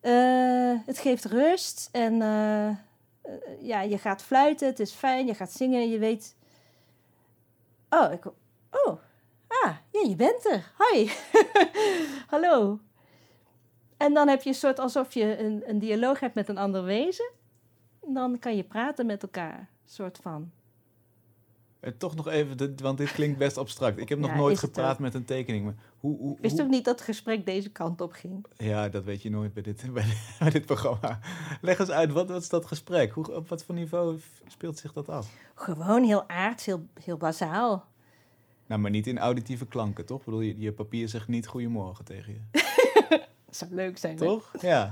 Eh, 0.00 0.78
het 0.86 0.98
geeft 0.98 1.24
rust 1.24 1.88
en 1.92 2.22
eh, 2.22 2.76
ja, 3.60 3.80
je 3.80 3.98
gaat 3.98 4.22
fluiten, 4.22 4.66
het 4.66 4.80
is 4.80 4.92
fijn, 4.92 5.26
je 5.26 5.34
gaat 5.34 5.52
zingen, 5.52 5.88
je 5.90 5.98
weet. 5.98 6.36
Oh, 7.88 8.12
ik. 8.12 8.26
Oh, 8.70 8.98
ja, 9.92 10.08
je 10.08 10.16
bent 10.16 10.46
er. 10.46 10.72
Hoi. 10.76 11.10
Hallo. 12.32 12.78
En 13.96 14.14
dan 14.14 14.28
heb 14.28 14.42
je 14.42 14.48
een 14.48 14.54
soort 14.54 14.78
alsof 14.78 15.14
je 15.14 15.38
een, 15.38 15.62
een 15.66 15.78
dialoog 15.78 16.20
hebt 16.20 16.34
met 16.34 16.48
een 16.48 16.58
ander 16.58 16.84
wezen. 16.84 17.30
Dan 18.06 18.38
kan 18.38 18.56
je 18.56 18.62
praten 18.64 19.06
met 19.06 19.22
elkaar, 19.22 19.68
soort 19.84 20.18
van. 20.22 20.50
Eh, 21.80 21.92
toch 21.98 22.14
nog 22.14 22.28
even, 22.28 22.76
want 22.82 22.98
dit 22.98 23.12
klinkt 23.12 23.38
best 23.38 23.56
abstract. 23.56 23.98
Ik 23.98 24.08
heb 24.08 24.18
nog 24.18 24.30
Ja, 24.30 24.36
nooit 24.36 24.58
gepraat 24.58 24.98
met 24.98 25.14
een 25.14 25.24
tekening. 25.24 25.64
Maar 25.64 25.74
hoe, 26.00 26.18
hoe, 26.18 26.36
wist 26.40 26.54
hoe- 26.54 26.62
ook 26.62 26.70
niet 26.70 26.84
dat 26.84 26.94
het 26.94 27.04
gesprek 27.04 27.46
deze 27.46 27.70
kant 27.70 28.00
op 28.00 28.12
ging. 28.12 28.46
Ja, 28.56 28.88
dat 28.88 29.04
weet 29.04 29.22
je 29.22 29.30
nooit 29.30 29.52
bij 29.54 29.62
dit, 29.62 29.84
bij, 29.92 30.02
dit- 30.04 30.36
bij 30.38 30.50
dit 30.50 30.66
programma. 30.66 31.18
Leg 31.60 31.78
eens 31.78 31.90
uit, 31.90 32.12
wat, 32.12 32.28
wat 32.28 32.42
is 32.42 32.48
dat 32.48 32.66
gesprek? 32.66 33.12
Hoe, 33.12 33.34
op 33.34 33.48
wat 33.48 33.64
voor 33.64 33.74
niveau 33.74 34.20
speelt 34.46 34.78
zich 34.78 34.92
dat 34.92 35.08
af? 35.08 35.30
Gewoon 35.54 36.02
heel 36.02 36.28
aards, 36.28 36.64
heel, 36.64 36.86
heel 37.04 37.16
bazaal. 37.16 37.90
Nou, 38.72 38.84
maar 38.84 38.92
niet 38.92 39.06
in 39.06 39.18
auditieve 39.18 39.66
klanken, 39.66 40.06
toch? 40.06 40.18
Ik 40.18 40.24
bedoel, 40.24 40.40
je, 40.40 40.58
je 40.58 40.72
papier 40.72 41.08
zegt 41.08 41.28
niet 41.28 41.46
goedemorgen 41.46 42.04
tegen 42.04 42.32
je. 42.32 42.40
Dat 43.46 43.56
zou 43.56 43.74
leuk 43.74 43.98
zijn. 43.98 44.18
hè? 44.18 44.24
Toch? 44.24 44.54
Ja. 44.60 44.90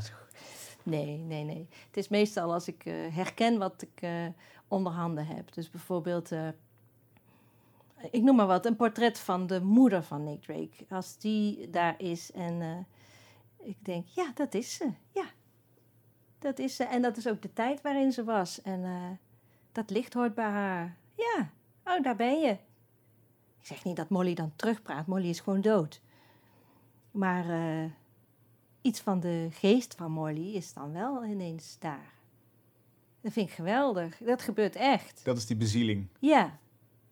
Nee, 0.82 1.16
nee, 1.16 1.44
nee. 1.44 1.68
Het 1.86 1.96
is 1.96 2.08
meestal 2.08 2.52
als 2.52 2.68
ik 2.68 2.84
eh, 2.84 2.94
herken 3.10 3.58
wat 3.58 3.82
ik 3.82 4.02
eh 4.02 4.26
onder 4.68 4.92
handen 4.92 5.26
heb. 5.26 5.52
Dus 5.52 5.70
bijvoorbeeld, 5.70 6.32
eh, 6.32 6.48
ik 8.10 8.22
noem 8.22 8.36
maar 8.36 8.46
wat, 8.46 8.66
een 8.66 8.76
portret 8.76 9.18
van 9.18 9.46
de 9.46 9.60
moeder 9.60 10.02
van 10.02 10.24
Nick 10.24 10.42
Drake. 10.42 10.84
Als 10.88 11.18
die 11.18 11.70
daar 11.70 11.94
is 11.98 12.32
en 12.32 12.86
ik 13.58 13.76
denk, 13.84 14.06
ja, 14.06 14.30
dat 14.34 14.54
is 14.54 14.74
ze. 14.74 14.90
Ja, 15.12 15.24
dat 16.38 16.58
is 16.58 16.76
ze. 16.76 16.84
En 16.84 17.02
dat 17.02 17.16
is 17.16 17.28
ook 17.28 17.42
de 17.42 17.52
tijd 17.52 17.82
waarin 17.82 18.12
ze 18.12 18.24
was. 18.24 18.62
En 18.62 19.18
dat 19.72 19.90
licht 19.90 20.14
hoort 20.14 20.34
bij 20.34 20.50
haar. 20.50 20.96
Ja, 21.14 21.50
oh, 21.84 22.02
daar 22.02 22.16
ben 22.16 22.40
je. 22.40 22.56
Ik 23.60 23.66
zeg 23.66 23.84
niet 23.84 23.96
dat 23.96 24.08
Molly 24.08 24.34
dan 24.34 24.52
terugpraat. 24.56 25.06
Molly 25.06 25.28
is 25.28 25.40
gewoon 25.40 25.60
dood. 25.60 26.00
Maar 27.10 27.48
eh, 27.50 27.90
iets 28.80 29.00
van 29.00 29.20
de 29.20 29.48
geest 29.50 29.94
van 29.94 30.10
Molly 30.10 30.54
is 30.54 30.72
dan 30.72 30.92
wel 30.92 31.24
ineens 31.24 31.76
daar. 31.78 32.12
Dat 33.20 33.32
vind 33.32 33.48
ik 33.48 33.54
geweldig. 33.54 34.16
Dat 34.16 34.42
gebeurt 34.42 34.76
echt. 34.76 35.24
Dat 35.24 35.36
is 35.36 35.46
die 35.46 35.56
bezieling. 35.56 36.06
Ja, 36.18 36.58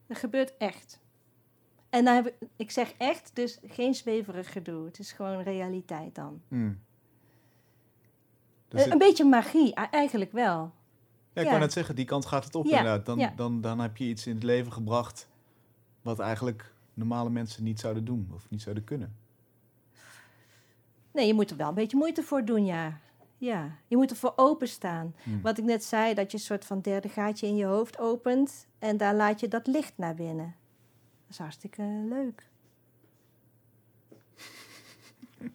dat 0.06 0.18
gebeurt 0.18 0.56
echt. 0.56 1.00
En 1.90 2.04
dan 2.04 2.14
heb 2.14 2.26
ik, 2.26 2.34
ik 2.56 2.70
zeg 2.70 2.92
echt, 2.98 3.30
dus 3.34 3.58
geen 3.66 3.94
zweverig 3.94 4.52
gedoe. 4.52 4.84
Het 4.84 4.98
is 4.98 5.12
gewoon 5.12 5.40
realiteit 5.42 6.14
dan. 6.14 6.40
Hmm. 6.48 6.80
Dus 8.68 8.78
een, 8.80 8.84
het- 8.84 8.92
een 8.92 8.98
beetje 9.08 9.24
magie, 9.24 9.74
eigenlijk 9.74 10.32
wel. 10.32 10.72
ja, 11.32 11.40
ik 11.40 11.42
ja. 11.42 11.48
wou 11.48 11.58
net 11.60 11.72
zeggen, 11.72 11.94
die 11.94 12.04
kant 12.04 12.26
gaat 12.26 12.44
het 12.44 12.54
op 12.54 12.66
Ja, 12.66 12.78
inderdaad. 12.78 13.06
Dan, 13.06 13.32
dan, 13.36 13.60
dan 13.60 13.78
heb 13.80 13.96
je 13.96 14.04
iets 14.04 14.26
in 14.26 14.34
het 14.34 14.42
leven 14.42 14.72
gebracht 14.72 15.27
wat 16.08 16.18
eigenlijk 16.18 16.72
normale 16.94 17.30
mensen 17.30 17.64
niet 17.64 17.80
zouden 17.80 18.04
doen 18.04 18.30
of 18.34 18.50
niet 18.50 18.62
zouden 18.62 18.84
kunnen. 18.84 19.16
Nee, 21.12 21.26
je 21.26 21.34
moet 21.34 21.50
er 21.50 21.56
wel 21.56 21.68
een 21.68 21.74
beetje 21.74 21.96
moeite 21.96 22.22
voor 22.22 22.44
doen, 22.44 22.64
ja. 22.64 22.98
Ja, 23.38 23.76
je 23.86 23.96
moet 23.96 24.10
ervoor 24.10 24.32
openstaan. 24.36 25.14
Hmm. 25.22 25.40
Wat 25.42 25.58
ik 25.58 25.64
net 25.64 25.84
zei, 25.84 26.14
dat 26.14 26.30
je 26.30 26.36
een 26.36 26.42
soort 26.42 26.64
van 26.64 26.80
derde 26.80 27.08
gaatje 27.08 27.46
in 27.46 27.56
je 27.56 27.64
hoofd 27.64 27.98
opent... 27.98 28.66
en 28.78 28.96
daar 28.96 29.14
laat 29.14 29.40
je 29.40 29.48
dat 29.48 29.66
licht 29.66 29.92
naar 29.96 30.14
binnen. 30.14 30.54
Dat 31.20 31.30
is 31.30 31.38
hartstikke 31.38 31.82
leuk. 32.08 32.48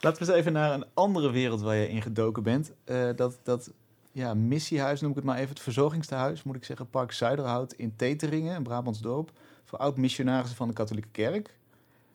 Laten 0.00 0.22
we 0.22 0.28
eens 0.28 0.38
even 0.38 0.52
naar 0.52 0.72
een 0.72 0.84
andere 0.94 1.30
wereld 1.30 1.60
waar 1.60 1.76
je 1.76 1.88
in 1.88 2.02
gedoken 2.02 2.42
bent. 2.42 2.72
Eh, 2.84 3.08
dat 3.16 3.38
dat 3.42 3.72
ja, 4.12 4.34
missiehuis, 4.34 5.00
noem 5.00 5.10
ik 5.10 5.16
het 5.16 5.24
maar 5.24 5.36
even, 5.36 5.48
het 5.48 5.60
verzorgingstehuis, 5.60 6.42
moet 6.42 6.56
ik 6.56 6.64
zeggen, 6.64 6.90
Park 6.90 7.12
Zuiderhout 7.12 7.72
in 7.72 7.96
Teteringen, 7.96 8.56
een 8.56 8.62
Brabants 8.62 9.00
dorp, 9.00 9.32
voor 9.68 9.78
oud-missionarissen 9.78 10.56
van 10.56 10.68
de 10.68 10.74
katholieke 10.74 11.08
kerk. 11.12 11.56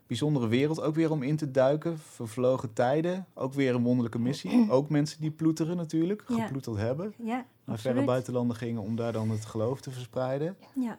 bijzondere 0.08 0.48
wereld 0.48 0.82
ook 0.82 0.96
weer 0.96 1.12
om 1.12 1.24
in 1.24 1.36
te 1.36 1.52
duiken. 1.52 2.00
Vervlogen 2.00 2.74
tijden, 2.74 3.26
ook 3.34 3.54
weer 3.54 3.76
een 3.76 3.84
wonderlijke 3.84 4.20
missie. 4.20 4.66
Ook 4.72 4.90
mensen 4.90 5.22
die 5.22 5.32
ploeteren 5.32 5.78
natuurlijk, 5.78 6.24
Ja. 6.28 6.44
geploeterd 6.46 6.78
hebben. 6.78 7.14
Ja, 7.24 7.46
Naar 7.66 7.80
verre 7.80 8.04
buitenlanden 8.04 8.56
gingen 8.58 8.82
om 8.82 8.96
daar 8.96 9.12
dan 9.12 9.30
het 9.30 9.46
geloof 9.46 9.82
te 9.82 9.92
verspreiden. 9.92 10.56
Ja. 10.76 10.98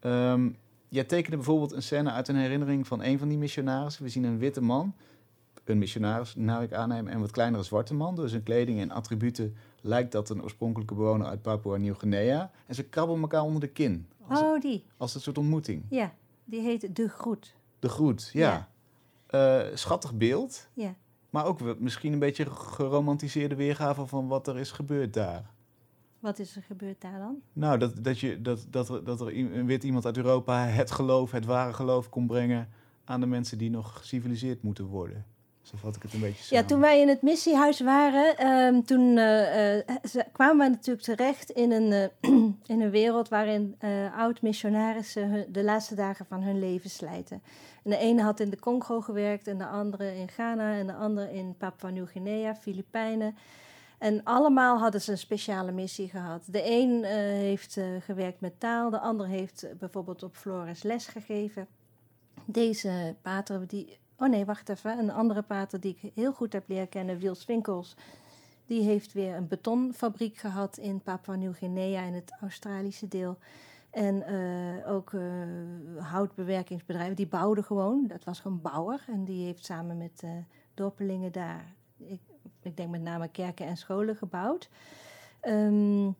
Ehm, 0.00 0.48
jij 0.88 1.04
tekende 1.04 1.36
bijvoorbeeld 1.36 1.72
een 1.72 1.82
scène 1.82 2.10
uit 2.10 2.28
een 2.28 2.36
herinnering 2.36 2.86
van 2.86 3.02
een 3.02 3.18
van 3.18 3.28
die 3.28 3.38
missionarissen. 3.38 4.02
We 4.02 4.08
zien 4.08 4.24
een 4.24 4.38
witte 4.38 4.60
man, 4.62 4.94
een 5.64 5.78
missionaris, 5.78 6.34
naar 6.36 6.62
ik 6.62 6.72
aanneem, 6.72 7.06
en 7.06 7.20
wat 7.20 7.30
kleinere 7.30 7.62
zwarte 7.62 7.94
man. 7.94 8.14
Dus 8.14 8.32
in 8.32 8.42
kleding 8.42 8.80
en 8.80 8.90
attributen 8.90 9.54
lijkt 9.80 10.12
dat 10.12 10.28
een 10.30 10.42
oorspronkelijke 10.42 10.94
bewoner 10.94 11.26
uit 11.26 11.42
Papua 11.42 11.76
Nieuw-Guinea. 11.76 12.50
En 12.66 12.74
ze 12.74 12.82
krabbelen 12.84 13.20
elkaar 13.22 13.42
onder 13.42 13.60
de 13.60 13.68
kin, 13.68 14.06
als, 14.28 14.40
Oh, 14.40 14.60
die. 14.60 14.84
als 14.96 15.14
een 15.14 15.20
soort 15.20 15.38
ontmoeting. 15.38 15.82
Ja, 15.90 16.14
die 16.44 16.60
heet 16.60 16.96
De 16.96 17.08
Groet. 17.08 17.54
De 17.78 17.88
groet, 17.88 18.30
ja. 18.32 18.68
Eh, 19.26 19.60
schattig 19.74 20.14
beeld, 20.14 20.68
Ja. 20.72 20.94
maar 21.30 21.44
ook 21.44 21.78
misschien 21.80 22.12
een 22.12 22.18
beetje 22.18 22.50
geromantiseerde 22.50 23.54
weergave 23.54 24.06
van 24.06 24.28
wat 24.28 24.46
er 24.48 24.58
is 24.58 24.70
gebeurd 24.70 25.14
daar. 25.14 25.50
Wat 26.18 26.38
is 26.38 26.56
er 26.56 26.62
gebeurd 26.62 27.00
daar 27.00 27.18
dan? 27.18 27.36
Nou, 27.52 27.78
dat, 27.78 28.04
dat, 28.04 28.18
je, 28.20 28.42
dat, 28.42 28.66
dat, 28.70 28.88
er, 28.88 29.04
dat 29.04 29.20
er 29.20 29.36
een 29.38 29.66
wit 29.66 29.84
iemand 29.84 30.04
uit 30.06 30.16
Europa 30.16 30.66
het 30.66 30.90
geloof, 30.90 31.30
het 31.30 31.44
ware 31.44 31.72
geloof 31.72 32.08
kon 32.08 32.26
brengen 32.26 32.68
aan 33.04 33.20
de 33.20 33.26
mensen 33.26 33.58
die 33.58 33.70
nog 33.70 33.98
geciviliseerd 33.98 34.62
moeten 34.62 34.84
worden. 34.84 35.26
Zo 35.66 35.76
vat 35.76 35.96
ik 35.96 36.02
het 36.02 36.12
een 36.12 36.20
beetje 36.20 36.36
Ja, 36.42 36.44
samen. 36.44 36.66
toen 36.66 36.80
wij 36.80 37.00
in 37.00 37.08
het 37.08 37.22
missiehuis 37.22 37.80
waren, 37.80 38.36
ehm, 38.36 38.82
toen 38.82 39.18
eh, 39.18 39.78
eh, 39.78 39.84
ze- 40.10 40.24
kwamen 40.32 40.56
we 40.66 40.72
natuurlijk 40.72 41.04
terecht 41.04 41.50
in 41.50 41.72
een, 41.72 41.92
eh, 41.92 42.30
in 42.74 42.80
een 42.80 42.90
wereld 42.90 43.28
waarin 43.28 43.74
eh, 43.78 43.90
oud-missionarissen 44.18 45.52
de 45.52 45.62
laatste 45.64 45.94
dagen 45.94 46.26
van 46.26 46.42
hun 46.42 46.58
leven 46.58 46.90
slijten. 46.90 47.42
En 47.84 47.90
de 47.90 47.96
ene 47.96 48.22
had 48.22 48.40
in 48.40 48.50
de 48.50 48.58
Congo 48.58 49.00
gewerkt, 49.00 49.46
en 49.46 49.58
de 49.58 49.66
andere 49.66 50.16
in 50.16 50.28
Ghana, 50.28 50.72
en 50.74 50.86
de 50.86 50.94
andere 50.94 51.32
in 51.32 51.54
Papua 51.58 51.90
Nieuw-Guinea, 51.90 52.54
Filipijnen. 52.54 53.36
En 53.98 54.20
allemaal 54.24 54.78
hadden 54.78 55.00
ze 55.02 55.10
een 55.10 55.18
speciale 55.18 55.72
missie 55.72 56.08
gehad. 56.08 56.42
De 56.46 56.70
een 56.70 57.04
eh, 57.04 57.12
heeft 57.16 57.76
eh, 57.76 57.84
gewerkt 58.00 58.40
met 58.40 58.60
taal, 58.60 58.90
de 58.90 58.98
ander 58.98 59.26
heeft 59.26 59.62
eh, 59.62 59.70
bijvoorbeeld 59.78 60.22
op 60.22 60.36
Flores 60.36 60.82
les 60.82 61.06
gegeven. 61.06 61.66
Deze 62.44 63.14
pater, 63.22 63.66
die 63.66 63.98
Oh 64.18 64.28
nee, 64.28 64.44
wacht 64.44 64.68
even. 64.68 64.98
Een 64.98 65.10
andere 65.10 65.42
pater 65.42 65.80
die 65.80 65.96
ik 66.00 66.12
heel 66.14 66.32
goed 66.32 66.52
heb 66.52 66.68
leren 66.68 66.88
kennen, 66.88 67.18
Wils 67.18 67.44
Winkels. 67.44 67.96
Die 68.66 68.82
heeft 68.82 69.12
weer 69.12 69.34
een 69.34 69.48
betonfabriek 69.48 70.36
gehad 70.36 70.76
in 70.76 71.00
Papua 71.00 71.34
Nieuw-Guinea 71.34 72.02
in 72.02 72.14
het 72.14 72.32
Australische 72.40 73.08
deel. 73.08 73.38
En 73.90 74.22
eh, 74.22 74.92
ook 74.92 75.12
eh, 75.12 75.20
houtbewerkingsbedrijven, 75.98 77.16
die 77.16 77.26
bouwden 77.26 77.64
gewoon. 77.64 78.04
Dat 78.06 78.24
was 78.24 78.40
gewoon 78.40 78.60
bouwer. 78.60 79.04
En 79.08 79.24
die 79.24 79.44
heeft 79.44 79.64
samen 79.64 79.96
met 79.96 80.22
eh 80.22 80.30
dorpelingen 80.76 81.32
daar, 81.32 81.74
ik, 81.96 82.20
ik 82.62 82.76
denk 82.76 82.90
met 82.90 83.02
name 83.02 83.28
kerken 83.28 83.66
en 83.66 83.76
scholen 83.76 84.16
gebouwd. 84.16 84.68
Ehm, 85.40 86.10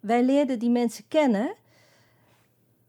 wij 0.00 0.24
leerden 0.24 0.58
die 0.58 0.70
mensen 0.70 1.08
kennen. 1.08 1.54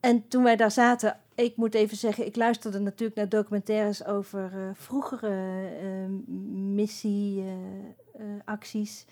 En 0.06 0.28
toen 0.28 0.44
wij 0.44 0.56
daar 0.56 0.72
zaten, 0.72 1.18
ik 1.36 1.56
moet 1.56 1.74
even 1.74 1.98
zeggen, 1.98 2.26
ik 2.26 2.36
luisterde 2.36 2.80
natuurlijk 2.80 3.18
naar 3.18 3.30
documentaires 3.30 4.06
over 4.06 4.52
eh, 4.54 4.60
vroegere 4.74 5.70
eh, 5.80 5.86
missieacties 6.76 9.06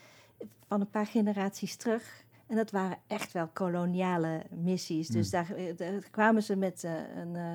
van 0.68 0.82
een 0.82 0.89
paar 0.89 1.06
generaties 1.06 1.76
terug. 1.76 2.24
En 2.48 2.56
dat 2.56 2.72
waren 2.72 2.98
echt 3.08 3.32
wel 3.32 3.50
koloniale 3.54 4.41
missies. 4.50 5.08
Dus 5.08 5.30
daar, 5.30 5.56
eh, 5.56 5.78
daar 5.78 6.08
kwamen 6.12 6.44
ze 6.44 6.56
met 6.56 6.84
eh, 6.84 6.91
een, 7.16 7.36
eh, 7.36 7.54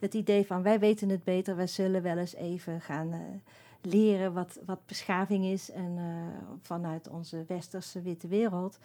het 0.00 0.14
idee 0.14 0.46
van 0.46 0.62
wij 0.62 0.78
weten 0.78 1.08
het 1.08 1.24
beter, 1.24 1.56
wij 1.56 1.66
zullen 1.66 2.02
wel 2.02 2.18
eens 2.18 2.34
even 2.34 2.80
gaan 2.80 3.12
eh, 3.12 3.18
leren 3.80 4.32
wat, 4.32 4.58
wat 4.66 4.86
beschaving 4.86 5.44
is. 5.44 5.70
En 5.70 5.94
eh, 5.96 6.04
vanuit 6.62 7.08
onze 7.08 7.44
westerse 7.46 8.02
witte 8.02 8.28
wereld. 8.28 8.78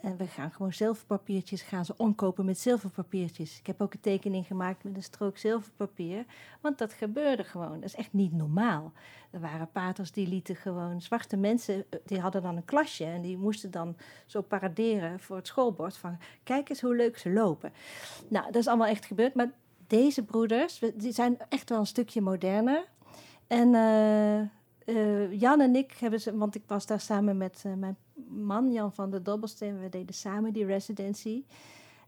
En 0.00 0.16
we 0.16 0.26
gaan 0.26 0.50
gewoon 0.50 0.72
zilverpapiertjes 0.72 1.62
gaan 1.62 1.84
ze 1.84 1.94
omkopen 1.96 2.44
met 2.44 2.58
zilverpapiertjes. 2.58 3.58
Ik 3.58 3.66
heb 3.66 3.80
ook 3.80 3.92
een 3.92 4.00
tekening 4.00 4.46
gemaakt 4.46 4.84
met 4.84 4.96
een 4.96 5.02
strook 5.02 5.38
zilverpapier. 5.38 6.24
Want 6.60 6.78
dat 6.78 6.92
gebeurde 6.92 7.44
gewoon. 7.44 7.74
Dat 7.74 7.84
is 7.84 7.94
echt 7.94 8.12
niet 8.12 8.32
normaal. 8.32 8.92
Er 9.30 9.40
waren 9.40 9.70
paters 9.72 10.12
die 10.12 10.28
lieten 10.28 10.56
gewoon 10.56 11.00
zwarte 11.00 11.36
mensen... 11.36 11.84
eh, 11.90 11.98
die 12.04 12.20
hadden 12.20 12.42
dan 12.42 12.56
een 12.56 12.64
klasje 12.64 13.04
en 13.04 13.22
die 13.22 13.38
moesten 13.38 13.70
dan 13.70 13.96
zo 14.26 14.42
paraderen 14.42 15.20
voor 15.20 15.36
het 15.36 15.46
schoolbord. 15.46 15.96
Van 15.96 16.18
kijk 16.42 16.68
eens 16.68 16.80
hoe 16.80 16.96
leuk 16.96 17.18
ze 17.18 17.30
lopen. 17.30 17.72
Nou, 18.28 18.44
dat 18.46 18.56
is 18.56 18.66
allemaal 18.66 18.86
echt 18.86 19.04
gebeurd. 19.04 19.34
Maar 19.34 19.50
deze 19.86 20.24
broeders, 20.24 20.82
die 20.94 21.12
zijn 21.12 21.38
echt 21.48 21.68
wel 21.68 21.78
een 21.78 21.86
stukje 21.86 22.20
moderner. 22.20 22.84
En 23.46 23.74
eh, 23.74 24.40
eh, 24.88 25.40
Jan 25.40 25.60
en 25.60 25.76
ik 25.76 25.92
hebben 26.00 26.20
ze... 26.20 26.36
Want 26.36 26.54
ik 26.54 26.62
was 26.66 26.86
daar 26.86 27.00
samen 27.00 27.36
met 27.36 27.62
eh, 27.66 27.72
mijn 27.72 27.96
man, 28.28 28.72
Jan 28.72 28.92
van 28.92 29.10
der 29.10 29.22
Dobbelsteen. 29.22 29.80
We 29.80 29.88
deden 29.88 30.14
samen 30.14 30.52
die 30.52 30.64
residency. 30.64 31.44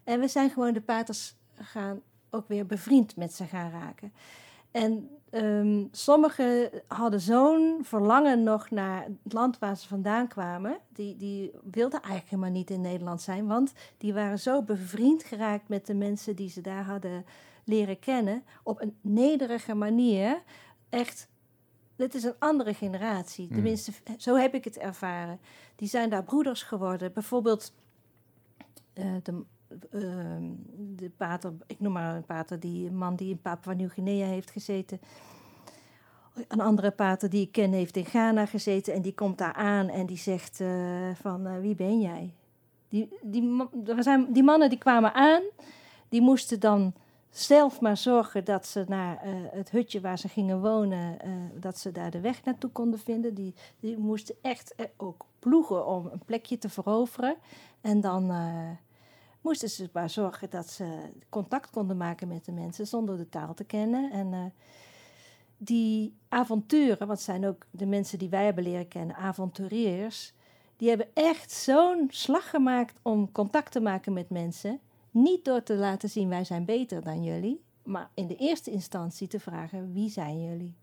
En 0.05 0.21
we 0.21 0.29
zijn 0.29 0.51
gewoon 0.51 0.73
de 0.73 0.81
paters 0.81 1.35
gaan 1.55 2.01
ook 2.31 2.49
weer 2.49 2.67
bevriend 2.67 3.17
met 3.17 3.33
ze 3.33 3.45
gaan 3.45 3.71
raken. 3.71 4.13
En 4.71 5.11
ehm, 5.31 5.85
sommigen 5.91 6.71
hadden 6.87 7.21
zo'n 7.21 7.79
verlangen 7.83 8.43
nog 8.43 8.71
naar 8.71 9.05
het 9.23 9.33
land 9.33 9.59
waar 9.59 9.77
ze 9.77 9.89
vandaan 9.89 10.29
kwamen. 10.29 10.79
Die, 10.89 11.17
die 11.17 11.51
wilden 11.63 12.01
eigenlijk 12.01 12.31
helemaal 12.31 12.51
niet 12.51 12.71
in 12.71 12.81
Nederland 12.81 13.23
zijn, 13.23 13.47
want 13.47 13.73
die 13.99 14.15
waren 14.15 14.39
zo 14.39 14.63
bevriend 14.63 15.25
geraakt 15.25 15.69
met 15.69 15.87
de 15.87 15.95
mensen 15.95 16.37
die 16.37 16.51
ze 16.51 16.61
daar 16.61 16.85
hadden 16.85 17.25
leren 17.65 17.99
kennen. 17.99 18.45
Op 18.63 18.81
een 18.81 18.97
nederige 19.01 19.75
manier. 19.75 20.43
Echt, 20.89 21.29
dit 22.01 22.15
is 22.15 22.25
een 22.25 22.35
andere 22.39 22.75
generatie. 22.75 23.47
Mm. 23.49 23.55
Tenminste, 23.55 23.93
zo 24.19 24.37
heb 24.37 24.55
ik 24.55 24.65
het 24.65 24.79
ervaren. 24.79 25.41
Die 25.77 25.89
zijn 25.89 26.11
daar 26.11 26.25
broeders 26.25 26.63
geworden. 26.63 27.13
Bijvoorbeeld 27.13 27.73
eh, 28.93 29.15
de, 29.23 29.43
ehm, 29.91 30.45
de 30.97 31.11
pater, 31.17 31.53
ik 31.67 31.81
noem 31.81 31.93
maar 31.93 32.17
een 32.17 32.25
pater, 32.25 32.61
die 32.61 32.89
een 32.89 32.97
man 32.97 33.17
die 33.17 33.31
in 33.31 33.41
Papua 33.41 33.73
Nieuw-Guinea 33.73 34.27
heeft 34.27 34.51
gezeten. 34.51 35.01
Een 36.49 36.61
andere 36.61 36.91
pater 36.91 37.31
die 37.31 37.43
ik 37.43 37.53
ken 37.53 37.73
heeft 37.73 37.97
in 37.97 38.05
Ghana 38.05 38.47
gezeten 38.47 38.95
en 38.95 39.03
die 39.03 39.15
komt 39.15 39.39
daar 39.39 39.53
aan 39.53 39.89
en 39.89 40.07
die 40.07 40.19
zegt 40.19 40.61
eh, 40.61 41.11
van 41.15 41.47
eh, 41.47 41.61
wie 41.61 41.75
ben 41.75 42.01
jij? 42.01 42.35
Die, 42.89 43.09
die, 43.23 43.69
er 43.87 44.03
zijn, 44.03 44.33
die 44.33 44.43
mannen 44.43 44.69
die 44.69 44.79
kwamen 44.79 45.15
aan, 45.15 45.43
die 46.09 46.21
moesten 46.21 46.61
dan 46.61 46.95
zelf 47.31 47.81
maar 47.81 47.97
zorgen 47.97 48.45
dat 48.45 48.67
ze 48.67 48.85
naar 48.89 49.17
eh, 49.17 49.33
het 49.51 49.71
hutje 49.71 50.01
waar 50.01 50.19
ze 50.19 50.29
gingen 50.29 50.61
wonen, 50.61 51.21
eh, 51.21 51.31
dat 51.55 51.79
ze 51.79 51.93
daar 51.93 52.11
de 52.11 52.21
weg 52.21 52.45
naartoe 52.45 52.71
konden 52.71 52.99
vinden. 53.01 53.35
Die, 53.35 53.55
die 53.81 53.99
moesten 53.99 54.35
echt 54.43 54.75
eh, 54.75 54.87
ook 54.97 55.25
ploegen 55.39 55.87
om 55.87 56.09
een 56.13 56.25
plekje 56.25 56.59
te 56.59 56.69
veroveren. 56.69 57.37
En 57.81 58.01
dan 58.01 58.33
moesten 59.41 59.69
ze 59.69 59.91
maar 59.93 60.11
zorgen 60.11 60.51
dat 60.51 60.67
ze 60.67 61.11
contact 61.29 61.71
konden 61.71 61.97
maken 61.97 62.29
met 62.29 62.45
de 62.45 62.53
mensen 62.53 62.87
zonder 62.87 63.17
de 63.17 63.29
taal 63.29 63.55
te 63.55 63.65
kennen. 63.65 64.11
En 64.11 64.53
die 65.57 66.15
avonturen, 66.29 67.09
het 67.09 67.21
zijn 67.21 67.47
ook 67.47 67.67
de 67.71 67.87
mensen 67.87 68.19
die 68.19 68.29
wij 68.29 68.45
hebben 68.45 68.65
leren 68.65 68.89
kennen, 68.89 69.17
avonturiers, 69.17 70.33
die 70.77 70.89
hebben 70.89 71.09
echt 71.15 71.53
zo'n 71.53 72.07
slag 72.11 72.51
gemaakt 72.51 72.99
om 73.03 73.33
contact 73.33 73.73
te 73.73 73.81
maken 73.81 74.13
met 74.13 74.31
mensen. 74.31 74.81
Niet 75.11 75.45
door 75.45 75.63
te 75.63 75.75
laten 75.75 76.11
zien 76.11 76.29
wij 76.29 76.45
zijn 76.45 76.65
beter 76.65 77.03
dan 77.03 77.25
jullie, 77.25 77.65
maar 77.83 78.11
in 78.15 78.27
de 78.27 78.37
eerste 78.37 78.71
instantie 78.71 79.29
te 79.29 79.41
vragen 79.41 79.93
wie 79.93 80.11
zijn 80.11 80.43
jullie. 80.45 80.75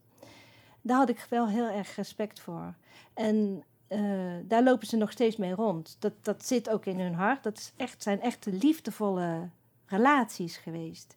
Daar 0.81 0.97
had 0.97 1.09
ik 1.09 1.25
wel 1.29 1.47
heel 1.47 1.67
erg 1.67 1.95
respect 1.95 2.39
voor. 2.39 2.73
En 3.13 3.63
eh, 3.87 3.99
daar 4.43 4.63
lopen 4.63 4.87
ze 4.87 4.97
nog 4.97 5.11
steeds 5.11 5.35
mee 5.35 5.53
rond. 5.53 5.95
Dat, 5.99 6.13
dat 6.21 6.45
zit 6.45 6.69
ook 6.69 6.85
in 6.85 6.99
hun 6.99 7.13
hart. 7.13 7.43
Dat 7.43 7.57
is 7.57 7.73
echt, 7.75 8.03
zijn 8.03 8.21
echt 8.21 8.45
liefdevolle 8.45 9.49
relaties 9.85 10.57
geweest. 10.57 11.15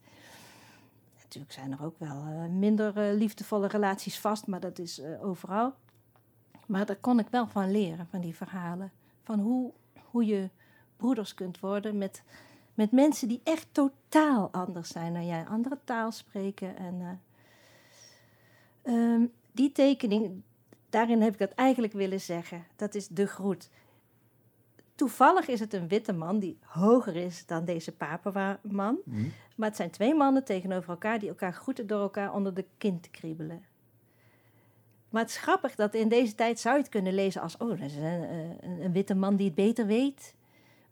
Natuurlijk 1.22 1.52
zijn 1.52 1.72
er 1.72 1.84
ook 1.84 1.98
wel 1.98 2.24
eh, 2.26 2.46
minder 2.46 2.96
eh, 2.96 3.16
liefdevolle 3.16 3.66
relaties 3.66 4.18
vast, 4.18 4.46
maar 4.46 4.60
dat 4.60 4.78
is 4.78 5.02
overal. 5.22 5.74
Maar 6.66 6.86
daar 6.86 6.96
kon 6.96 7.18
ik 7.18 7.28
wel 7.30 7.46
van 7.46 7.70
leren, 7.70 8.06
van 8.06 8.20
die 8.20 8.34
verhalen. 8.34 8.92
Van 9.22 9.38
hoe, 9.38 9.72
hoe 10.04 10.24
je 10.24 10.48
broeders 10.96 11.34
kunt 11.34 11.60
worden 11.60 11.98
met, 11.98 12.22
met 12.80 12.92
mensen 12.92 13.28
die 13.28 13.40
echt 13.44 13.66
totaal 13.72 14.48
anders 14.52 14.88
zijn 14.88 15.12
dan 15.12 15.26
jij. 15.26 15.44
Andere 15.44 15.78
taal 15.84 16.12
spreken. 16.12 16.76
En, 16.76 17.20
eh, 18.82 18.94
ehm, 18.94 19.26
die 19.52 19.72
tekening, 19.72 20.42
daarin 20.90 21.20
heb 21.20 21.32
ik 21.32 21.38
dat 21.38 21.50
eigenlijk 21.50 21.92
willen 21.92 22.20
zeggen. 22.20 22.64
Dat 22.76 22.94
is 22.94 23.08
de 23.08 23.26
groet. 23.26 23.70
Toevallig 24.94 25.48
is 25.48 25.60
het 25.60 25.74
een 25.74 25.88
witte 25.88 26.12
man 26.12 26.38
die 26.38 26.58
hoger 26.64 27.16
is 27.16 27.46
dan 27.46 27.64
deze 27.64 27.92
Papua-man. 27.92 28.98
Hm? 29.04 29.28
Maar 29.56 29.68
het 29.68 29.76
zijn 29.76 29.90
twee 29.90 30.14
mannen 30.14 30.44
tegenover 30.44 30.90
elkaar 30.90 31.18
die 31.18 31.28
elkaar 31.28 31.52
groeten 31.52 31.86
door 31.86 32.00
elkaar 32.00 32.34
onder 32.34 32.54
de 32.54 32.64
kin 32.78 33.00
te 33.00 33.10
kriebelen. 33.10 33.64
Maar 35.08 35.22
het 35.22 35.30
is 35.30 35.36
grappig 35.36 35.74
dat 35.74 35.94
in 35.94 36.08
deze 36.08 36.34
tijd 36.34 36.60
zou 36.60 36.74
je 36.74 36.82
het 36.82 36.90
kunnen 36.90 37.14
lezen 37.14 37.42
als... 37.42 37.56
oh, 37.56 37.68
dat 37.68 37.80
is 37.80 37.96
een, 37.96 38.04
een, 38.62 38.84
een 38.84 38.92
witte 38.92 39.14
man 39.14 39.36
die 39.36 39.46
het 39.46 39.54
beter 39.54 39.86
weet. 39.86 40.34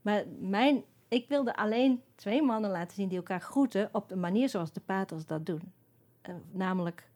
Maar 0.02 0.24
mijn, 0.38 0.84
ik 1.08 1.28
wilde 1.28 1.56
alleen 1.56 2.02
twee 2.14 2.42
mannen 2.42 2.70
laten 2.70 2.94
zien 2.94 3.08
die 3.08 3.18
elkaar 3.18 3.40
groeten... 3.40 3.88
op 3.92 4.08
de 4.08 4.16
manier 4.16 4.48
zoals 4.48 4.72
de 4.72 4.80
paters 4.80 5.26
dat 5.26 5.46
doen. 5.46 5.72
Eh, 6.20 6.34
namelijk 6.50 7.08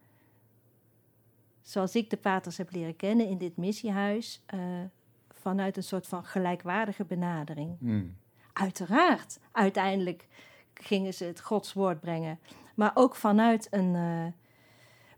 zoals 1.62 1.96
ik 1.96 2.10
de 2.10 2.16
paters 2.16 2.56
heb 2.56 2.72
leren 2.72 2.96
kennen 2.96 3.28
in 3.28 3.38
dit 3.38 3.56
missiehuis, 3.56 4.42
eh, 4.46 4.60
vanuit 5.28 5.76
een 5.76 5.82
soort 5.82 6.06
van 6.06 6.24
gelijkwaardige 6.24 7.04
benadering. 7.04 7.76
Hmm. 7.78 8.16
Uiteraard, 8.52 9.38
uiteindelijk 9.52 10.28
gingen 10.74 11.14
ze 11.14 11.24
het 11.24 11.40
Gods 11.40 11.72
woord 11.72 12.00
brengen. 12.00 12.38
Maar 12.74 12.90
ook 12.94 13.14
vanuit 13.14 13.66
een, 13.70 13.94
eh, 13.94 14.26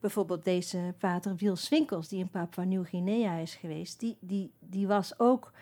bijvoorbeeld 0.00 0.44
deze 0.44 0.94
pater 0.98 1.36
Wiel 1.36 1.56
Swinkels, 1.56 2.08
die 2.08 2.18
in 2.18 2.30
Papua 2.30 2.64
Nieuw-Guinea 2.64 3.36
is 3.36 3.54
geweest, 3.54 4.00
die, 4.00 4.16
die, 4.20 4.52
die 4.58 4.86
was 4.86 5.18
ook, 5.18 5.52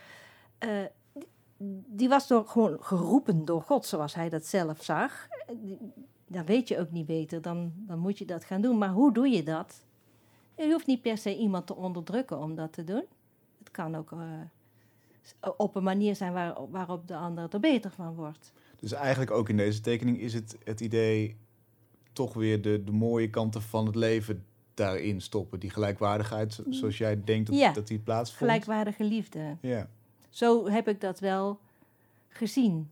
die, 1.87 2.09
was 2.09 2.27
door, 2.29 2.47
gewoon 2.49 2.77
geroepen 2.81 3.45
door 3.45 3.63
God, 3.63 3.87
zoals 3.87 4.15
hij 4.15 4.29
dat 4.29 4.47
zelf 4.47 4.83
zag. 4.85 5.29
Dan 6.27 6.45
weet 6.45 6.69
je 6.69 6.79
ook 6.79 6.91
niet 6.91 7.07
beter, 7.07 7.43
dan, 7.43 7.73
dan 7.77 7.99
moet 7.99 8.19
je 8.19 8.25
dat 8.25 8.45
gaan 8.45 8.61
doen. 8.61 8.79
Maar 8.79 8.91
hoe 8.91 9.13
doe 9.13 9.29
je 9.29 9.43
dat? 9.43 9.85
Je 10.57 10.71
hoeft 10.71 10.87
niet 10.87 11.03
per 11.03 11.19
se 11.19 11.37
iemand 11.37 11.67
te 11.67 11.75
onderdrukken 11.75 12.39
om 12.39 12.55
dat 12.55 12.73
te 12.73 12.85
doen. 12.85 13.05
Het 13.59 13.71
kan 13.71 13.95
ook 13.95 14.13
eh, 14.13 14.19
op 15.57 15.75
een 15.77 15.83
manier 15.83 16.17
zijn 16.17 16.33
waar, 16.33 16.57
waarop 16.71 17.09
de 17.09 17.17
ander 17.17 17.49
er 17.53 17.61
beter 17.61 17.91
van 17.91 18.15
wordt. 18.15 18.53
Dus 18.81 18.93
eigenlijk 18.93 19.31
ook 19.31 19.49
in 19.49 19.57
deze 19.57 19.81
tekening 19.81 20.19
is 20.21 20.35
het 20.35 20.59
het 20.65 20.81
idee 20.81 21.37
toch 22.13 22.35
weer 22.35 22.63
de, 22.63 22.85
de 22.85 22.93
mooie 22.93 23.31
kanten 23.31 23.63
van 23.63 23.87
het 23.87 23.95
leven 23.95 24.45
daarin 24.75 25.21
stoppen. 25.21 25.61
Die 25.61 25.71
gelijkwaardigheid, 25.71 26.53
zo- 26.55 26.63
zoals 26.69 26.99
jij 26.99 27.25
denkt 27.25 27.47
dat, 27.51 27.59
Ja. 27.59 27.73
dat 27.73 27.87
die 27.87 27.99
plaatsvond. 27.99 28.39
Gelijkwaardige 28.39 29.05
liefde. 29.05 29.57
Ja. 29.61 29.89
Zo 30.33 30.69
heb 30.69 30.89
ik 30.89 31.01
dat 31.01 31.19
wel 31.21 31.59
gezien. 32.29 32.91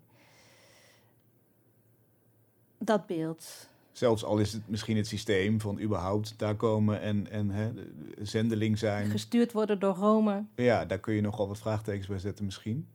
Dat 2.78 3.06
beeld. 3.06 3.68
Zelfs 3.92 4.24
al 4.24 4.38
is 4.38 4.52
het 4.52 4.68
misschien 4.68 4.96
het 4.96 5.06
systeem 5.06 5.60
van 5.60 5.80
überhaupt 5.80 6.34
daar 6.38 6.54
komen 6.56 7.00
en, 7.00 7.30
en 7.30 7.50
hè, 7.50 7.74
de- 7.74 7.90
de 8.16 8.24
zendeling 8.24 8.78
zijn. 8.78 9.10
Gestuurd 9.10 9.52
worden 9.52 9.78
door 9.78 9.94
Rome. 9.94 10.44
Ja, 10.54 10.84
daar 10.84 10.98
kun 10.98 11.14
je 11.14 11.20
nogal 11.20 11.48
wat 11.48 11.58
vraagtekens 11.58 12.06
bij 12.06 12.18
zetten 12.18 12.44
misschien. 12.44 12.86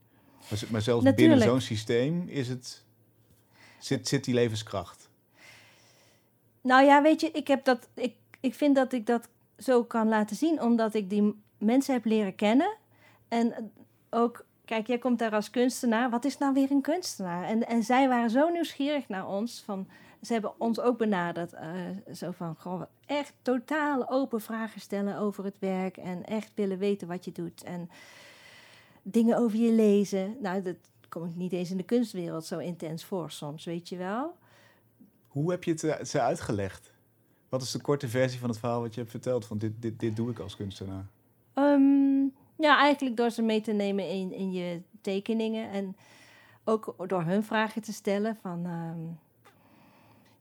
Maar, 0.49 0.63
maar 0.69 0.81
zelfs 0.81 1.03
Natuurlijk. 1.03 1.37
binnen 1.39 1.47
zo'n 1.53 1.61
systeem 1.67 2.27
is 2.27 2.47
het, 2.47 2.83
zit, 3.79 4.07
zit 4.07 4.23
die 4.23 4.33
levenskracht. 4.33 5.09
Nou 6.61 6.85
ja, 6.85 7.01
weet 7.01 7.21
je, 7.21 7.31
ik, 7.31 7.47
heb 7.47 7.65
dat, 7.65 7.87
ik, 7.93 8.15
ik 8.39 8.53
vind 8.53 8.75
dat 8.75 8.93
ik 8.93 9.05
dat 9.05 9.27
zo 9.57 9.83
kan 9.83 10.07
laten 10.07 10.35
zien, 10.35 10.61
omdat 10.61 10.93
ik 10.93 11.09
die 11.09 11.35
mensen 11.57 11.93
heb 11.93 12.05
leren 12.05 12.35
kennen. 12.35 12.77
En 13.27 13.71
ook, 14.15 14.45
kijk, 14.65 14.87
jij 14.87 14.97
komt 14.97 15.19
daar 15.19 15.33
als 15.33 15.49
kunstenaar. 15.49 16.09
Wat 16.09 16.25
is 16.25 16.37
nou 16.37 16.53
weer 16.53 16.71
een 16.71 16.81
kunstenaar? 16.81 17.43
En, 17.43 17.67
en 17.67 17.83
zij 17.83 18.07
waren 18.07 18.29
zo 18.29 18.49
nieuwsgierig 18.49 19.07
naar 19.07 19.27
ons. 19.27 19.61
Van, 19.65 19.87
ze 20.21 20.33
hebben 20.33 20.53
ons 20.57 20.79
ook 20.79 20.97
benaderd. 20.97 21.53
eh, 21.53 21.69
zo 22.13 22.31
van, 22.31 22.55
goh, 22.59 22.81
echt 23.05 23.33
totaal 23.41 24.09
open 24.09 24.41
vragen 24.41 24.81
stellen 24.81 25.17
over 25.17 25.43
het 25.43 25.59
werk. 25.59 25.97
En 25.97 26.25
echt 26.25 26.51
willen 26.55 26.77
weten 26.77 27.07
wat 27.07 27.25
je 27.25 27.31
doet. 27.31 27.63
En 27.63 27.89
dingen 29.01 29.37
over 29.37 29.57
je 29.59 29.71
lezen. 29.71 30.37
Nou, 30.41 30.61
dat 30.61 30.75
kom 31.09 31.25
ik 31.25 31.35
niet 31.35 31.53
eens 31.53 31.71
in 31.71 31.77
de 31.77 31.83
kunstwereld 31.83 32.45
zo 32.45 32.57
intens 32.57 33.05
voor 33.05 33.31
soms, 33.31 33.65
weet 33.65 33.89
je 33.89 33.97
wel. 33.97 34.35
Hoe 35.27 35.51
heb 35.51 35.63
je 35.63 35.71
het 35.71 35.83
eh, 35.83 36.03
ze 36.05 36.21
uitgelegd? 36.21 36.93
Wat 37.49 37.61
is 37.61 37.71
de 37.71 37.81
korte 37.81 38.07
versie 38.07 38.39
van 38.39 38.49
het 38.49 38.59
verhaal 38.59 38.81
wat 38.81 38.93
je 38.93 38.99
hebt 38.99 39.11
verteld? 39.11 39.45
Van 39.45 39.57
dit, 39.57 39.71
dit, 39.79 39.99
dit 39.99 40.15
doe 40.15 40.29
ik 40.29 40.39
als 40.39 40.55
kunstenaar. 40.55 41.05
Ehm, 41.53 42.14
ja, 42.55 42.79
eigenlijk 42.79 43.17
door 43.17 43.29
ze 43.29 43.41
mee 43.41 43.61
te 43.61 43.71
nemen 43.71 44.09
in, 44.09 44.33
in 44.33 44.51
je 44.51 44.81
tekeningen. 45.01 45.69
En 45.69 45.95
ook 46.63 46.95
door 47.07 47.23
hun 47.23 47.43
vragen 47.43 47.81
te 47.81 47.93
stellen 47.93 48.37
van... 48.41 48.65
ehm, 48.65 49.23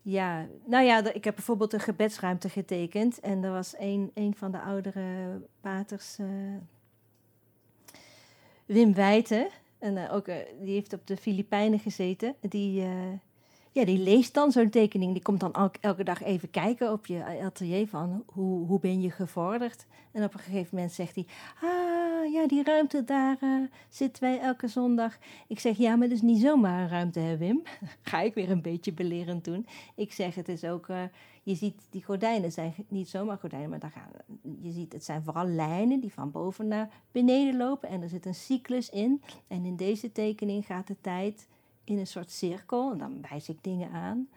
ja, 0.07 0.47
nou 0.65 0.85
ja, 0.85 1.12
ik 1.12 1.25
heb 1.25 1.35
bijvoorbeeld 1.35 1.73
een 1.73 1.81
gebedsruimte 1.81 2.49
getekend. 2.49 3.21
En 3.21 3.45
er 3.45 3.51
was 3.51 3.75
een, 3.79 4.11
een 4.15 4.35
van 4.37 4.51
de 4.51 4.61
oudere 4.61 5.41
paters, 5.61 6.19
eh, 6.19 6.27
Wim 8.67 8.95
Wijten. 8.95 9.49
En 9.79 9.97
eh, 9.97 10.15
ook, 10.15 10.29
eh, 10.29 10.37
die 10.61 10.75
heeft 10.75 10.93
op 10.93 11.07
de 11.07 11.17
Filipijnen 11.17 11.79
gezeten. 11.79 12.35
Die, 12.41 12.83
ja, 13.73 13.85
die 13.85 13.99
leest 13.99 14.35
dan 14.35 14.53
zo'n 14.53 14.71
tekening. 14.71 15.12
Die 15.12 15.23
komt 15.23 15.41
dan 15.41 15.53
elke, 15.53 15.79
elke 15.81 16.05
dag 16.05 16.23
even 16.23 16.51
kijken 16.51 16.93
op 16.93 17.07
je 17.07 17.41
atelier 17.43 17.89
van 17.89 18.25
hoe, 18.27 18.67
hoe 18.67 18.81
ben 18.81 19.01
je 19.01 19.11
gevorderd. 19.11 19.87
En 20.12 20.25
op 20.25 20.35
een 20.35 20.41
gegeven 20.41 20.77
moment 20.77 20.93
zegt 20.93 21.15
hij, 21.15 21.27
ah 21.62 21.84
ja, 22.35 22.47
die 22.47 22.62
ruimte 22.62 23.05
daar 23.05 23.37
eh, 23.41 23.62
zitten 23.89 24.22
wij 24.22 24.41
elke 24.41 24.68
zondag. 24.68 25.18
Ik 25.47 25.61
zeg, 25.61 25.76
ja, 25.76 25.97
maar 25.97 26.09
dat 26.09 26.16
is 26.16 26.22
niet 26.22 26.41
zomaar 26.41 26.82
een 26.82 26.89
ruimte, 26.89 27.20
hè 27.20 27.37
Wim? 27.37 27.62
Ga 28.03 28.20
ik 28.20 28.35
weer 28.35 28.51
een 28.51 28.62
beetje 28.62 28.93
belerend 28.93 29.45
doen. 29.45 29.66
Ik 29.95 30.12
zeg, 30.12 30.35
het 30.35 30.49
is 30.49 30.64
ook, 30.64 30.89
eh, 30.89 31.03
je 31.43 31.55
ziet, 31.55 31.87
die 31.91 32.05
gordijnen 32.05 32.53
zijn 32.53 32.74
niet 32.89 33.09
zomaar 33.09 33.39
gordijnen, 33.39 33.70
maar 33.70 33.78
daar 33.78 33.91
gaan, 33.91 34.11
je 34.61 34.70
ziet, 34.70 34.93
het 34.93 35.05
zijn 35.05 35.22
vooral 35.22 35.47
lijnen 35.47 36.01
die 36.01 36.12
van 36.12 36.30
boven 36.30 36.68
naar 36.68 36.91
beneden 37.12 37.57
lopen. 37.57 37.89
En 37.89 38.03
er 38.03 38.09
zit 38.09 38.26
een 38.26 38.35
cyclus 38.35 38.91
in. 38.91 39.22
En 39.49 39.64
in 39.64 39.76
deze 39.76 40.12
tekening 40.12 40.66
gaat 40.66 40.87
de 40.87 40.97
tijd 41.01 41.49
in 41.85 41.99
een 41.99 42.07
soort 42.07 42.30
cirkel. 42.30 42.93
En 42.93 42.99
dan 42.99 43.20
wijs 43.30 43.49
ik 43.49 43.59
dingen 43.61 43.91
aan. 43.91 44.28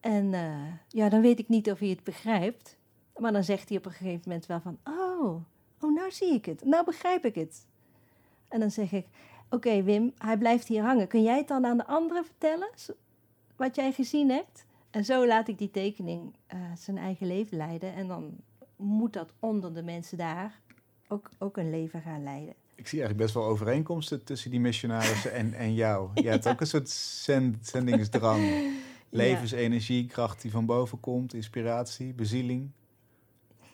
En 0.00 0.34
eh, 0.34 0.72
ja, 0.88 1.08
dan 1.08 1.20
weet 1.20 1.38
ik 1.38 1.48
niet 1.48 1.70
of 1.70 1.78
hij 1.78 1.88
het 1.88 2.04
begrijpt. 2.04 2.76
Maar 3.16 3.32
dan 3.32 3.44
zegt 3.44 3.68
hij 3.68 3.78
op 3.78 3.84
een 3.84 3.92
gegeven 3.92 4.22
moment 4.24 4.46
wel 4.46 4.60
van... 4.60 4.78
Oh, 4.84 5.42
oh 5.82 5.94
nou 5.94 6.10
zie 6.10 6.32
ik 6.32 6.44
het. 6.44 6.64
Nou 6.64 6.84
begrijp 6.84 7.24
ik 7.24 7.34
het. 7.34 7.66
En 8.48 8.60
dan 8.60 8.70
zeg 8.70 8.92
ik... 8.92 9.06
Oké 9.52 9.82
Wim, 9.82 10.12
hij 10.18 10.38
blijft 10.38 10.68
hier 10.68 10.82
hangen. 10.82 11.08
Kun 11.08 11.22
jij 11.22 11.36
het 11.36 11.48
dan 11.48 11.66
aan 11.66 11.76
de 11.76 11.86
anderen 11.86 12.24
vertellen? 12.24 12.68
Wat 13.56 13.74
jij 13.74 13.92
gezien 13.92 14.30
hebt? 14.30 14.64
En 14.90 15.04
zo 15.04 15.26
laat 15.26 15.48
ik 15.48 15.58
die 15.58 15.70
tekening 15.70 16.34
eh, 16.46 16.58
zijn 16.76 16.98
eigen 16.98 17.26
leven 17.26 17.56
leiden. 17.56 17.94
En 17.94 18.08
dan 18.08 18.36
moet 18.76 19.12
dat 19.12 19.32
onder 19.38 19.74
de 19.74 19.82
mensen 19.82 20.18
daar 20.18 20.60
ook, 21.08 21.30
ook 21.38 21.56
een 21.56 21.70
leven 21.70 22.02
gaan 22.02 22.22
leiden. 22.22 22.54
Ik 22.74 22.88
zie 22.88 22.98
eigenlijk 22.98 23.16
best 23.16 23.34
wel 23.34 23.52
overeenkomsten 23.52 24.24
tussen 24.24 24.50
die 24.50 24.60
missionarissen 24.60 25.32
en, 25.32 25.54
en 25.54 25.74
jou. 25.74 26.10
Je 26.22 26.28
hebt 26.28 26.48
ook 26.48 26.60
een 26.60 26.66
soort 26.66 26.88
zend, 26.88 27.66
zendingsdrang. 27.66 28.42
Levensenergie, 29.10 30.06
kracht 30.06 30.42
die 30.42 30.50
van 30.50 30.66
boven 30.66 31.00
komt, 31.00 31.34
inspiratie, 31.34 32.12
bezieling. 32.12 32.70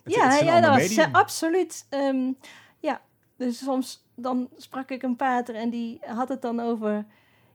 Het, 0.08 0.22
ja, 0.22 0.30
het 0.30 0.44
ja 0.44 0.60
dat 0.60 0.74
was 0.74 0.96
eh, 0.96 1.12
absoluut. 1.12 1.86
ehm, 1.88 2.32
ja, 2.78 3.00
dus 3.36 3.58
soms 3.58 4.04
dan 4.14 4.48
sprak 4.56 4.90
ik 4.90 5.02
een 5.02 5.16
pater 5.16 5.54
en 5.54 5.70
die 5.70 5.98
had 6.06 6.28
het 6.28 6.42
dan 6.42 6.60
over 6.60 7.04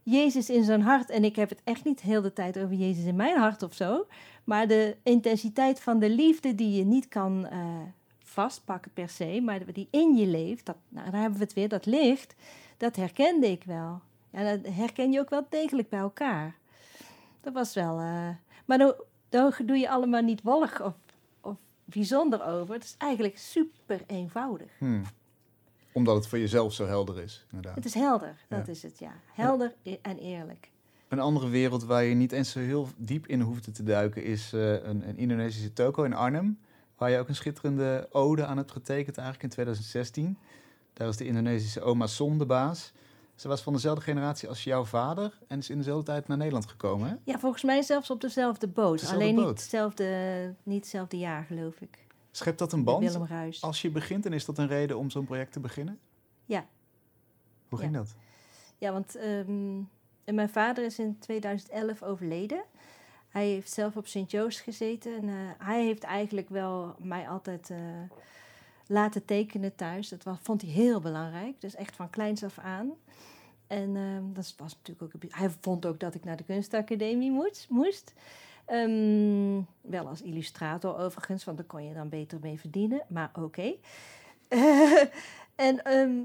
Jezus 0.04 0.50
in 0.50 0.64
zijn 0.64 0.82
hart. 0.82 1.10
En 1.10 1.24
ik 1.24 1.36
heb 1.36 1.50
het 1.50 1.62
echt 1.64 1.84
niet 1.84 2.02
heel 2.02 2.22
de 2.22 2.34
tijd 2.34 2.58
over 2.58 2.76
Jezus 2.76 3.06
in 3.06 3.16
mijn 3.16 3.38
hart 3.38 3.64
of 3.64 3.74
zo. 3.74 4.06
Maar 4.44 4.68
de 4.68 4.96
intensiteit 5.04 5.80
van 5.80 6.00
de 6.00 6.10
liefde 6.10 6.56
die 6.56 6.78
je 6.78 6.86
niet 6.86 7.08
kan 7.08 7.48
eh, 7.48 7.60
vastpakken 8.20 8.92
per 8.94 9.10
se, 9.10 9.42
maar 9.44 9.60
die 9.74 9.88
in 9.92 10.16
je 10.16 10.28
leeft, 10.28 10.66
dat, 10.66 10.76
nou, 10.90 11.12
daar 11.12 11.22
hebben 11.22 11.40
we 11.40 11.44
het 11.46 11.54
weer, 11.54 11.70
dat 11.70 11.86
licht, 11.86 12.36
dat 12.78 12.96
herkende 12.96 13.52
ik 13.52 13.64
wel. 13.64 14.02
Ja, 14.30 14.56
dat 14.56 14.74
herken 14.74 15.12
je 15.12 15.20
ook 15.20 15.30
wel 15.30 15.46
degelijk 15.50 15.90
bij 15.90 16.00
elkaar. 16.00 16.56
Dat 17.42 17.54
was 17.54 17.74
wel. 17.74 18.00
eh, 18.00 18.30
maar 18.66 18.78
daar, 18.78 18.94
daar 19.30 19.60
doe 19.66 19.78
je 19.78 19.90
allemaal 19.90 20.22
niet 20.22 20.42
wollig 20.42 20.82
of 20.82 20.94
bijzonder 21.94 22.46
over. 22.46 22.74
Het 22.74 22.84
is 22.84 22.96
eigenlijk 22.98 23.38
super 23.38 24.02
eenvoudig. 24.08 24.72
Hmm. 24.78 25.02
Omdat 25.92 26.16
het 26.16 26.28
voor 26.28 26.40
jezelf 26.40 26.74
zo 26.74 26.86
helder 26.86 27.20
is, 27.20 27.46
inderdaad. 27.50 27.76
Het 27.76 27.86
is 27.86 27.94
helder, 27.94 28.36
dat 28.50 28.66
Ja. 28.66 28.72
is 28.72 28.84
het, 28.84 29.00
ja. 29.00 29.12
Helder 29.34 29.74
e- 29.84 29.98
en 30.02 30.18
eerlijk. 30.18 30.72
Een 31.08 31.20
andere 31.20 31.50
wereld 31.50 31.84
waar 31.84 32.04
je 32.04 32.16
niet 32.16 32.32
eens 32.32 32.52
zo 32.52 32.60
heel 32.60 32.88
diep 32.98 33.28
in 33.28 33.42
hoeft 33.42 33.74
te 33.76 33.84
duiken 33.84 34.24
is 34.24 34.54
eh, 34.54 34.72
een, 34.72 35.08
een 35.08 35.18
Indonesische 35.18 35.74
toko 35.74 36.04
in 36.04 36.14
Arnhem. 36.14 36.60
Waar 36.98 37.10
je 37.12 37.18
ook 37.20 37.28
een 37.28 37.36
schitterende 37.36 38.08
ode 38.12 38.46
aan 38.46 38.58
hebt 38.58 38.72
getekend 38.72 39.18
eigenlijk 39.18 39.44
in 39.44 39.50
2016. 39.50 40.38
Daar 40.94 41.08
is 41.08 41.18
de 41.18 41.26
Indonesische 41.26 41.82
oma 41.82 42.08
Son 42.08 42.38
de 42.38 42.46
baas. 42.46 42.94
Ze 43.44 43.50
was 43.50 43.62
van 43.62 43.74
dezelfde 43.74 44.02
generatie 44.04 44.50
als 44.50 44.64
jouw 44.64 44.86
vader 44.86 45.40
en 45.48 45.60
is 45.60 45.70
in 45.70 45.78
dezelfde 45.78 46.04
tijd 46.04 46.28
naar 46.28 46.38
Nederland 46.38 46.66
gekomen. 46.66 47.10
Hè? 47.10 47.16
Ja, 47.24 47.40
volgens 47.40 47.64
mij 47.64 47.82
zelfs 47.82 48.10
op 48.10 48.22
dezelfde 48.22 48.68
boot. 48.68 49.00
Dezelfde 49.00 49.24
Alleen 49.24 49.36
boot. 49.36 49.46
niet 49.46 49.60
hetzelfde, 49.60 50.56
niet 50.64 50.80
hetzelfde 50.80 51.18
jaar, 51.18 51.44
geloof 51.44 51.82
ik. 51.82 51.98
Schept 52.32 52.60
dat 52.60 52.74
een 52.74 52.84
band? 52.84 53.18
Als 53.60 53.82
je 53.82 53.90
begint, 53.90 54.26
en 54.26 54.34
is 54.34 54.46
dat 54.46 54.58
een 54.58 54.68
reden 54.68 54.98
om 54.98 55.10
zo'n 55.10 55.26
project 55.26 55.52
te 55.52 55.60
beginnen? 55.60 56.00
Ja. 56.46 56.66
Hoe 57.70 57.80
ging 57.80 57.94
dat? 57.94 58.16
Ja, 58.78 58.92
want 58.92 59.16
ehm, 59.16 59.76
mijn 60.26 60.50
vader 60.50 60.86
is 60.86 61.00
in 61.00 61.20
2011 61.20 62.04
overleden. 62.04 62.64
Hij 63.30 63.48
heeft 63.48 63.72
zelf 63.72 63.96
op 63.96 64.08
Sint 64.08 64.32
Joost 64.32 64.60
gezeten. 64.60 65.16
En, 65.16 65.28
eh, 65.28 65.36
hij 65.58 65.84
heeft 65.84 66.04
eigenlijk 66.04 66.50
wel 66.50 66.96
mij 67.00 67.30
altijd 67.30 67.70
eh, 67.70 67.78
laten 68.88 69.26
tekenen 69.26 69.76
thuis. 69.76 70.10
Dat 70.10 70.24
was, 70.24 70.38
vond 70.42 70.62
hij 70.62 70.72
heel 70.72 71.00
belangrijk. 71.00 71.62
Dus 71.62 71.76
echt 71.76 71.96
van 71.96 72.10
kleins 72.10 72.44
af 72.44 72.60
aan. 72.60 72.94
En 73.74 73.96
ehm, 73.96 74.34
dat 74.34 74.54
was 74.58 74.76
natuurlijk 74.76 75.16
ook... 75.16 75.32
Hij 75.32 75.50
vond 75.62 75.86
ook 75.86 76.00
dat 76.00 76.16
ik 76.16 76.24
naar 76.24 76.38
de 76.38 76.44
kunstacademie 76.44 77.32
moest. 77.32 77.70
moest. 77.70 78.14
Ehm, 78.66 79.62
wel 79.82 80.08
als 80.08 80.22
illustrator 80.22 80.98
overigens, 80.98 81.44
want 81.44 81.58
daar 81.58 81.66
kon 81.66 81.84
je 81.84 81.94
dan 81.94 82.10
beter 82.10 82.40
mee 82.42 82.60
verdienen. 82.60 83.02
Maar 83.08 83.32
oké. 83.34 83.74
en 85.56 85.84
ehm, 85.84 86.24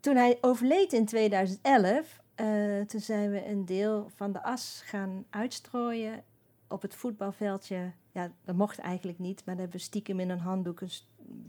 toen 0.00 0.16
hij 0.16 0.38
overleed 0.40 0.92
in 0.92 1.06
2011, 1.06 2.20
eh, 2.34 2.80
toen 2.80 3.00
zijn 3.00 3.30
we 3.30 3.46
een 3.46 3.64
deel 3.64 4.10
van 4.14 4.32
de 4.32 4.42
as 4.42 4.82
gaan 4.84 5.24
uitstrooien 5.30 6.22
op 6.68 6.82
het 6.82 6.94
voetbalveldje, 6.94 7.92
ja, 8.12 8.30
dat 8.44 8.54
mocht 8.54 8.78
eigenlijk 8.78 9.18
niet, 9.18 9.36
maar 9.44 9.54
daar 9.54 9.62
hebben 9.62 9.80
we 9.80 9.86
stiekem 9.86 10.20
in 10.20 10.30
een 10.30 10.38
handdoek 10.38 10.80
een 10.80 10.90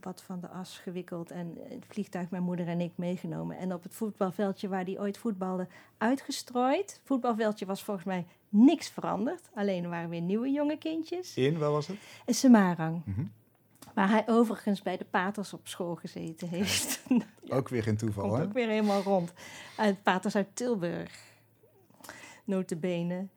wat 0.01 0.21
van 0.21 0.39
de 0.39 0.47
as 0.47 0.77
gewikkeld 0.77 1.31
en 1.31 1.57
het 1.69 1.85
vliegtuig 1.87 2.29
mijn 2.29 2.43
moeder 2.43 2.67
en 2.67 2.81
ik 2.81 2.91
meegenomen. 2.95 3.57
En 3.57 3.73
op 3.73 3.83
het 3.83 3.95
voetbalveldje 3.95 4.67
waar 4.67 4.85
die 4.85 4.99
ooit 4.99 5.17
voetbalde, 5.17 5.67
uitgestrooid. 5.97 6.91
Het 6.93 7.01
voetbalveldje 7.03 7.65
was 7.65 7.83
volgens 7.83 8.05
mij 8.05 8.25
niks 8.49 8.89
veranderd, 8.89 9.49
alleen 9.53 9.83
er 9.83 9.89
waren 9.89 10.09
weer 10.09 10.21
nieuwe 10.21 10.51
jonge 10.51 10.77
kindjes. 10.77 11.35
In, 11.35 11.57
waar 11.57 11.71
was 11.71 11.87
het? 11.87 11.97
In 12.25 12.33
Semarang. 12.33 13.01
Mhm. 13.05 13.23
Waar 13.93 14.09
hij 14.09 14.23
overigens 14.27 14.81
bij 14.81 14.97
de 14.97 15.05
paters 15.05 15.53
op 15.53 15.67
school 15.67 15.95
gezeten 15.95 16.47
heeft. 16.47 17.01
Ook 17.49 17.69
weer 17.69 17.83
geen 17.83 17.97
toeval, 17.97 18.23
Komt 18.23 18.37
hè? 18.37 18.43
ook 18.43 18.53
weer 18.53 18.67
helemaal 18.67 19.01
rond. 19.01 19.33
Uit 19.77 20.03
paters 20.03 20.35
uit 20.35 20.47
Tilburg. 20.55 21.27
Notabene. 22.43 23.27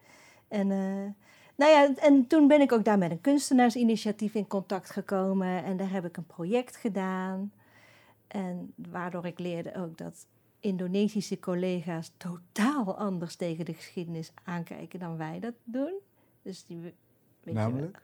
En, 0.48 0.70
eh, 0.70 1.30
nou 1.62 1.74
ja, 1.74 1.94
en 1.94 2.26
toen 2.26 2.48
ben 2.48 2.60
ik 2.60 2.72
ook 2.72 2.84
daar 2.84 2.98
met 2.98 3.10
een 3.10 3.20
kunstenaarsinitiatief 3.20 4.34
in 4.34 4.46
contact 4.46 4.90
gekomen. 4.90 5.64
En 5.64 5.76
daar 5.76 5.90
heb 5.90 6.04
ik 6.04 6.16
een 6.16 6.26
project 6.26 6.76
gedaan. 6.76 7.52
En 8.26 8.72
waardoor 8.76 9.26
ik 9.26 9.38
leerde 9.38 9.74
ook 9.74 9.98
dat 9.98 10.26
Indonesische 10.60 11.38
collega's 11.38 12.12
totaal 12.16 12.96
anders 12.96 13.36
tegen 13.36 13.64
de 13.64 13.74
geschiedenis 13.74 14.32
aankijken 14.44 14.98
dan 14.98 15.16
wij 15.16 15.40
dat 15.40 15.54
doen. 15.64 15.92
Dus 16.42 16.64
die, 16.66 16.80
weet 16.80 16.94
je. 17.40 17.52
Namelijk? 17.52 18.00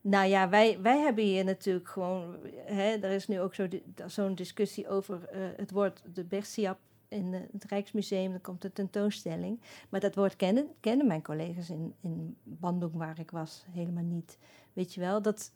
Nou 0.00 0.28
ja, 0.28 0.48
wij, 0.48 0.78
wij 0.80 0.98
hebben 0.98 1.24
hier 1.24 1.44
natuurlijk 1.44 1.88
gewoon. 1.88 2.36
Hè, 2.64 2.96
er 2.96 3.10
is 3.10 3.28
nu 3.28 3.40
ook 3.40 3.54
zo 3.54 3.68
zo'n 4.06 4.34
discussie 4.34 4.88
over 4.88 5.28
eh, 5.28 5.40
het 5.56 5.70
woord 5.70 6.02
de 6.14 6.24
Bersiap 6.24 6.78
in 7.08 7.32
het 7.52 7.64
Rijksmuseum. 7.64 8.30
Dan 8.30 8.40
komt 8.40 8.62
de 8.62 8.72
tentoonstelling. 8.72 9.60
Maar 9.88 10.00
dat 10.00 10.14
woord 10.14 10.36
kennen, 10.36 10.66
kennen 10.80 11.06
mijn 11.06 11.22
collega's 11.22 11.70
in, 11.70 11.94
in 12.00 12.36
Bandung, 12.42 12.92
waar 12.94 13.18
ik 13.18 13.30
was, 13.30 13.64
helemaal 13.70 14.04
niet. 14.04 14.38
Weet 14.72 14.94
je 14.94 15.00
wel? 15.00 15.22
Dat, 15.22 15.52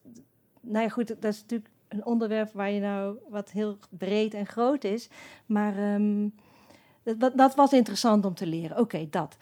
nou 0.61 0.82
ja, 0.84 0.88
goed, 0.90 1.09
dat 1.09 1.24
is 1.24 1.40
natuurlijk 1.40 1.70
een 1.88 2.05
onderwerp 2.07 2.53
waar 2.53 2.70
je 2.70 2.80
nou 2.80 3.18
wat 3.28 3.51
heel 3.51 3.76
breed 3.90 4.34
en 4.34 4.46
groot 4.46 4.84
is. 4.84 5.09
Maar 5.46 5.76
ehm, 5.78 6.28
dat, 7.03 7.32
dat- 7.36 7.55
was 7.55 7.72
interessant 7.72 8.24
om 8.24 8.34
te 8.34 8.46
leren. 8.46 8.78
Oké, 8.78 9.07
dat. 9.11 9.36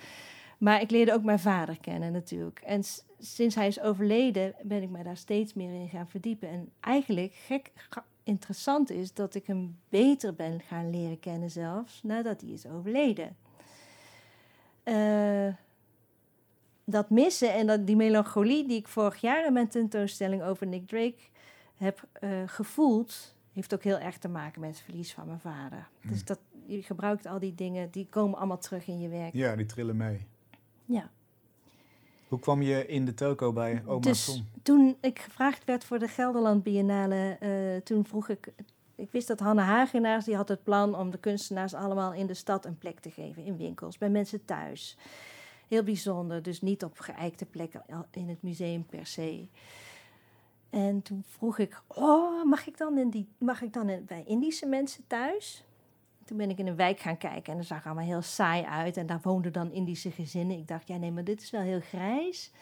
Maar 0.59 0.81
ik 0.81 0.91
leerde 0.91 1.13
ook 1.13 1.23
mijn 1.23 1.39
vader 1.39 1.81
kennen 1.81 2.13
natuurlijk. 2.13 2.61
En 2.61 2.83
sinds 3.19 3.55
hij 3.55 3.67
is 3.67 3.81
overleden 3.81 4.55
ben 4.63 4.83
ik 4.83 4.91
mij 4.91 5.03
daar 5.03 5.17
steeds 5.17 5.55
meer 5.55 5.81
in 5.81 5.89
gaan 5.89 6.09
verdiepen. 6.09 6.49
En 6.49 6.73
eigenlijk 6.81 7.35
gek 7.35 7.73
interessant 8.27 8.91
is 8.91 9.13
dat 9.13 9.35
ik 9.35 9.47
hem 9.47 9.79
beter 9.89 10.35
ben 10.35 10.61
gaan 10.61 10.91
leren 10.91 11.21
kennen 11.21 11.51
zelfs 11.51 12.03
nadat 12.03 12.41
hij 12.41 12.51
is 12.51 12.67
overleden. 12.67 13.37
Eh, 14.83 15.55
dat 16.85 17.11
missen 17.11 17.55
en 17.55 17.67
dat, 17.67 17.87
die 17.87 17.97
melancholie 17.97 18.69
die 18.69 18.79
ik 18.79 18.89
vorig 18.89 19.21
jaar 19.21 19.47
in 19.47 19.53
mijn 19.53 19.69
tentoonstelling 19.69 20.43
over 20.43 20.67
Nick 20.67 20.87
Drake 20.87 21.19
heb 21.77 22.09
eh, 22.13 22.31
gevoeld, 22.47 23.35
heeft 23.53 23.75
ook 23.75 23.83
heel 23.83 23.99
erg 23.99 24.19
te 24.19 24.29
maken 24.29 24.61
met 24.61 24.71
het 24.71 24.81
verlies 24.81 25.13
van 25.13 25.27
mijn 25.27 25.41
vader. 25.41 25.89
Dus 26.01 26.25
dat, 26.25 26.39
je 26.67 26.83
gebruikt 26.83 27.27
al 27.27 27.39
die 27.39 27.55
dingen, 27.55 27.91
die 27.91 28.07
komen 28.11 28.39
allemaal 28.39 28.59
terug 28.59 28.87
in 28.87 29.01
je 29.01 29.09
werk. 29.09 29.35
Ja, 29.35 29.57
die 29.57 29.67
trillen 29.67 29.97
mee. 29.97 30.27
Ja. 30.85 31.11
Hoe 32.29 32.39
kwam 32.39 32.63
je 32.63 32.87
in 32.87 33.05
de 33.05 33.15
toko 33.15 33.53
bij 33.53 33.83
oma 33.87 34.01
dus 34.01 34.43
toen 34.63 34.97
ik 35.01 35.19
gevraagd 35.19 35.65
werd 35.65 35.85
voor 35.85 35.99
de 35.99 36.09
Gelderland 36.09 36.63
Biennale, 36.63 37.37
eh, 37.41 37.83
toen 37.83 38.05
vroeg 38.05 38.29
ik... 38.29 38.53
Ik 38.95 39.11
wist 39.11 39.29
dat 39.29 39.41
Hanne 39.41 39.63
Hagenaars, 39.63 40.25
die 40.25 40.37
had 40.37 40.49
het 40.49 40.63
plan 40.63 40.95
om 40.95 41.11
de 41.11 41.19
kunstenaars 41.19 41.75
allemaal 41.75 42.13
in 42.13 42.27
de 42.27 42.35
stad 42.35 42.65
een 42.65 42.79
plek 42.79 43.01
te 43.01 43.11
geven. 43.11 43.45
In 43.45 43.57
winkels, 43.57 43.99
bij 43.99 44.11
mensen 44.11 44.45
thuis. 44.45 44.97
Heel 45.69 45.83
bijzonder, 45.83 46.43
dus 46.43 46.61
niet 46.61 46.85
op 46.85 46.99
geëikte 46.99 47.45
plekken 47.45 47.83
in 48.11 48.29
het 48.29 48.43
museum 48.43 48.87
per 48.87 49.07
se. 49.07 49.49
En 50.71 51.03
toen 51.03 51.25
vroeg 51.27 51.59
ik, 51.59 51.83
oh, 51.87 52.45
mag 52.45 52.67
ik 52.67 52.79
dan, 52.79 52.99
in 52.99 53.11
die, 53.11 53.29
mag 53.39 53.63
ik 53.63 53.73
dan 53.73 53.89
in, 53.89 54.05
bij 54.05 54.25
Indische 54.27 54.67
mensen 54.67 55.05
thuis? 55.07 55.65
Toen 56.27 56.37
ben 56.37 56.51
ik 56.51 56.59
in 56.59 56.67
een 56.67 56.77
wijk 56.77 56.99
gaan 56.99 57.19
kijken 57.19 57.53
en 57.53 57.59
dat 57.59 57.67
zag 57.67 57.87
allemaal 57.87 58.05
heel 58.05 58.23
saai 58.23 58.65
uit. 58.65 58.97
En 58.97 59.07
daar 59.07 59.21
woonden 59.23 59.53
dan 59.53 59.73
Indische 59.73 60.11
gezinnen. 60.11 60.59
Ik 60.59 60.69
dacht, 60.69 60.89
ja 60.89 60.97
nee, 60.97 61.13
maar 61.13 61.25
dit 61.25 61.43
is 61.43 61.51
wel 61.51 61.61
heel 61.61 61.81
grijs. 61.81 62.53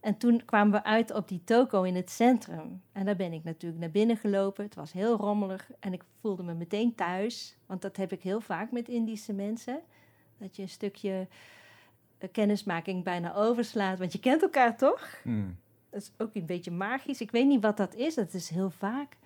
En 0.00 0.16
toen 0.16 0.44
kwamen 0.44 0.72
we 0.72 0.84
uit 0.84 1.14
op 1.14 1.28
die 1.28 1.44
toko 1.44 1.82
in 1.82 1.94
het 1.94 2.10
centrum. 2.10 2.82
En 2.92 3.04
daar 3.04 3.16
ben 3.16 3.32
ik 3.32 3.44
natuurlijk 3.44 3.80
naar 3.80 3.90
binnen 3.90 4.16
gelopen. 4.16 4.64
Het 4.64 4.74
was 4.74 4.92
heel 4.92 5.16
rommelig 5.16 5.70
en 5.80 5.92
ik 5.92 6.02
voelde 6.20 6.42
me 6.42 6.54
meteen 6.54 6.94
thuis. 6.94 7.56
Want 7.66 7.82
dat 7.82 7.96
heb 7.96 8.12
ik 8.12 8.22
heel 8.22 8.40
vaak 8.40 8.70
met 8.70 8.88
Indische 8.88 9.32
mensen. 9.32 9.80
Dat 10.38 10.56
je 10.56 10.62
een 10.62 10.68
stukje 10.68 11.26
eh, 12.18 12.28
kennismaking 12.32 13.04
bijna 13.04 13.34
overslaat. 13.34 13.98
Want 13.98 14.12
je 14.12 14.20
kent 14.20 14.42
elkaar 14.42 14.76
toch? 14.76 15.20
Hmm. 15.22 15.56
Dat 15.90 16.00
is 16.02 16.10
ook 16.18 16.34
een 16.34 16.46
beetje 16.46 16.70
magisch. 16.70 17.20
Ik 17.20 17.30
weet 17.30 17.46
niet 17.46 17.62
wat 17.62 17.76
dat 17.76 17.94
is. 17.94 18.14
Dat 18.14 18.34
is 18.34 18.48
heel 18.48 18.70
vaak. 18.70 19.16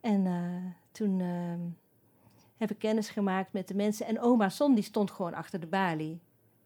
En 0.00 0.26
eh, 0.26 0.72
toen 0.92 1.20
ehm, 1.20 1.60
heb 2.56 2.70
ik 2.70 2.78
kennis 2.78 3.08
gemaakt 3.08 3.52
met 3.52 3.68
de 3.68 3.74
mensen. 3.74 4.06
En 4.06 4.20
oma 4.20 4.48
Son 4.48 4.74
die 4.74 4.84
stond 4.84 5.10
gewoon 5.10 5.34
achter 5.34 5.60
de 5.60 5.66
balie. 5.66 6.20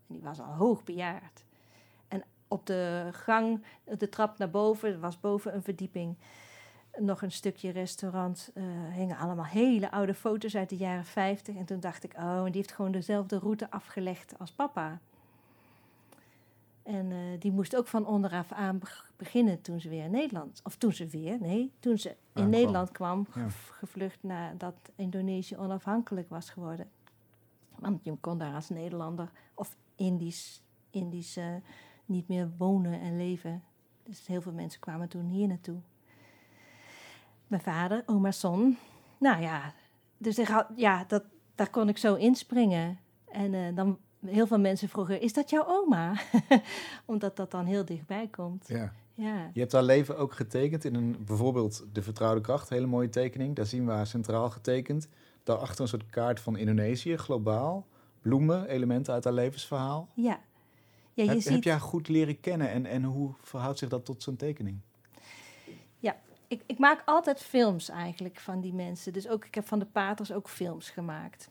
En 0.08 0.14
die 0.14 0.22
was 0.22 0.40
al 0.40 0.52
hoog 0.52 0.84
bejaard. 0.84 1.44
En 2.08 2.24
op 2.48 2.66
de 2.66 3.08
gang, 3.12 3.64
de 3.98 4.08
trap 4.08 4.38
naar 4.38 4.50
boven, 4.50 5.00
was 5.00 5.20
boven 5.20 5.54
een 5.54 5.62
verdieping, 5.62 6.16
nog 6.98 7.22
een 7.22 7.32
stukje 7.32 7.70
restaurant. 7.70 8.50
eh 8.54 8.64
hingen 8.92 9.16
allemaal 9.16 9.44
hele 9.44 9.90
oude 9.90 10.14
foto's 10.14 10.56
uit 10.56 10.68
de 10.68 10.76
jaren 10.76 11.04
50. 11.04 11.56
En 11.56 11.64
toen 11.64 11.80
dacht 11.80 12.04
ik, 12.04 12.12
oh, 12.16 12.36
en 12.36 12.44
die 12.44 12.60
heeft 12.60 12.72
gewoon 12.72 12.92
dezelfde 12.92 13.38
route 13.38 13.70
afgelegd 13.70 14.38
als 14.38 14.52
papa. 14.52 15.00
En 16.90 17.12
eh, 17.12 17.18
die 17.38 17.52
moest 17.52 17.76
ook 17.76 17.86
van 17.86 18.06
onderaf 18.06 18.52
aan 18.52 18.78
beg- 18.78 19.10
beginnen 19.16 19.60
toen 19.60 19.80
ze 19.80 19.88
weer 19.88 20.04
in 20.04 20.10
Nederland... 20.10 20.60
Of 20.64 20.76
toen 20.76 20.92
ze 20.92 21.06
weer, 21.06 21.40
nee, 21.40 21.72
toen 21.80 21.98
ze 21.98 22.08
in 22.08 22.16
Aankwam. 22.32 22.50
Nederland 22.50 22.90
kwam... 22.92 23.26
Ja. 23.34 23.48
ge- 23.48 23.72
gevlucht 23.72 24.22
nadat 24.22 24.74
Indonesië 24.96 25.56
onafhankelijk 25.56 26.28
was 26.28 26.50
geworden. 26.50 26.90
Want 27.78 28.04
je 28.04 28.16
kon 28.20 28.38
daar 28.38 28.54
als 28.54 28.68
Nederlander 28.68 29.30
of 29.54 29.76
Indisch, 29.94 30.62
Indisch 30.90 31.36
eh, 31.36 31.54
niet 32.04 32.28
meer 32.28 32.50
wonen 32.58 33.00
en 33.00 33.16
leven. 33.16 33.62
Dus 34.02 34.26
heel 34.26 34.40
veel 34.42 34.52
mensen 34.52 34.80
kwamen 34.80 35.08
toen 35.08 35.26
hier 35.26 35.48
naartoe. 35.48 35.80
Mijn 37.46 37.62
vader, 37.62 38.02
oma 38.06 38.30
Son. 38.30 38.78
Nou 39.18 39.42
ja, 39.42 39.74
dus 40.18 40.38
ik 40.38 40.46
had, 40.46 40.66
ja 40.76 41.04
dat, 41.04 41.24
daar 41.54 41.70
kon 41.70 41.88
ik 41.88 41.98
zo 41.98 42.14
inspringen. 42.14 42.98
En 43.24 43.54
eh, 43.54 43.74
dan 43.74 43.98
heel 44.26 44.46
veel 44.46 44.58
mensen 44.58 44.88
vroegen, 44.88 45.20
is 45.20 45.32
dat 45.32 45.50
jouw 45.50 45.64
oma? 45.66 46.20
Omdat 47.04 47.36
dat 47.36 47.50
dan 47.50 47.66
heel 47.66 47.84
dichtbij 47.84 48.28
komt. 48.28 48.68
Ja. 48.68 48.92
Ja, 49.14 49.50
Je 49.52 49.60
hebt 49.60 49.72
haar 49.72 49.82
leven 49.82 50.18
ook 50.18 50.32
getekend 50.34 50.84
in 50.84 50.94
een, 50.94 51.24
bijvoorbeeld 51.24 51.84
De 51.92 52.02
Vertrouwde 52.02 52.40
Kracht, 52.40 52.68
hele 52.68 52.86
mooie 52.86 53.08
tekening. 53.08 53.56
Daar 53.56 53.66
zien 53.66 53.86
we 53.86 53.92
haar 53.92 54.06
centraal 54.06 54.50
getekend. 54.50 55.08
Daarachter 55.42 55.80
een 55.80 55.88
soort 55.88 56.10
kaart 56.10 56.40
van 56.40 56.56
Indonesië, 56.56 57.16
globaal. 57.16 57.86
Bloemen, 58.20 58.68
elementen 58.68 59.14
uit 59.14 59.24
haar 59.24 59.32
levensverhaal. 59.32 60.08
ja. 60.14 60.40
ja 61.14 61.22
je 61.24 61.28
heb, 61.28 61.40
ziet... 61.40 61.52
heb 61.52 61.62
je 61.62 61.70
haar 61.70 61.80
goed 61.80 62.08
leren 62.08 62.40
kennen 62.40 62.70
en, 62.70 62.86
en 62.86 63.04
hoe 63.04 63.32
verhoudt 63.40 63.78
zich 63.78 63.88
dat 63.88 64.04
tot 64.04 64.22
zo'n 64.22 64.36
tekening? 64.36 64.80
ik, 66.50 66.62
ik 66.66 66.78
maak 66.78 67.02
altijd 67.04 67.42
films 67.42 67.88
eigenlijk 67.88 68.40
van 68.40 68.60
die 68.60 68.72
mensen. 68.72 69.12
Dus 69.12 69.28
ook, 69.28 69.44
ik 69.44 69.54
heb 69.54 69.66
van 69.66 69.78
de 69.78 69.84
paters 69.84 70.32
ook 70.32 70.48
films 70.48 70.90
gemaakt. 70.90 71.50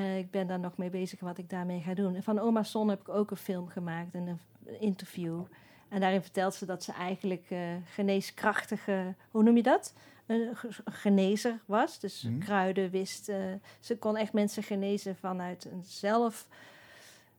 En 0.00 0.16
ik 0.16 0.30
ben 0.30 0.46
daar 0.46 0.58
nog 0.60 0.76
mee 0.76 0.90
bezig 0.90 1.20
wat 1.20 1.38
ik 1.38 1.50
daarmee 1.50 1.80
ga 1.80 1.94
doen. 1.94 2.14
En 2.14 2.22
van 2.22 2.38
Oma 2.38 2.62
Son 2.62 2.88
heb 2.88 3.00
ik 3.00 3.08
ook 3.08 3.30
een 3.30 3.36
film 3.36 3.68
gemaakt 3.68 4.14
en 4.14 4.26
een 4.26 4.80
interview. 4.80 5.42
En 5.88 6.00
daarin 6.00 6.22
vertelt 6.22 6.54
ze 6.54 6.66
dat 6.66 6.82
ze 6.82 6.92
eigenlijk 6.92 7.46
eh, 7.50 7.58
geneeskrachtige, 7.84 9.14
hoe 9.30 9.42
noem 9.42 9.56
je 9.56 9.62
dat? 9.62 9.94
Een 10.26 10.56
ge- 10.56 10.82
genezer 10.84 11.60
was. 11.66 11.98
Dus 12.00 12.22
Mhm. 12.22 12.38
kruiden 12.38 12.90
wist. 12.90 13.28
eh, 13.28 13.36
ze 13.80 13.98
kon 13.98 14.16
echt 14.16 14.32
mensen 14.32 14.62
genezen 14.62 15.16
vanuit 15.16 15.64
een 15.64 15.82
zelf. 15.84 16.46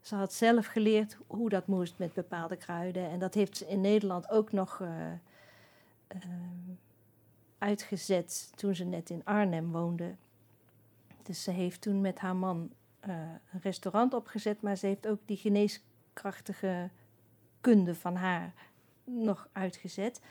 Ze 0.01 0.15
had 0.15 0.33
zelf 0.33 0.65
geleerd 0.65 1.17
hoe 1.27 1.49
dat 1.49 1.67
moest 1.67 1.93
met 1.97 2.13
bepaalde 2.13 2.55
kruiden. 2.55 3.09
En 3.09 3.19
dat 3.19 3.33
heeft 3.33 3.57
ze 3.57 3.67
in 3.67 3.81
Nederland 3.81 4.29
ook 4.29 4.51
nog 4.51 4.81
eh, 4.81 5.11
eh, 6.07 6.17
uitgezet 7.57 8.51
toen 8.55 8.75
ze 8.75 8.83
net 8.83 9.09
in 9.09 9.21
Arnhem 9.23 9.71
woonde. 9.71 10.15
Dus 11.27 11.43
ze 11.43 11.51
heeft 11.51 11.81
toen 11.81 12.01
met 12.01 12.19
haar 12.19 12.35
man 12.35 12.71
eh, 12.99 13.15
een 13.53 13.59
restaurant 13.61 14.13
opgezet, 14.13 14.61
maar 14.61 14.75
ze 14.75 14.85
heeft 14.85 15.07
ook 15.07 15.19
die 15.25 15.37
geneeskrachtige 15.37 16.89
kunde 17.61 17.95
van 17.95 18.15
haar 18.15 18.53
nog 19.03 19.49
uitgezet. 19.51 20.21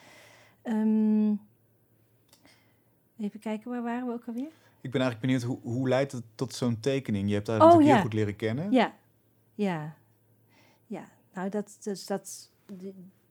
Ehm, 0.62 1.32
even 3.18 3.40
kijken, 3.40 3.70
waar 3.70 3.82
waren 3.82 4.06
we 4.06 4.12
ook 4.12 4.26
alweer? 4.26 4.50
Ik 4.80 4.90
ben 4.90 5.00
eigenlijk 5.00 5.20
benieuwd, 5.20 5.42
hoe, 5.42 5.72
hoe 5.72 5.88
leidt 5.88 6.12
het 6.12 6.24
tot 6.34 6.54
zo'n 6.54 6.80
tekening? 6.80 7.28
Je 7.28 7.34
hebt 7.34 7.46
haar 7.46 7.56
Oh, 7.56 7.62
natuurlijk 7.62 7.88
ja. 7.88 7.94
heel 7.94 8.04
goed 8.04 8.14
leren 8.14 8.36
kennen. 8.36 8.72
Ja, 8.72 8.94
ja, 9.54 9.96
ja. 10.86 11.08
Nou, 11.34 11.48
dat, 11.48 11.76
dus 11.82 12.06
dat, 12.06 12.50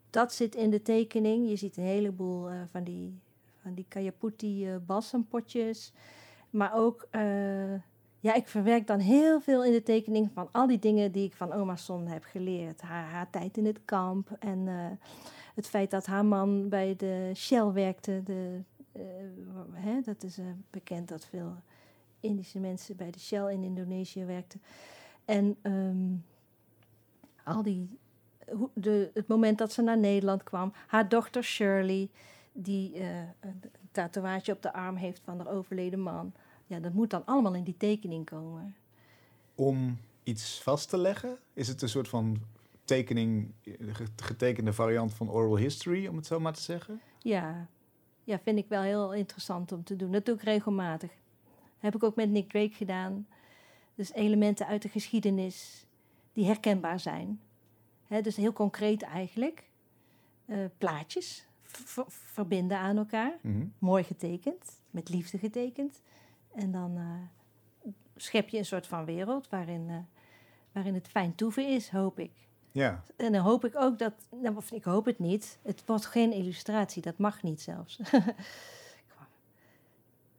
dat 0.10 0.34
zit 0.34 0.56
in 0.56 0.70
de 0.70 0.82
tekening. 0.82 1.50
Je 1.50 1.56
ziet 1.56 1.78
een 1.78 1.84
heleboel 1.84 2.50
eh, 2.50 2.62
van 2.72 2.84
die, 2.84 3.20
van 3.62 3.74
die 3.74 3.86
Kajaputi 3.88 4.68
balsampotjes. 4.86 5.94
Maar 6.56 6.74
ook, 6.74 7.08
eh, 7.10 7.74
ja, 8.20 8.34
ik 8.34 8.48
verwerk 8.48 8.88
dan 8.88 9.00
heel 9.00 9.42
veel 9.42 9.64
in 9.64 9.72
de 9.72 9.84
tekening 9.84 10.32
van 10.34 10.50
al 10.52 10.68
die 10.68 10.80
dingen 10.80 11.12
die 11.12 11.26
ik 11.26 11.34
van 11.34 11.54
oma 11.54 11.76
Son 11.76 12.08
heb 12.08 12.24
geleerd. 12.24 12.82
Haar, 12.82 13.10
haar 13.10 13.30
tijd 13.30 13.58
in 13.58 13.66
het 13.66 13.80
kamp 13.86 14.30
en 14.40 14.68
eh, 14.68 15.08
het 15.56 15.68
feit 15.68 15.92
dat 15.92 16.06
haar 16.06 16.26
man 16.26 16.70
bij 16.70 16.96
de 16.96 17.32
Shell 17.36 17.72
werkte. 17.72 18.22
De, 18.24 18.62
eh, 18.92 19.02
hè, 19.72 20.02
dat 20.02 20.24
is 20.24 20.40
bekend 20.70 21.08
dat 21.08 21.26
veel 21.26 21.56
Indische 22.20 22.60
mensen 22.60 22.96
bij 22.96 23.12
de 23.12 23.20
Shell 23.20 23.54
in 23.54 23.64
Indonesië 23.64 24.26
werkten. 24.26 24.62
En 25.26 25.58
ehm, 25.62 26.14
al 27.44 27.64
die, 27.64 27.98
de, 28.74 29.12
het 29.14 29.28
moment 29.28 29.58
dat 29.58 29.72
ze 29.72 29.82
naar 29.82 29.98
Nederland 29.98 30.44
kwam. 30.44 30.74
Haar 30.88 31.10
dochter 31.10 31.44
Shirley, 31.44 32.10
die 32.52 33.02
een 33.40 33.62
tatoeage 33.92 34.52
op 34.52 34.62
de 34.62 34.74
arm 34.74 34.96
heeft 34.96 35.22
van 35.24 35.38
haar 35.38 35.52
overleden 35.52 36.00
man. 36.00 36.34
Ja, 36.68 36.80
dat 36.80 36.94
moet 36.94 37.10
dan 37.10 37.26
allemaal 37.26 37.54
in 37.56 37.64
die 37.64 37.78
tekening 37.78 38.26
komen. 38.26 38.76
Om 39.56 39.98
iets 40.24 40.62
vast 40.62 40.90
te 40.90 40.98
leggen? 40.98 41.38
Is 41.54 41.68
het 41.68 41.82
een 41.82 41.90
soort 41.90 42.08
van 42.08 42.38
tekening, 42.84 43.52
ge- 43.64 44.06
getekende 44.16 44.74
variant 44.74 45.14
van 45.14 45.30
oral 45.32 45.58
history, 45.58 46.08
om 46.08 46.16
het 46.16 46.26
zo 46.26 46.40
maar 46.40 46.54
te 46.54 46.62
zeggen? 46.62 47.02
Ja. 47.20 47.68
ja, 48.24 48.40
vind 48.44 48.58
ik 48.58 48.68
wel 48.68 48.82
heel 48.82 49.14
interessant 49.14 49.72
om 49.72 49.84
te 49.84 49.96
doen. 49.96 50.12
Dat 50.12 50.26
doe 50.26 50.36
ik 50.36 50.42
regelmatig. 50.42 51.12
Heb 51.80 51.96
ik 51.96 52.04
ook 52.04 52.16
met 52.16 52.30
Nick 52.30 52.50
Drake 52.50 52.74
gedaan. 52.74 53.28
Dus 53.96 54.14
elementen 54.14 54.68
uit 54.68 54.82
de 54.82 54.90
geschiedenis 54.90 55.86
die 56.34 56.46
herkenbaar 56.46 57.00
zijn. 57.00 57.40
Dus 58.22 58.36
heel 58.36 58.54
concreet 58.54 59.02
eigenlijk. 59.02 59.64
Eh, 60.46 60.58
plaatjes 60.78 61.46
verbinden 62.08 62.78
aan 62.78 62.98
elkaar. 62.98 63.38
Mhm. 63.42 63.66
Mooi 63.80 64.04
getekend, 64.04 64.80
met 64.92 65.10
liefde 65.10 65.38
getekend. 65.38 66.02
En 66.56 66.72
dan 66.72 66.98
eh, 66.98 67.92
schep 68.16 68.50
je 68.50 68.58
een 68.58 68.66
soort 68.66 68.88
van 68.88 69.06
wereld 69.06 69.50
waarin, 69.50 69.86
eh, 69.90 69.96
waarin 70.72 70.94
het 70.94 71.08
fijn 71.08 71.36
toeven 71.36 71.68
is, 71.68 71.90
hoop 71.90 72.20
ik. 72.20 72.32
Ja, 72.72 73.04
En 73.16 73.32
dan 73.32 73.42
hoop 73.42 73.66
ik 73.66 73.76
ook 73.76 74.00
dat, 74.00 74.14
nou, 74.42 74.56
of 74.56 74.72
ik 74.72 74.84
hoop 74.84 75.06
het 75.06 75.20
niet, 75.20 75.60
het 75.64 75.84
wordt 75.86 76.06
geen 76.06 76.32
illustratie, 76.34 77.02
dat 77.02 77.18
mag 77.18 77.44
niet 77.44 77.62
zelfs. 77.62 78.00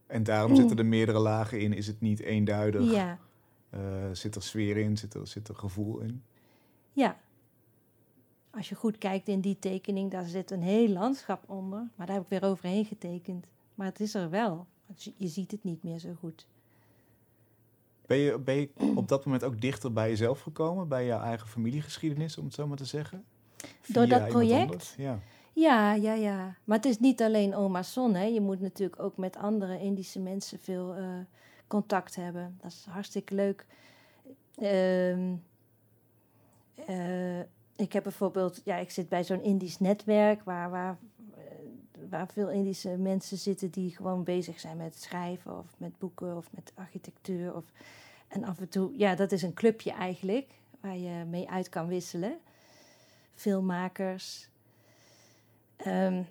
en 0.06 0.22
daarom 0.22 0.56
zitten 0.56 0.78
er 0.78 0.86
meerdere 0.86 1.18
lagen 1.18 1.60
in. 1.60 1.72
Is 1.72 1.86
het 1.86 2.00
niet 2.00 2.20
eenduidig? 2.20 2.92
ja, 2.92 3.18
Eh, 3.70 3.80
zit 4.12 4.34
er 4.34 4.42
sfeer 4.42 4.76
in? 4.76 4.96
Zit 4.96 5.14
er, 5.14 5.26
zit 5.26 5.48
er 5.48 5.54
gevoel 5.54 5.98
in? 6.00 6.22
ja. 6.92 7.16
Als 8.50 8.68
je 8.68 8.74
goed 8.74 8.98
kijkt 8.98 9.28
in 9.28 9.40
die 9.40 9.58
tekening, 9.58 10.10
daar 10.10 10.24
zit 10.24 10.50
een 10.50 10.62
heel 10.62 10.88
landschap 10.88 11.50
onder. 11.50 11.88
Maar 11.94 12.06
daar 12.06 12.16
heb 12.16 12.24
ik 12.24 12.30
weer 12.40 12.50
overheen 12.50 12.84
getekend. 12.84 13.46
Maar 13.74 13.86
het 13.86 14.00
is 14.00 14.14
er 14.14 14.30
wel. 14.30 14.66
Je- 14.94 15.12
Je 15.16 15.28
ziet 15.28 15.50
het 15.50 15.64
niet 15.64 15.82
meer 15.82 15.98
zo 15.98 16.14
goed. 16.18 16.46
Ben 18.06 18.16
je, 18.16 18.38
ben 18.38 18.54
je 18.54 18.68
op 18.94 19.08
dat 19.08 19.24
moment 19.24 19.44
ook 19.44 19.60
dichter 19.60 19.92
bij 19.92 20.08
jezelf 20.08 20.40
gekomen? 20.40 20.88
Bij 20.88 21.06
jouw 21.06 21.20
eigen 21.20 21.48
familiegeschiedenis, 21.48 22.38
om 22.38 22.44
het 22.44 22.54
zo 22.54 22.66
maar 22.66 22.76
te 22.76 22.84
zeggen? 22.84 23.24
Door 23.86 24.06
dat 24.06 24.28
project? 24.28 24.94
Ja. 24.96 25.18
Ja, 25.52 25.94
ja, 25.94 26.12
ja. 26.12 26.56
Maar 26.64 26.76
het 26.76 26.86
is 26.86 26.98
niet 26.98 27.22
alleen 27.22 27.54
oma 27.54 27.82
Son. 27.82 28.14
Hè. 28.14 28.24
Je 28.24 28.40
moet 28.40 28.60
natuurlijk 28.60 29.02
ook 29.02 29.16
met 29.16 29.36
andere 29.36 29.80
Indische 29.80 30.20
mensen 30.20 30.58
veel 30.58 30.94
eh, 30.94 31.08
contact 31.66 32.14
hebben. 32.16 32.58
Dat 32.62 32.70
is 32.70 32.86
hartstikke 32.90 33.34
leuk. 33.34 33.66
Ehm, 34.56 35.34
eh, 36.86 37.38
ik 37.76 37.92
heb 37.92 38.02
bijvoorbeeld, 38.02 38.60
ja, 38.64 38.76
ik 38.76 38.90
zit 38.90 39.08
bij 39.08 39.24
zo'n 39.24 39.42
Indisch 39.42 39.78
netwerk 39.78 40.42
waar, 40.44 40.70
waar, 40.70 40.98
waar 42.10 42.28
veel 42.28 42.50
Indische 42.50 42.96
mensen 42.96 43.38
zitten 43.38 43.70
die 43.70 43.96
gewoon 43.96 44.24
bezig 44.24 44.60
zijn 44.60 44.76
met 44.76 44.96
schrijven 44.96 45.58
of 45.58 45.74
met 45.76 45.98
boeken 45.98 46.36
of 46.36 46.46
met 46.50 46.72
architectuur. 46.74 47.54
Of, 47.54 47.64
en 48.28 48.44
af 48.44 48.60
en 48.60 48.68
toe, 48.68 48.98
ja, 48.98 49.14
dat 49.14 49.32
is 49.32 49.42
een 49.42 49.54
clubje 49.54 49.92
eigenlijk 49.92 50.50
waar 50.80 50.96
je 50.96 51.24
mee 51.24 51.50
uit 51.50 51.68
kan 51.68 51.86
wisselen. 51.86 52.38
Filmmakers. 53.34 54.48
Ehm, 55.76 56.22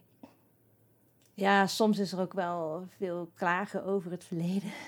ja, 1.33 1.67
soms 1.67 1.99
is 1.99 2.11
er 2.11 2.19
ook 2.19 2.33
wel 2.33 2.87
veel 2.97 3.31
klagen 3.33 3.83
over 3.83 4.11
het 4.11 4.23
verleden. 4.23 4.71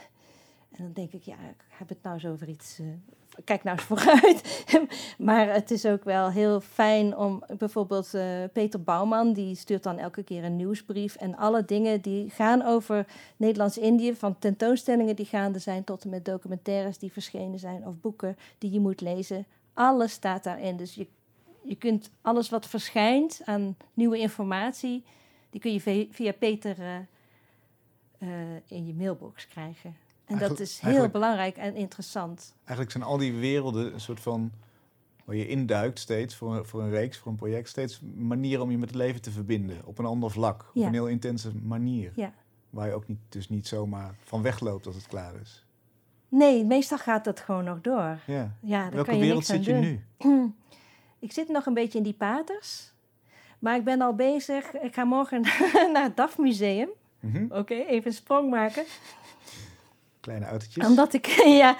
En 0.71 0.83
dan 0.83 0.93
denk 0.93 1.11
ik, 1.11 1.21
ja, 1.21 1.35
ik 1.49 1.65
heb 1.67 1.89
het 1.89 2.03
nou 2.03 2.15
eens 2.15 2.25
over 2.25 2.47
iets. 2.47 2.79
eh, 2.79 2.85
kijk 3.43 3.63
nou 3.63 3.77
eens 3.77 3.87
vooruit. 3.91 4.65
maar 5.17 5.53
het 5.53 5.71
is 5.71 5.85
ook 5.85 6.03
wel 6.03 6.29
heel 6.29 6.61
fijn 6.61 7.17
om 7.17 7.43
bijvoorbeeld 7.57 8.13
eh, 8.13 8.43
Peter 8.53 8.81
Bouwman, 8.81 9.33
die 9.33 9.55
stuurt 9.55 9.83
dan 9.83 9.97
elke 9.97 10.23
keer 10.23 10.43
een 10.43 10.55
nieuwsbrief. 10.55 11.15
En 11.15 11.37
alle 11.37 11.65
dingen 11.65 12.01
die 12.01 12.29
gaan 12.29 12.65
over 12.65 13.05
Nederlands-Indië, 13.37 14.15
van 14.15 14.39
tentoonstellingen 14.39 15.15
die 15.15 15.25
gaande 15.25 15.59
zijn 15.59 15.83
tot 15.83 16.03
en 16.03 16.09
met 16.09 16.25
documentaires 16.25 16.97
die 16.97 17.11
verschenen 17.11 17.59
zijn 17.59 17.87
of 17.87 17.93
boeken 18.01 18.37
die 18.57 18.71
je 18.71 18.79
moet 18.79 19.01
lezen. 19.01 19.45
Alles 19.73 20.11
staat 20.11 20.43
daarin. 20.43 20.77
Dus 20.77 20.95
je 20.95 21.07
je 21.67 21.75
kunt 21.75 22.11
alles 22.21 22.49
wat 22.49 22.67
verschijnt 22.67 23.41
aan 23.45 23.77
nieuwe 23.93 24.17
informatie, 24.17 25.03
die 25.49 25.61
kun 25.61 25.73
je 25.73 26.07
via 26.11 26.31
Peter 26.31 26.79
eh, 26.79 26.95
eh, 28.17 28.61
in 28.67 28.85
je 28.85 28.93
mailbox 28.93 29.47
krijgen. 29.47 29.95
En 30.27 30.37
dat 30.37 30.59
is 30.59 30.79
heel 30.79 31.09
belangrijk 31.09 31.57
en 31.57 31.75
interessant. 31.75 32.55
Eigenlijk 32.57 32.91
zijn 32.91 33.03
al 33.03 33.17
die 33.17 33.33
werelden 33.33 33.93
een 33.93 33.99
soort 33.99 34.19
van... 34.19 34.51
waar 35.25 35.35
je 35.35 35.47
induikt 35.47 35.99
steeds 35.99 36.35
voor 36.35 36.55
een, 36.55 36.65
voor 36.65 36.81
een 36.81 36.89
reeks, 36.89 37.17
voor 37.17 37.31
een 37.31 37.37
project... 37.37 37.69
steeds 37.69 38.01
manieren 38.15 38.63
om 38.63 38.71
je 38.71 38.77
met 38.77 38.89
het 38.89 38.97
leven 38.97 39.21
te 39.21 39.31
verbinden. 39.31 39.85
Op 39.85 39.97
een 39.99 40.05
ander 40.05 40.31
vlak. 40.31 40.71
Op 40.73 40.83
een 40.83 40.93
heel 40.93 41.07
intense 41.07 41.51
manier. 41.63 42.11
Ja. 42.15 42.33
Waar 42.69 42.87
je 42.87 42.93
ook 42.93 43.07
niet, 43.07 43.19
dus 43.29 43.49
niet 43.49 43.67
zomaar 43.67 44.15
van 44.23 44.41
wegloopt 44.41 44.85
als 44.85 44.95
het 44.95 45.07
klaar 45.07 45.33
is. 45.41 45.65
Nee, 46.29 46.65
meestal 46.65 46.97
gaat 46.97 47.23
dat 47.23 47.39
gewoon 47.39 47.63
nog 47.63 47.81
door. 47.81 48.19
Ja. 48.25 48.55
Ja, 48.61 48.89
Welke 48.89 49.05
kan 49.09 49.17
je 49.17 49.21
wereld 49.25 49.45
zit 49.45 49.65
je 49.65 49.71
doen. 49.71 49.81
nu? 49.81 50.01
Ik 51.19 51.31
zit 51.31 51.47
nog 51.47 51.65
een 51.65 51.73
beetje 51.73 51.97
in 51.97 52.03
die 52.03 52.13
paters. 52.13 52.93
Maar 53.59 53.75
ik 53.75 53.83
ben 53.83 54.01
al 54.01 54.15
bezig. 54.15 54.73
Ik 54.73 54.93
ga 54.93 55.03
morgen 55.03 55.41
naar 55.93 56.03
het 56.03 56.17
DAF 56.17 56.37
Museum. 56.37 56.89
Mhm. 57.19 57.45
Oké, 57.49 57.73
even 57.73 58.07
een 58.07 58.13
sprong 58.13 58.49
maken. 58.49 58.83
Kleine 60.27 60.45
autootjes. 60.45 60.85
Omdat 60.85 61.13
ik, 61.13 61.25
ja, 61.63 61.77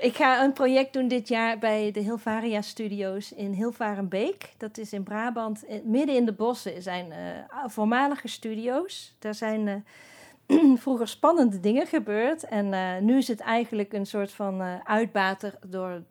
ik 0.00 0.16
ga 0.16 0.44
een 0.44 0.52
project 0.52 0.92
doen 0.92 1.08
dit 1.08 1.28
jaar 1.28 1.58
bij 1.58 1.90
de 1.90 2.00
Hilvaria 2.00 2.62
Studios 2.62 3.32
in 3.32 3.52
Hilvarenbeek. 3.52 4.52
Dat 4.56 4.78
is 4.78 4.92
in 4.92 5.02
Brabant, 5.02 5.64
eh, 5.66 5.82
midden 5.84 6.16
in 6.16 6.24
de 6.24 6.32
bossen 6.32 6.82
zijn 6.82 7.12
eh, 7.12 7.18
voormalige 7.66 8.28
studio's. 8.28 9.16
Daar 9.18 9.34
zijn 9.34 9.68
eh, 9.68 10.74
vroeger 10.84 11.08
spannende 11.08 11.60
dingen 11.60 11.86
gebeurd. 11.86 12.44
En 12.44 13.04
nu 13.04 13.16
is 13.16 13.28
het 13.28 13.40
eigenlijk 13.40 13.92
een 13.92 14.06
soort 14.06 14.32
van 14.32 14.62
uitbater 14.84 15.58
door 15.66 16.02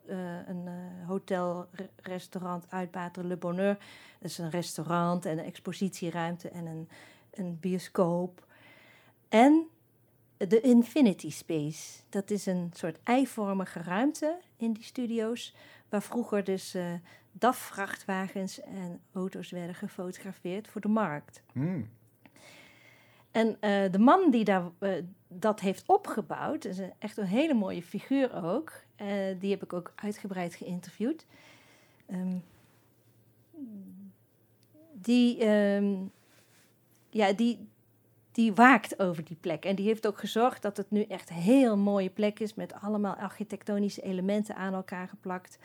een 0.46 0.66
eh, 0.66 1.08
hotel, 1.08 1.66
re- 1.72 1.88
restaurant, 2.02 2.64
uitbater 2.68 3.26
Le 3.26 3.36
Bonheur. 3.36 3.76
Dat 4.20 4.30
is 4.30 4.38
een 4.38 4.50
restaurant 4.50 5.24
en 5.26 5.38
een 5.38 5.44
expositieruimte 5.44 6.48
en 6.48 6.66
een, 6.66 6.88
een 7.34 7.58
bioscoop. 7.60 8.46
En 9.28 9.66
de 10.48 10.60
Infinity 10.60 11.30
Space. 11.30 12.00
Dat 12.08 12.30
is 12.30 12.46
een 12.46 12.70
soort 12.72 12.98
eivormige 13.02 13.82
ruimte 13.82 14.38
in 14.56 14.72
die 14.72 14.84
studio's, 14.84 15.54
waar 15.88 16.02
vroeger 16.02 16.44
dus 16.44 16.74
eh 16.74 16.92
DAF-vrachtwagens 17.32 18.60
en 18.60 19.00
auto's 19.12 19.50
werden 19.50 19.74
gefotografeerd 19.74 20.68
voor 20.68 20.80
de 20.80 20.88
markt. 20.88 21.42
Hmm. 21.52 21.90
En 23.30 23.56
eh, 23.60 23.90
de 23.90 23.98
man 23.98 24.30
die 24.30 24.44
daar, 24.44 24.70
eh, 24.78 24.92
dat 25.28 25.60
heeft 25.60 25.86
opgebouwd, 25.86 26.64
is 26.64 26.78
een, 26.78 26.92
echt 26.98 27.16
een 27.16 27.26
hele 27.26 27.54
mooie 27.54 27.82
figuur 27.82 28.44
ook. 28.44 28.72
Die 29.38 29.50
heb 29.50 29.62
ik 29.62 29.72
ook 29.72 29.92
uitgebreid 29.94 30.54
geïnterviewd. 30.54 31.26
Ehm, 32.06 32.38
die, 34.92 35.38
ehm, 35.38 36.04
ja, 37.10 37.32
die, 37.32 37.68
die 38.32 38.52
waakt 38.54 38.98
over 38.98 39.24
die 39.24 39.36
plek. 39.40 39.64
En 39.64 39.76
die 39.76 39.86
heeft 39.86 40.06
ook 40.06 40.18
gezorgd 40.18 40.62
dat 40.62 40.76
het 40.76 40.90
nu 40.90 41.02
echt 41.02 41.30
een 41.30 41.36
heel 41.36 41.76
mooie 41.76 42.10
plek 42.10 42.40
is... 42.40 42.54
met 42.54 42.72
allemaal 42.80 43.14
architectonische 43.14 44.02
elementen 44.02 44.56
aan 44.56 44.74
elkaar 44.74 45.08
geplakt. 45.08 45.58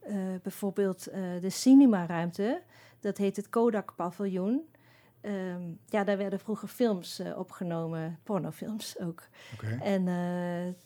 Eh, 0.00 0.14
bijvoorbeeld 0.42 1.06
eh, 1.06 1.20
de 1.40 1.50
cinemaruimte, 1.50 2.62
dat 3.00 3.16
heet 3.16 3.36
het 3.36 3.48
Kodak 3.48 3.92
Paviljoen. 3.96 4.68
Ehm, 5.20 5.62
ja, 5.88 6.04
daar 6.04 6.16
werden 6.16 6.40
vroeger 6.40 6.68
films 6.68 7.18
eh, 7.18 7.38
opgenomen, 7.38 8.18
pornofilms 8.22 8.98
ook. 8.98 9.22
En 9.82 10.04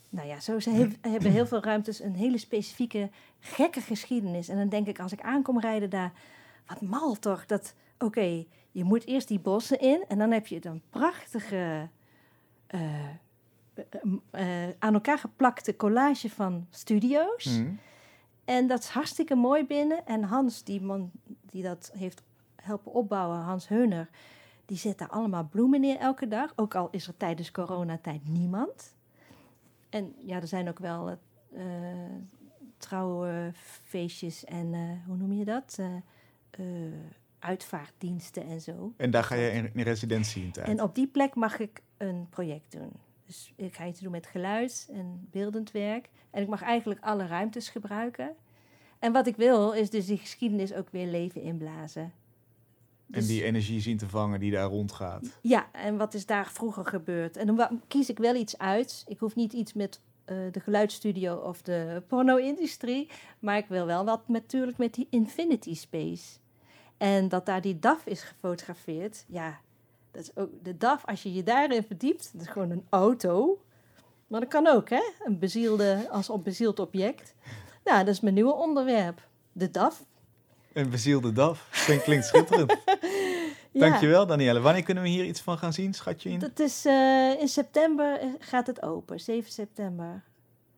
nou 0.08 0.28
ja, 0.28 0.40
zo 0.40 0.58
ze 0.60 0.70
he- 0.70 1.10
hebben 1.10 1.30
heel 1.30 1.46
veel 1.46 1.62
ruimtes 1.62 2.00
een 2.02 2.14
hele 2.14 2.38
specifieke, 2.38 3.10
gekke 3.40 3.80
geschiedenis. 3.80 4.48
En 4.48 4.56
dan 4.56 4.68
denk 4.68 4.86
ik, 4.86 4.98
als 5.00 5.12
ik 5.12 5.20
aankom 5.20 5.60
rijden 5.60 5.90
daar, 5.90 6.12
wat 6.66 6.80
mal 6.80 7.14
toch, 7.18 7.46
dat, 7.46 7.74
oké, 7.98 8.44
je 8.74 8.84
moet 8.84 9.06
eerst 9.06 9.28
die 9.28 9.38
bossen 9.38 9.80
in 9.80 10.04
en 10.08 10.18
dan 10.18 10.30
heb 10.30 10.46
je 10.46 10.66
een 10.66 10.82
prachtige, 10.90 11.88
eh, 12.66 13.04
eh, 13.04 13.14
eh, 14.30 14.74
aan 14.78 14.94
elkaar 14.94 15.18
geplakte 15.18 15.76
collage 15.76 16.30
van 16.30 16.66
studio's. 16.70 17.44
Hmm. 17.44 17.78
En 18.44 18.66
dat 18.66 18.78
is 18.78 18.88
hartstikke 18.88 19.34
mooi 19.34 19.66
binnen. 19.66 20.06
En 20.06 20.22
Hans, 20.22 20.64
die 20.64 20.82
man 20.82 21.10
die 21.50 21.62
dat 21.62 21.90
heeft 21.96 22.22
helpen 22.56 22.92
opbouwen, 22.92 23.38
Hans 23.38 23.68
Heuner, 23.68 24.08
die 24.66 24.76
zet 24.76 24.98
daar 24.98 25.08
allemaal 25.10 25.48
bloemen 25.48 25.80
neer 25.80 25.98
elke 25.98 26.28
dag. 26.28 26.52
Ook 26.56 26.74
al 26.74 26.88
is 26.90 27.06
er 27.06 27.16
tijdens 27.16 27.50
coronatijd 27.50 28.28
niemand. 28.28 28.94
en 29.90 30.14
ja, 30.18 30.40
er 30.40 30.46
zijn 30.46 30.68
ook 30.68 30.78
wel 30.78 31.18
uh, 31.52 31.62
trouwfeestjes 32.76 34.44
en 34.44 35.02
hoe 35.06 35.16
noem 35.16 35.32
je 35.32 35.44
dat? 35.44 35.78
Uitvaartdiensten 37.44 38.46
en 38.46 38.60
zo. 38.60 38.92
En 38.96 39.10
daar 39.10 39.24
ga 39.24 39.34
je 39.34 39.50
in, 39.50 39.70
in 39.74 39.82
residentie 39.82 40.42
in 40.42 40.52
tijd? 40.52 40.68
En 40.68 40.82
op 40.82 40.94
die 40.94 41.06
plek 41.06 41.34
mag 41.34 41.58
ik 41.58 41.82
een 41.96 42.26
project 42.30 42.72
doen. 42.72 42.92
Dus 43.26 43.52
ik 43.56 43.74
ga 43.74 43.86
iets 43.86 44.00
doen 44.00 44.10
met 44.10 44.26
geluid 44.26 44.88
en 44.92 45.28
beeldend 45.30 45.70
werk. 45.70 46.08
En 46.30 46.42
ik 46.42 46.48
mag 46.48 46.62
eigenlijk 46.62 47.00
alle 47.00 47.26
ruimtes 47.26 47.68
gebruiken. 47.68 48.34
En 48.98 49.12
wat 49.12 49.26
ik 49.26 49.36
wil, 49.36 49.72
is 49.72 49.90
dus 49.90 50.06
die 50.06 50.18
geschiedenis 50.18 50.72
ook 50.72 50.88
weer 50.90 51.06
leven 51.06 51.42
inblazen. 51.42 52.02
en 52.02 52.12
dus 53.06 53.26
die 53.26 53.44
energie 53.44 53.80
zien 53.80 53.96
te 53.96 54.08
vangen 54.08 54.40
die 54.40 54.50
daar 54.50 54.68
rondgaat. 54.68 55.38
Ja, 55.40 55.68
en 55.72 55.96
wat 55.96 56.14
is 56.14 56.26
daar 56.26 56.46
vroeger 56.46 56.86
gebeurd? 56.86 57.36
En 57.36 57.46
dan 57.46 57.82
kies 57.88 58.10
ik 58.10 58.18
wel 58.18 58.34
iets 58.34 58.58
uit. 58.58 59.04
Ik 59.08 59.18
hoef 59.18 59.34
niet 59.34 59.52
iets 59.52 59.72
met 59.72 60.00
uh, 60.26 60.36
de 60.52 60.60
geluidsstudio 60.60 61.36
of 61.36 61.62
de 61.62 62.02
porno-industrie. 62.08 63.08
Maar 63.38 63.56
ik 63.56 63.66
wil 63.66 63.86
wel 63.86 64.04
wat 64.04 64.28
natuurlijk 64.28 64.78
met 64.78 64.94
die 64.94 65.06
infinity 65.10 65.74
space. 65.74 66.38
En 67.04 67.28
dat 67.28 67.46
daar 67.46 67.60
die 67.60 67.78
DAF 67.78 68.06
is 68.06 68.22
gefotografeerd. 68.22 69.24
Ja, 69.28 69.60
dat 70.10 70.22
is 70.22 70.36
ook 70.36 70.50
de 70.62 70.76
DAF, 70.76 71.04
als 71.04 71.22
je 71.22 71.32
je 71.32 71.42
daarin 71.42 71.82
verdiept, 71.82 72.30
dat 72.32 72.42
is 72.42 72.48
gewoon 72.48 72.70
een 72.70 72.86
auto. 72.88 73.62
Maar 74.26 74.40
dat 74.40 74.48
kan 74.48 74.66
ook, 74.66 74.88
hè? 74.88 75.02
Een 75.18 75.38
bezielde, 75.38 76.08
als 76.10 76.28
een 76.28 76.42
bezield 76.42 76.78
object. 76.78 77.34
Nou, 77.84 78.04
dat 78.04 78.14
is 78.14 78.20
mijn 78.20 78.34
nieuwe 78.34 78.52
onderwerp. 78.52 79.28
De 79.52 79.70
DAF. 79.70 80.04
Een 80.72 80.90
bezielde 80.90 81.32
DAF. 81.32 81.68
Klinkt, 81.84 82.04
klinkt 82.04 82.26
schitterend. 82.26 82.76
ja. 83.70 83.80
Dankjewel, 83.88 84.26
Danielle. 84.26 84.60
Wanneer 84.60 84.82
kunnen 84.82 85.02
we 85.02 85.08
hier 85.08 85.24
iets 85.24 85.40
van 85.40 85.58
gaan 85.58 85.72
zien, 85.72 85.94
schatje 85.94 86.30
in? 86.30 86.38
Dat 86.38 86.58
is 86.58 86.86
uh, 86.86 87.40
in 87.40 87.48
september 87.48 88.20
eh, 88.20 88.28
gaat 88.38 88.66
het 88.66 88.82
open, 88.82 89.20
7 89.20 89.52
september. 89.52 90.24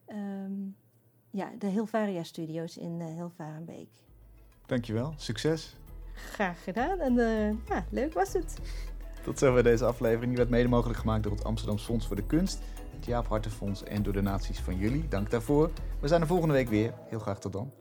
Um, 0.09 0.77
ja, 1.31 1.53
de 1.59 1.66
Hilvaria 1.66 2.22
Studios 2.22 2.77
in 2.77 3.01
uh, 3.01 3.07
Hilvarenbeek. 3.07 3.89
Dankjewel, 4.66 5.14
succes. 5.16 5.77
Graag 6.17 6.64
gedaan 6.64 7.01
en 7.01 7.12
uh, 7.12 7.51
ja, 7.69 7.85
leuk 7.91 8.12
was 8.12 8.33
het. 8.33 8.59
Tot 9.23 9.39
zover 9.39 9.62
deze 9.62 9.85
aflevering. 9.85 10.27
Die 10.27 10.37
werd 10.37 10.51
mede 10.51 10.69
mogelijk 10.69 10.99
gemaakt 10.99 11.23
door 11.23 11.33
het 11.33 11.45
Amsterdam 11.45 11.79
Fonds 11.79 12.07
voor 12.07 12.17
de 12.17 12.27
Kunst, 12.27 12.59
het 12.95 13.07
Jaap 13.07 13.29
Hartenfonds 13.29 13.85
en 13.85 14.03
door 14.03 14.12
donaties 14.12 14.61
van 14.61 14.77
jullie. 14.77 15.09
Dank 15.09 15.31
daarvoor. 15.31 15.71
We 16.01 16.09
zijn 16.09 16.21
er 16.21 16.27
volgende 16.27 16.55
week 16.55 16.69
weer. 16.69 16.93
Heel 17.09 17.19
graag 17.19 17.39
tot 17.39 17.53
dan. 17.53 17.73